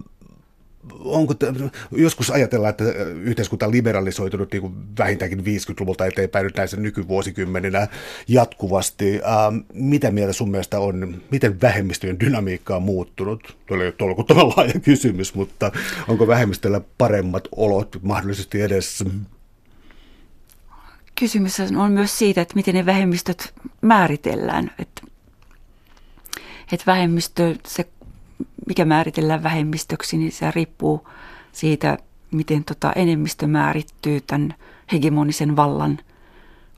onko 1.04 1.34
te, 1.34 1.46
joskus 1.92 2.30
ajatellaan, 2.30 2.70
että 2.70 2.84
yhteiskunta 3.22 3.66
on 3.66 3.72
liberalisoitunut 3.72 4.52
niin 4.52 4.96
vähintäänkin 4.98 5.40
50-luvulta 5.40 6.06
eteenpäin 6.06 6.44
nyt 6.44 6.56
näissä 6.56 6.76
nykyvuosikymmeninä 6.76 7.88
jatkuvasti. 8.28 9.20
Ähm, 9.24 9.56
mitä 9.72 10.10
mieltä 10.10 10.32
sun 10.32 10.50
mielestä 10.50 10.80
on, 10.80 11.22
miten 11.30 11.60
vähemmistöjen 11.60 12.20
dynamiikka 12.20 12.76
on 12.76 12.82
muuttunut? 12.82 13.56
Tuo 13.66 13.76
oli 13.76 13.92
tolkuttoman 13.92 14.48
laaja 14.48 14.80
kysymys, 14.80 15.34
mutta 15.34 15.72
onko 16.08 16.26
vähemmistöllä 16.26 16.80
paremmat 16.98 17.48
olot 17.56 17.96
mahdollisesti 18.02 18.60
edessä? 18.60 19.04
Kysymys 21.14 21.60
on 21.60 21.92
myös 21.92 22.18
siitä, 22.18 22.42
että 22.42 22.54
miten 22.54 22.74
ne 22.74 22.86
vähemmistöt 22.86 23.54
määritellään. 23.80 24.70
Että, 24.78 25.02
että 26.72 26.86
vähemmistö, 26.86 27.54
se, 27.66 27.88
mikä 28.66 28.84
määritellään 28.84 29.42
vähemmistöksi, 29.42 30.16
niin 30.16 30.32
se 30.32 30.50
riippuu 30.50 31.08
siitä, 31.52 31.98
miten 32.30 32.64
tota 32.64 32.92
enemmistö 32.92 33.46
määrittyy 33.46 34.20
tämän 34.20 34.54
hegemonisen 34.92 35.56
vallan 35.56 35.98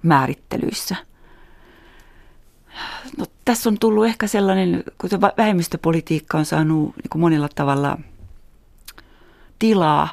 määrittelyissä. 0.03 0.97
No, 3.19 3.27
tässä 3.45 3.69
on 3.69 3.79
tullut 3.79 4.07
ehkä 4.07 4.27
sellainen, 4.27 4.85
kun 4.99 5.11
vähemmistöpolitiikka 5.37 6.39
on 6.39 6.45
saanut 6.45 6.95
niin 6.97 7.21
monella 7.21 7.49
tavalla 7.55 7.99
tilaa, 9.59 10.09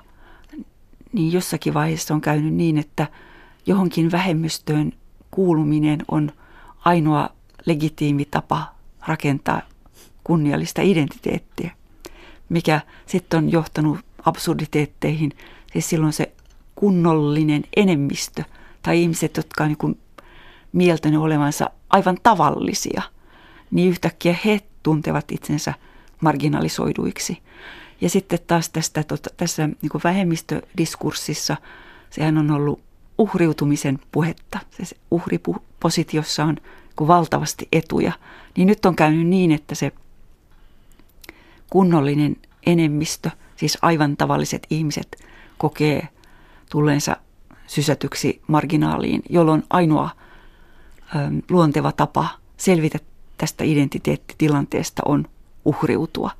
niin 1.13 1.31
jossakin 1.31 1.73
vaiheessa 1.73 2.13
on 2.13 2.21
käynyt 2.21 2.53
niin, 2.53 2.77
että– 2.77 3.07
johonkin 3.65 4.11
vähemmistöön 4.11 4.91
kuuluminen 5.31 5.99
on 6.07 6.31
ainoa 6.85 7.29
legitiimi 7.65 8.25
tapa 8.25 8.75
rakentaa 9.07 9.61
kunniallista 10.23 10.81
identiteettiä, 10.81 11.71
mikä 12.49 12.81
sitten 13.05 13.37
on 13.37 13.51
johtanut 13.51 13.99
absurditeetteihin. 14.25 15.31
Siis 15.73 15.89
silloin 15.89 16.13
se 16.13 16.31
kunnollinen 16.75 17.63
enemmistö 17.75 18.43
tai 18.81 19.01
ihmiset, 19.01 19.37
jotka 19.37 19.63
on 19.63 19.75
niin 19.81 19.99
mieltänyt 20.73 21.19
olevansa 21.19 21.69
aivan 21.89 22.17
tavallisia– 22.23 23.01
niin 23.73 23.89
yhtäkkiä 23.89 24.35
he 24.45 24.59
tuntevat 24.83 25.31
itsensä 25.31 25.73
marginalisoiduiksi. 26.21 27.37
Ja 28.01 28.09
sitten 28.09 28.39
taas 28.47 28.69
tästä, 28.69 29.03
tota, 29.03 29.29
tässä 29.37 29.67
niin 29.67 30.01
vähemmistödiskurssissa 30.03 31.57
sehän 32.09 32.37
on 32.37 32.51
ollut 32.51 32.81
uhriutumisen 33.17 33.99
puhetta. 34.11 34.59
Se 34.83 34.95
uhripositiossa 35.11 36.43
on 36.43 36.57
valtavasti 37.07 37.67
etuja. 37.71 38.11
Niin 38.57 38.67
nyt 38.67 38.85
on 38.85 38.95
käynyt 38.95 39.27
niin, 39.27 39.51
että 39.51 39.75
se 39.75 39.91
kunnollinen 41.69 42.35
enemmistö, 42.65 43.29
siis 43.55 43.77
aivan 43.81 44.17
tavalliset 44.17 44.67
ihmiset, 44.69 45.23
kokee 45.57 46.07
tulleensa 46.71 47.17
sysätyksi 47.67 48.41
marginaaliin, 48.47 49.21
jolloin 49.29 49.63
ainoa 49.69 50.09
ö, 51.15 51.17
luonteva 51.49 51.91
tapa 51.91 52.29
selvitä 52.57 52.99
tästä 53.37 53.63
identiteettitilanteesta 53.63 55.01
on 55.05 55.25
uhriutua. 55.65 56.31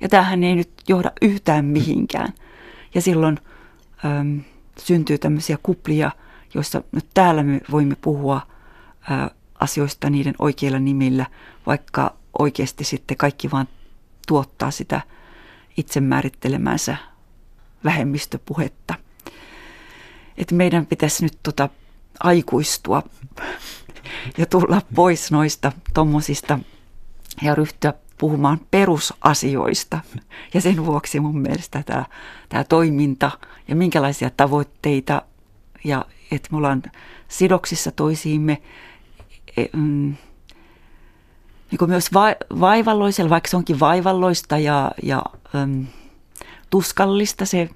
Ja 0.00 0.08
tämähän 0.08 0.44
ei 0.44 0.54
nyt 0.54 0.70
johda 0.88 1.12
yhtään 1.22 1.64
mihinkään. 1.64 2.32
Ja 2.94 3.00
silloin 3.00 3.38
ö, 4.04 4.42
syntyy 4.82 5.18
tämmöisiä 5.18 5.58
kuplia, 5.62 6.10
joissa 6.54 6.82
nyt 6.92 7.06
täällä 7.14 7.42
me 7.42 7.60
voimme 7.70 7.96
puhua 8.00 8.40
ö, 9.10 9.30
asioista 9.60 10.10
niiden 10.10 10.34
oikeilla 10.38 10.78
nimillä, 10.78 11.26
vaikka 11.66 12.14
oikeasti 12.38 12.84
sitten 12.84 13.16
kaikki 13.16 13.50
vaan 13.50 13.68
tuottaa 14.26 14.70
sitä 14.70 15.00
itsemäärittelemänsä 15.76 16.96
vähemmistöpuhetta. 17.84 18.94
Että 20.36 20.54
meidän 20.54 20.86
pitäisi 20.86 21.22
nyt 21.22 21.38
tota 21.42 21.68
aikuistua 22.20 23.02
ja 24.38 24.46
tulla 24.46 24.82
pois 24.94 25.30
noista 25.30 25.72
tommosista 25.94 26.58
ja 27.42 27.54
ryhtyä 27.54 27.94
puhumaan 28.18 28.60
perusasioista. 28.70 30.00
Ja 30.54 30.60
sen 30.60 30.86
vuoksi 30.86 31.20
mun 31.20 31.38
mielestä 31.38 31.82
tämä, 31.86 32.04
tämä 32.48 32.64
toiminta 32.64 33.30
ja 33.68 33.76
minkälaisia 33.76 34.30
tavoitteita 34.36 35.22
ja 35.84 36.04
että 36.30 36.48
me 36.50 36.56
ollaan 36.56 36.82
sidoksissa 37.28 37.90
toisiimme 37.92 38.62
e, 39.56 39.64
mm, 39.72 40.14
niin 41.70 41.78
kuin 41.78 41.90
myös 41.90 42.12
va- 42.12 42.60
vaivalloisella, 42.60 43.30
vaikka 43.30 43.48
se 43.48 43.56
onkin 43.56 43.80
vaivalloista 43.80 44.58
ja, 44.58 44.90
ja 45.02 45.22
äm, 45.54 45.86
tuskallista 46.70 47.46
se 47.46 47.68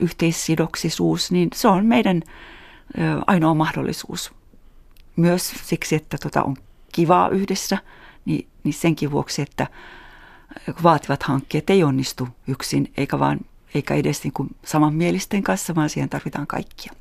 yhteissidoksisuus, 0.00 1.30
niin 1.30 1.48
se 1.54 1.68
on 1.68 1.86
meidän 1.86 2.22
ainoa 3.26 3.54
mahdollisuus. 3.54 4.32
Myös 5.16 5.54
siksi, 5.62 5.94
että 5.94 6.18
tota 6.22 6.42
on 6.42 6.56
kivaa 6.92 7.28
yhdessä, 7.28 7.78
niin, 8.24 8.46
niin 8.64 8.74
senkin 8.74 9.10
vuoksi, 9.10 9.42
että 9.42 9.66
vaativat 10.82 11.22
hankkeet 11.22 11.70
ei 11.70 11.84
onnistu 11.84 12.28
yksin, 12.48 12.92
eikä, 12.96 13.18
vaan, 13.18 13.40
eikä 13.74 13.94
edes 13.94 14.24
niin 14.24 14.32
kuin 14.32 14.48
samanmielisten 14.64 15.42
kanssa, 15.42 15.74
vaan 15.74 15.90
siihen 15.90 16.08
tarvitaan 16.08 16.46
kaikkia. 16.46 16.92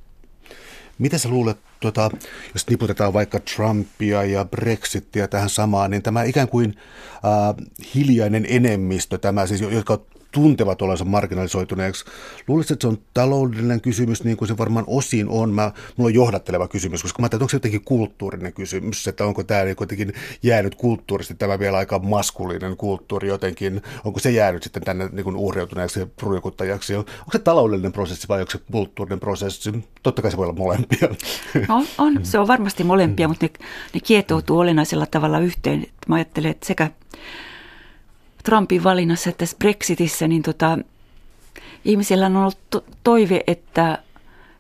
Mitä 1.00 1.18
sä 1.18 1.30
luulet, 1.30 1.58
tuota, 1.80 2.10
jos 2.54 2.70
niputetaan 2.70 3.14
vaikka 3.14 3.40
Trumpia 3.40 4.24
ja 4.24 4.46
Brexitia 4.46 5.28
tähän 5.28 5.50
samaan, 5.50 5.92
niin 5.92 6.04
tämä 6.04 6.24
ikään 6.24 6.48
kuin 6.48 6.78
äh, 7.16 7.68
hiljainen 7.96 8.46
enemmistö, 8.50 9.18
tämä 9.18 9.48
siis, 9.48 9.62
jotka 9.62 10.00
tuntevat 10.32 10.82
olensa 10.82 11.06
marginalisoituneeksi. 11.06 12.06
Luulisin, 12.48 12.74
että 12.74 12.84
se 12.84 12.88
on 12.88 12.98
taloudellinen 13.14 13.82
kysymys, 13.82 14.24
niin 14.24 14.38
kuin 14.38 14.48
se 14.48 14.58
varmaan 14.58 14.86
osin 14.88 15.30
on. 15.30 15.54
Mä, 15.54 15.72
mulla 15.98 16.08
on 16.08 16.14
johdatteleva 16.14 16.68
kysymys, 16.68 17.02
koska 17.02 17.22
mä 17.22 17.26
ajattelin, 17.26 17.40
että 17.40 17.44
onko 17.44 17.50
se 17.50 17.56
jotenkin 17.56 17.82
kulttuurinen 17.86 18.54
kysymys, 18.54 19.08
että 19.08 19.26
onko 19.26 19.44
tämä 19.44 19.64
niin 19.64 19.76
jotenkin 19.80 20.14
jäänyt 20.44 20.76
kulttuurisesti 20.76 21.36
tämä 21.36 21.60
vielä 21.60 21.78
aika 21.78 22.00
maskuliinen 22.00 22.78
kulttuuri 22.78 23.28
jotenkin, 23.28 23.82
onko 24.06 24.20
se 24.20 24.32
jäänyt 24.32 24.64
sitten 24.64 24.84
tänne 24.84 25.10
niin 25.12 25.24
kuin 25.24 25.36
uhriutuneeksi 25.36 26.00
ruikuttajaksi, 26.22 26.96
onko 26.96 27.32
se 27.32 27.40
taloudellinen 27.40 27.92
prosessi 27.92 28.28
vai 28.28 28.40
onko 28.40 28.52
se 28.52 28.60
kulttuurinen 28.72 29.20
prosessi? 29.20 29.72
Totta 30.04 30.22
kai 30.22 30.32
se 30.32 30.38
voi 30.38 30.46
olla 30.46 30.60
molempia. 30.60 31.08
No, 31.68 31.86
on, 31.98 32.20
se 32.24 32.40
on 32.40 32.48
varmasti 32.48 32.84
molempia, 32.84 33.28
mutta 33.28 33.46
ne, 33.46 33.52
ne 33.94 34.00
kietoutuu 34.00 34.60
olennaisella 34.60 35.06
tavalla 35.06 35.40
yhteen. 35.40 35.88
Mä 36.08 36.16
ajattelen, 36.16 36.52
että 36.52 36.68
sekä 36.68 36.92
Trumpin 38.44 38.84
valinnassa, 38.84 39.30
että 39.30 39.40
tässä 39.40 39.58
Brexitissä, 39.58 40.28
niin 40.28 40.42
tota, 40.42 40.78
ihmisillä 41.86 42.26
on 42.26 42.36
ollut 42.36 42.58
to- 42.70 42.84
toive, 43.04 43.44
että, 43.48 44.04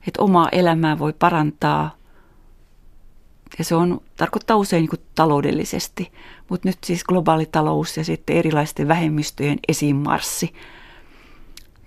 että 0.07 0.21
omaa 0.21 0.49
elämää 0.51 0.99
voi 0.99 1.13
parantaa. 1.13 1.95
Ja 3.57 3.63
se 3.63 3.75
on, 3.75 4.01
tarkoittaa 4.17 4.57
usein 4.57 4.89
niin 4.91 5.03
taloudellisesti, 5.15 6.11
mutta 6.49 6.69
nyt 6.69 6.77
siis 6.83 7.03
globaali 7.03 7.45
talous 7.45 7.97
ja 7.97 8.03
sitten 8.03 8.37
erilaisten 8.37 8.87
vähemmistöjen 8.87 9.59
esimarssi, 9.67 10.53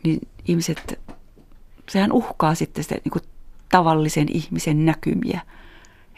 niin 0.03 0.21
ihmiset, 0.49 1.01
sehän 1.89 2.13
uhkaa 2.13 2.55
sitten 2.55 2.85
sitä 2.85 2.95
niin 2.95 3.25
tavallisen 3.69 4.29
ihmisen 4.33 4.85
näkymiä, 4.85 5.41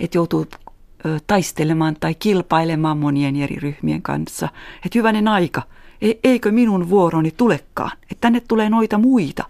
että 0.01 0.19
joutuu 0.19 0.47
taistelemaan 1.27 1.97
tai 2.01 2.15
kilpailemaan 2.15 2.99
monien 2.99 3.37
eri 3.37 3.57
ryhmien 3.57 4.03
kanssa. 4.03 4.49
Että 4.85 4.99
hyvänen 4.99 5.29
aika, 5.29 5.63
e, 6.01 6.13
eikö 6.25 6.53
minun 6.53 6.91
vuoroni 6.91 7.31
tulekaan, 7.37 7.93
että 8.03 8.21
tänne 8.21 8.41
tulee 8.41 8.71
noita 8.71 8.99
muita. 8.99 9.45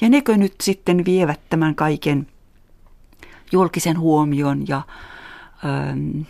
Ja 0.00 0.08
nekö 0.08 0.36
nyt 0.36 0.54
sitten 0.62 1.04
vievät 1.04 1.40
tämän 1.50 1.74
kaiken 1.74 2.26
julkisen 3.52 3.98
huomion 3.98 4.68
ja 4.68 4.82
ähm, 5.64 6.20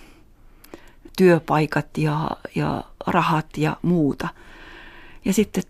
työpaikat 1.16 1.98
ja, 1.98 2.30
ja 2.54 2.84
rahat 3.06 3.46
ja 3.56 3.76
muuta. 3.82 4.28
Ja 5.24 5.32
sitten 5.32 5.62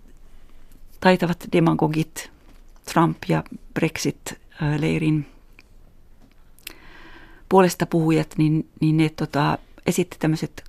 taitavat 1.01 1.49
demagogit, 1.53 2.31
Trump 2.93 3.17
ja 3.29 3.45
Brexit-leirin 3.75 5.27
puolesta 7.51 7.87
puhujat, 7.87 8.35
niin, 8.39 8.69
niin 8.81 8.97
ne 8.97 9.09
tota, 9.09 9.59
esitti 9.87 10.17
tämmöiset 10.21 10.65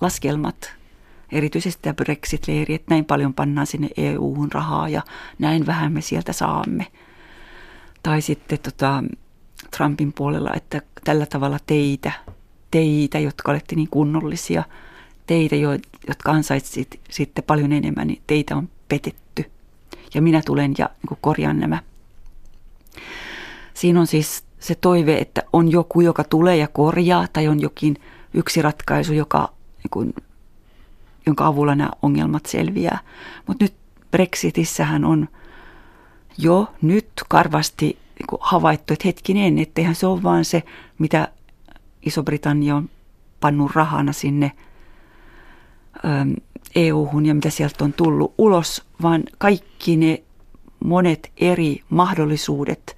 laskelmat, 0.00 0.72
erityisesti 1.32 1.82
tämä 1.82 1.94
Brexit-leiri, 1.94 2.74
että 2.74 2.94
näin 2.94 3.04
paljon 3.04 3.34
pannaan 3.34 3.66
sinne 3.66 3.88
EU-hun 3.96 4.52
rahaa 4.52 4.88
ja 4.88 5.02
näin 5.38 5.66
vähän 5.66 5.92
me 5.92 6.00
sieltä 6.00 6.32
saamme. 6.32 6.86
Tai 8.02 8.22
sitten 8.22 8.58
tota, 8.58 9.04
Trumpin 9.76 10.12
puolella, 10.12 10.50
että 10.54 10.82
tällä 11.04 11.26
tavalla 11.26 11.58
teitä, 11.66 12.12
teitä, 12.70 13.18
jotka 13.18 13.52
olette 13.52 13.76
niin 13.76 13.88
kunnollisia, 13.90 14.64
teitä, 15.26 15.56
jotka 16.08 16.32
ansaitsit 16.32 17.00
sitten 17.10 17.44
paljon 17.44 17.72
enemmän, 17.72 18.06
niin 18.06 18.22
teitä 18.26 18.56
on 18.56 18.68
petetty. 18.88 19.50
Ja 20.14 20.22
minä 20.22 20.42
tulen 20.46 20.74
ja 20.78 20.90
niin 21.10 21.18
korjaan 21.20 21.60
nämä. 21.60 21.82
Siinä 23.74 24.00
on 24.00 24.06
siis 24.06 24.44
se 24.64 24.74
toive, 24.74 25.18
että 25.18 25.42
on 25.52 25.70
joku, 25.72 26.00
joka 26.00 26.24
tulee 26.24 26.56
ja 26.56 26.68
korjaa, 26.68 27.26
tai 27.32 27.48
on 27.48 27.60
jokin 27.60 27.96
yksi 28.34 28.62
ratkaisu, 28.62 29.12
joka, 29.12 29.52
niin 29.76 29.90
kuin, 29.90 30.14
jonka 31.26 31.46
avulla 31.46 31.74
nämä 31.74 31.90
ongelmat 32.02 32.46
selviää. 32.46 32.98
Mutta 33.46 33.64
nyt 33.64 33.74
Brexitissähän 34.10 35.04
on 35.04 35.28
jo 36.38 36.72
nyt 36.82 37.08
karvasti 37.28 37.86
niin 37.86 38.40
havaittu, 38.40 38.92
että 38.92 39.08
hetkinen, 39.08 39.58
etteihän 39.58 39.94
se 39.94 40.06
ole 40.06 40.22
vaan 40.22 40.44
se, 40.44 40.62
mitä 40.98 41.28
Iso-Britannia 42.02 42.76
on 42.76 42.88
pannut 43.40 43.70
rahana 43.74 44.12
sinne 44.12 44.52
EU-hun 46.74 47.26
ja 47.26 47.34
mitä 47.34 47.50
sieltä 47.50 47.84
on 47.84 47.92
tullut 47.92 48.34
ulos, 48.38 48.84
vaan 49.02 49.22
kaikki 49.38 49.96
ne 49.96 50.22
monet 50.84 51.32
eri 51.36 51.82
mahdollisuudet 51.90 52.96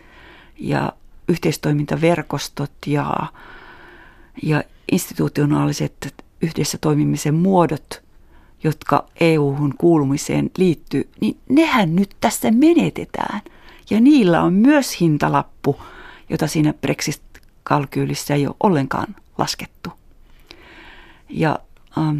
ja 0.58 0.92
yhteistoimintaverkostot 1.28 2.72
ja, 2.86 3.26
ja 4.42 4.62
institutionaaliset 4.92 6.14
yhdessä 6.42 6.78
toimimisen 6.78 7.34
muodot, 7.34 8.02
jotka 8.62 9.06
EU-hun 9.20 9.74
kuulumiseen 9.78 10.50
liittyy, 10.58 11.08
niin 11.20 11.36
nehän 11.48 11.96
nyt 11.96 12.16
tässä 12.20 12.50
menetetään. 12.50 13.40
Ja 13.90 14.00
niillä 14.00 14.42
on 14.42 14.52
myös 14.52 15.00
hintalappu, 15.00 15.80
jota 16.28 16.46
siinä 16.46 16.74
Brexit-kalkyylissä 16.80 18.34
ei 18.34 18.46
ole 18.46 18.56
ollenkaan 18.62 19.16
laskettu. 19.38 19.90
Ja, 21.28 21.58
ähm, 21.98 22.18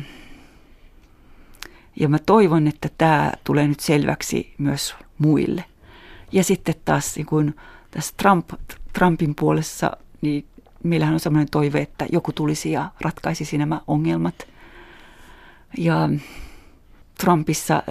ja 2.01 2.09
mä 2.09 2.19
toivon, 2.19 2.69
että 2.69 2.89
tämä 2.99 3.33
tulee 3.45 3.69
nyt 3.69 3.81
selväksi 3.81 4.55
myös 4.59 4.95
muille. 5.19 5.65
Ja 6.33 6.45
sitten 6.45 6.75
taas 6.85 7.17
niin 7.17 7.27
kun 7.27 7.55
tässä 7.97 8.15
Trump, 8.17 8.51
Trumpin 8.93 9.35
puolessa, 9.35 9.91
niin 10.21 10.47
meillähän 10.83 11.15
on 11.15 11.21
sellainen 11.21 11.51
toive, 11.51 11.81
että 11.81 12.07
joku 12.13 12.33
tulisi 12.33 12.73
ja 12.73 12.91
ratkaisisi 13.01 13.59
nämä 13.59 13.81
ongelmat. 13.87 14.35
Ja 15.79 16.09
Trumpissa, 17.21 17.83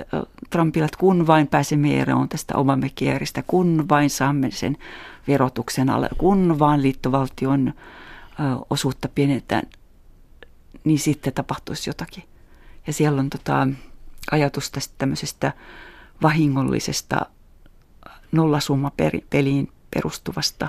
Trumpilla, 0.49 0.85
että 0.85 0.97
kun 0.97 1.27
vain 1.27 1.47
pääsemme 1.47 1.99
eroon 2.01 2.29
tästä 2.29 2.57
Obamacaireista, 2.57 3.43
kun 3.47 3.85
vain 3.89 4.09
saamme 4.09 4.51
sen 4.51 4.77
verotuksen 5.27 5.89
alle, 5.89 6.09
kun 6.17 6.59
vain 6.59 6.81
liittovaltion 6.81 7.73
osuutta 8.69 9.09
pienetään, 9.15 9.63
niin 10.83 10.99
sitten 10.99 11.33
tapahtuisi 11.33 11.89
jotakin. 11.89 12.23
Ja 12.87 12.93
siellä 12.93 13.19
on 13.19 13.29
tota, 13.29 13.67
ajatus 14.31 14.71
tästä 14.71 14.95
tämmöisestä 14.97 15.53
vahingollisesta 16.21 17.25
nollasummapeliin 18.31 19.69
perustuvasta 19.93 20.67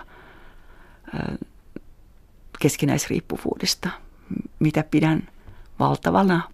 keskinäisriippuvuudesta, 2.59 3.89
mitä 4.59 4.85
pidän 4.91 5.29
valtavana 5.79 6.51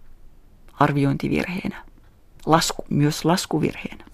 arviointivirheenä, 0.73 1.85
lasku, 2.45 2.85
myös 2.89 3.25
laskuvirheenä. 3.25 4.05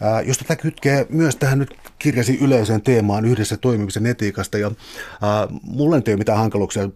Ää, 0.00 0.20
jos 0.20 0.38
tätä 0.38 0.56
kytkee 0.56 1.06
myös 1.10 1.36
tähän 1.36 1.58
nyt 1.58 1.76
kirjasi 1.98 2.38
yleiseen 2.40 2.82
teemaan 2.82 3.24
yhdessä 3.24 3.56
toimimisen 3.56 4.06
etiikasta, 4.06 4.58
ja 4.58 4.70
ää, 5.22 5.48
mulla 5.62 5.96
ei 5.96 6.02
ole 6.08 6.16
mitään 6.16 6.38
hankaluuksia 6.38 6.88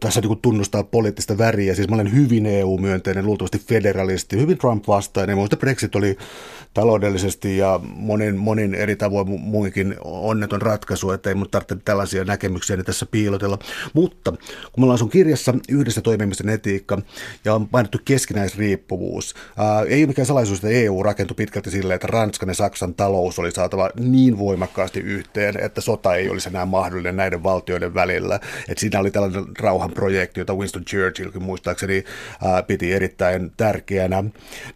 tässä 0.00 0.20
niin 0.20 0.38
tunnustaa 0.42 0.84
poliittista 0.84 1.38
väriä. 1.38 1.74
Siis 1.74 1.88
mä 1.88 1.94
olen 1.94 2.12
hyvin 2.12 2.46
EU-myönteinen, 2.46 3.26
luultavasti 3.26 3.58
federalisti, 3.58 4.36
hyvin 4.36 4.58
Trump-vastainen. 4.58 5.36
Minusta 5.36 5.56
Brexit 5.56 5.96
oli 5.96 6.16
taloudellisesti 6.74 7.56
ja 7.56 7.80
monin, 7.82 8.36
monin 8.36 8.74
eri 8.74 8.96
tavoin 8.96 9.40
muinkin 9.40 9.94
onneton 10.04 10.62
ratkaisu, 10.62 11.10
että 11.10 11.28
ei 11.28 11.34
mun 11.34 11.50
tarvitse 11.50 11.76
tällaisia 11.84 12.24
näkemyksiä 12.24 12.82
tässä 12.82 13.06
piilotella. 13.06 13.58
Mutta 13.92 14.30
kun 14.72 14.82
me 14.82 14.84
ollaan 14.84 14.98
sun 14.98 15.10
kirjassa 15.10 15.54
yhdessä 15.68 16.00
toimimisen 16.00 16.48
etiikka 16.48 16.98
ja 17.44 17.54
on 17.54 17.68
mainittu 17.72 17.98
keskinäisriippuvuus, 18.04 19.34
ää, 19.56 19.82
ei 19.82 20.00
ole 20.00 20.06
mikään 20.06 20.26
salaisuus, 20.26 20.58
että 20.58 20.68
EU 20.68 21.02
rakentui 21.02 21.34
pitkälti 21.34 21.70
silleen, 21.70 21.94
että 21.94 22.06
Ranskan 22.06 22.48
ja 22.48 22.54
Saksan 22.54 22.94
talous 22.94 23.38
oli 23.38 23.50
saatava 23.50 23.90
niin 23.98 24.38
voimakkaasti 24.38 25.00
yhteen, 25.00 25.60
että 25.60 25.80
sota 25.80 26.14
ei 26.14 26.30
olisi 26.30 26.48
enää 26.48 26.66
mahdollinen 26.66 27.16
näiden 27.16 27.42
valtioiden 27.42 27.94
välillä. 27.94 28.40
Että 28.68 28.80
siinä 28.80 29.00
oli 29.00 29.10
tällainen 29.10 29.44
rauhanprojekti, 29.68 30.40
jota 30.40 30.54
Winston 30.54 30.84
Churchillkin 30.84 31.42
muistaakseni 31.42 32.04
ää, 32.44 32.62
piti 32.62 32.92
erittäin 32.92 33.52
tärkeänä. 33.56 34.24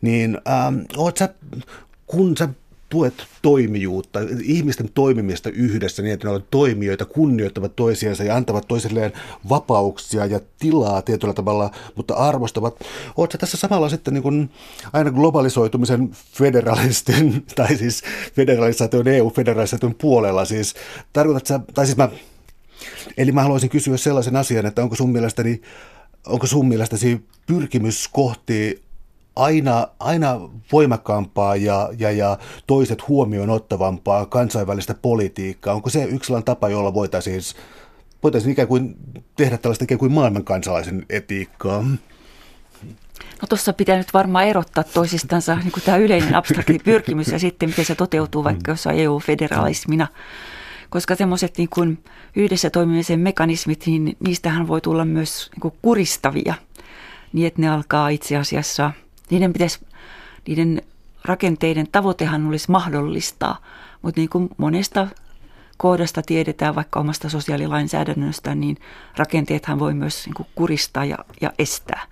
Niin 0.00 0.40
ää, 0.44 0.72
oot 0.96 1.16
sä, 1.16 1.28
kun 2.06 2.36
sä 2.36 2.48
tuet 2.92 3.14
toimijuutta, 3.42 4.18
ihmisten 4.42 4.88
toimimista 4.94 5.50
yhdessä 5.50 6.02
niin, 6.02 6.12
että 6.12 6.26
ne 6.26 6.30
ovat 6.30 6.50
toimijoita, 6.50 7.04
kunnioittavat 7.04 7.76
toisiansa 7.76 8.24
ja 8.24 8.36
antavat 8.36 8.68
toisilleen 8.68 9.12
vapauksia 9.48 10.26
ja 10.26 10.40
tilaa 10.58 11.02
tietyllä 11.02 11.34
tavalla, 11.34 11.70
mutta 11.96 12.14
arvostavat. 12.14 12.74
Oletko 13.16 13.38
tässä 13.38 13.56
samalla 13.56 13.88
sitten 13.88 14.14
niin 14.14 14.22
kuin 14.22 14.50
aina 14.92 15.10
globalisoitumisen 15.10 16.10
federalistin, 16.32 17.44
tai 17.56 17.76
siis 17.76 18.02
federalisaation, 18.34 19.08
EU-federalisaation 19.08 19.94
puolella, 19.94 20.44
siis 20.44 20.74
tarkoitatko 21.12 21.72
tai 21.74 21.86
siis 21.86 21.96
mä 21.98 22.08
Eli 23.16 23.32
mä 23.32 23.42
haluaisin 23.42 23.70
kysyä 23.70 23.96
sellaisen 23.96 24.36
asian, 24.36 24.66
että 24.66 24.82
onko 24.82 24.94
sun 24.94 25.10
mielestäni, 25.10 25.60
onko 26.26 26.46
sun 26.46 26.68
mielestäsi 26.68 27.26
pyrkimys 27.46 28.08
kohti 28.08 28.82
aina, 29.36 29.88
aina 30.00 30.40
voimakkaampaa 30.72 31.56
ja, 31.56 31.88
ja, 31.98 32.10
ja 32.10 32.38
toiset 32.66 33.08
huomioon 33.08 33.50
ottavampaa 33.50 34.26
kansainvälistä 34.26 34.94
politiikkaa? 34.94 35.74
Onko 35.74 35.90
se 35.90 36.04
yksi 36.04 36.26
sellainen 36.26 36.44
tapa, 36.44 36.68
jolla 36.68 36.94
voitaisiin, 36.94 37.40
voitaisiin 38.22 38.52
ikään 38.52 38.68
kuin 38.68 38.96
tehdä 39.36 39.58
tällaista 39.58 39.84
ikään 39.84 39.98
kuin 39.98 40.12
maailman 40.12 40.44
kansalaisen 40.44 41.06
etiikkaa? 41.10 41.84
No 43.42 43.46
tuossa 43.48 43.72
pitää 43.72 43.96
nyt 43.96 44.14
varmaan 44.14 44.46
erottaa 44.46 44.84
toisistansa 44.84 45.56
niin 45.56 45.72
kuin 45.72 45.82
tämä 45.84 45.96
yleinen 45.96 46.34
abstrakti 46.34 46.78
pyrkimys 46.84 47.28
ja 47.28 47.38
sitten 47.38 47.68
miten 47.68 47.84
se 47.84 47.94
toteutuu 47.94 48.44
vaikka 48.44 48.72
jossain 48.72 48.98
EU-federalismina 48.98 50.06
koska 50.92 51.14
semmoiset 51.14 51.58
niin 51.58 51.98
yhdessä 52.36 52.70
toimimisen 52.70 53.20
mekanismit, 53.20 53.86
niin 53.86 54.16
niistähän 54.20 54.68
voi 54.68 54.80
tulla 54.80 55.04
myös 55.04 55.50
niin 55.52 55.60
kuin 55.60 55.74
kuristavia, 55.82 56.54
niin 57.32 57.46
että 57.46 57.60
ne 57.60 57.68
alkaa 57.68 58.08
itse 58.08 58.36
asiassa, 58.36 58.92
niiden 59.30 59.52
pitäisi, 59.52 59.78
niiden 60.48 60.82
rakenteiden 61.24 61.88
tavoitehan 61.92 62.46
olisi 62.46 62.70
mahdollistaa, 62.70 63.58
mutta 64.02 64.20
niin 64.20 64.28
kuin 64.28 64.48
monesta 64.56 65.08
kohdasta 65.76 66.22
tiedetään 66.22 66.74
vaikka 66.74 67.00
omasta 67.00 67.28
sosiaalilainsäädännöstä, 67.28 68.54
niin 68.54 68.76
rakenteethan 69.16 69.78
voi 69.78 69.94
myös 69.94 70.26
niin 70.26 70.34
kuin 70.34 70.48
kuristaa 70.54 71.04
ja, 71.04 71.18
ja 71.40 71.52
estää. 71.58 72.06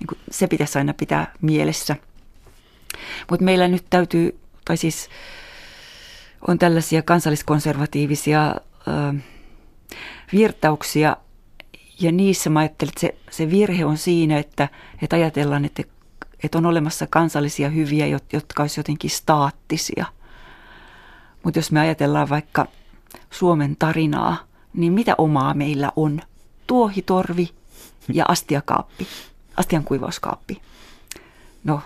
Niin 0.00 0.06
kuin 0.06 0.18
se 0.30 0.46
pitäisi 0.46 0.78
aina 0.78 0.94
pitää 0.94 1.32
mielessä. 1.40 1.96
Mutta 3.30 3.44
meillä 3.44 3.68
nyt 3.68 3.84
täytyy, 3.90 4.38
tai 4.64 4.76
siis 4.76 5.08
on 6.48 6.58
tällaisia 6.58 7.02
kansalliskonservatiivisia 7.02 8.54
virtauksia, 10.32 11.16
ja 12.00 12.12
niissä 12.12 12.50
mä 12.50 12.60
ajattelin, 12.60 12.90
että 12.90 13.00
se, 13.00 13.14
se 13.30 13.50
virhe 13.50 13.84
on 13.84 13.98
siinä, 13.98 14.38
että, 14.38 14.68
että 15.02 15.16
ajatellaan, 15.16 15.64
että, 15.64 15.82
että 16.44 16.58
on 16.58 16.66
olemassa 16.66 17.06
kansallisia 17.06 17.68
hyviä, 17.68 18.06
jotka 18.32 18.62
olisivat 18.62 18.76
jotenkin 18.76 19.10
staattisia. 19.10 20.06
Mutta 21.42 21.58
jos 21.58 21.72
me 21.72 21.80
ajatellaan 21.80 22.28
vaikka 22.28 22.66
Suomen 23.30 23.76
tarinaa, 23.76 24.36
niin 24.72 24.92
mitä 24.92 25.14
omaa 25.18 25.54
meillä 25.54 25.92
on? 25.96 26.20
Tuohitorvi 26.66 27.48
ja 28.12 28.24
astiakaappi, 28.28 29.06
astiankuivauskaappi. 29.56 30.62
No, 31.64 31.80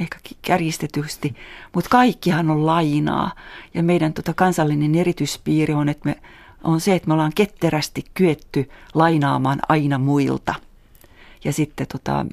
ehkä 0.00 0.18
kärjistetysti, 0.42 1.36
mutta 1.74 1.90
kaikkihan 1.90 2.50
on 2.50 2.66
lainaa. 2.66 3.32
Ja 3.74 3.82
meidän 3.82 4.12
tota 4.12 4.34
kansallinen 4.34 4.94
erityispiiri 4.94 5.74
on, 5.74 5.88
että 5.88 6.08
me, 6.08 6.16
on 6.64 6.80
se, 6.80 6.94
että 6.94 7.08
me 7.08 7.12
ollaan 7.14 7.32
ketterästi 7.34 8.04
kyetty 8.14 8.70
lainaamaan 8.94 9.58
aina 9.68 9.98
muilta. 9.98 10.54
Ja 11.44 11.52
sitten 11.52 11.86
tota, 11.86 12.26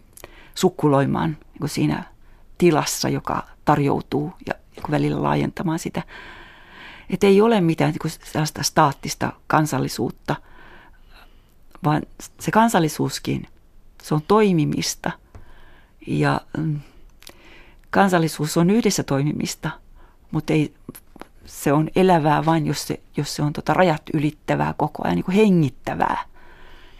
sukkuloimaan 0.56 1.38
niin 1.60 1.70
siinä 1.70 2.04
tilassa, 2.58 3.10
joka 3.10 3.48
tarjoutuu 3.66 4.34
ja 4.48 4.54
niin 4.76 4.92
välillä 4.92 5.24
laajentamaan 5.24 5.80
sitä. 5.80 6.04
Että 7.10 7.28
ei 7.28 7.42
ole 7.42 7.62
mitään 7.62 7.94
niin 8.04 8.14
sellaista 8.24 8.64
staattista 8.64 9.34
kansallisuutta, 9.48 10.36
vaan 11.84 12.02
se 12.40 12.52
kansallisuuskin, 12.52 13.48
se 14.04 14.14
on 14.14 14.22
toimimista. 14.28 15.12
Ja 16.08 16.42
mm, 16.58 16.80
kansallisuus 17.94 18.58
on 18.58 18.70
yhdessä 18.70 19.04
toimimista, 19.04 19.70
mutta 20.32 20.54
ei, 20.54 20.74
se 21.46 21.74
on 21.74 21.90
elävää 21.96 22.46
vain, 22.46 22.68
jos 22.68 22.88
se, 22.88 23.00
jos 23.18 23.36
se 23.36 23.42
on 23.42 23.54
tota 23.54 23.74
rajat 23.74 24.02
ylittävää 24.14 24.74
koko 24.78 25.04
ajan, 25.04 25.16
niin 25.16 25.26
kuin 25.26 25.36
hengittävää. 25.36 26.18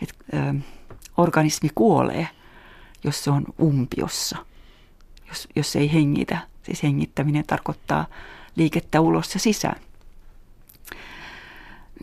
Et, 0.02 0.16
ö, 0.34 0.54
organismi 1.18 1.70
kuolee, 1.76 2.28
jos 3.04 3.24
se 3.24 3.32
on 3.32 3.46
umpiossa, 3.62 4.38
jos, 5.28 5.48
jos 5.56 5.76
ei 5.76 5.94
hengitä. 5.94 6.38
Siis 6.64 6.84
hengittäminen 6.84 7.44
tarkoittaa 7.48 8.06
liikettä 8.56 9.02
ulos 9.02 9.34
ja 9.34 9.40
sisään. 9.40 9.82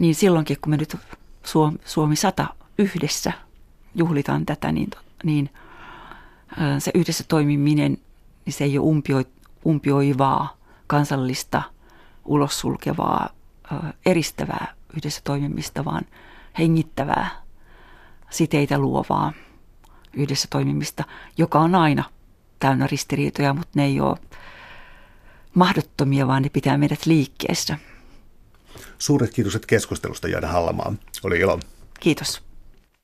Niin 0.01 0.15
silloinkin, 0.15 0.57
kun 0.61 0.71
me 0.71 0.77
nyt 0.77 0.97
Suomi, 1.45 1.79
Suomi 1.85 2.17
100 2.17 2.47
yhdessä 2.79 3.33
juhlitaan 3.95 4.47
tätä, 4.47 4.73
niin, 4.73 4.91
niin 5.25 5.51
se 6.79 6.91
yhdessä 6.95 7.25
toimiminen– 7.29 7.99
niin 8.51 8.59
se 8.59 8.65
ei 8.65 8.79
ole 8.79 8.87
umpio, 8.87 9.23
umpioivaa, 9.67 10.57
kansallista, 10.87 11.63
ulos 12.25 12.61
sulkevaa, 12.61 13.29
eristävää 14.07 14.75
yhdessä 14.97 15.21
toimimista, 15.25 15.85
vaan 15.85 16.03
hengittävää, 16.59 17.31
siteitä 18.31 18.79
luovaa 18.79 19.33
yhdessä 20.13 20.49
toimimista, 20.51 21.05
joka 21.39 21.61
on 21.61 21.75
aina 21.75 22.05
täynnä 22.59 22.87
ristiriitoja, 22.87 23.55
mutta 23.55 23.73
ne 23.75 23.85
ei 23.85 24.01
ole 24.01 24.17
mahdottomia, 25.55 26.27
vaan 26.27 26.43
ne 26.43 26.49
pitää 26.49 26.79
meidät 26.79 27.07
liikkeessä. 27.07 27.79
Suuret 28.99 29.31
kiitokset 29.35 29.67
keskustelusta, 29.67 30.29
Jaana 30.29 30.49
Hallamaa. 30.49 30.95
Oli 31.25 31.39
ilo. 31.39 31.61
Kiitos. 32.01 32.50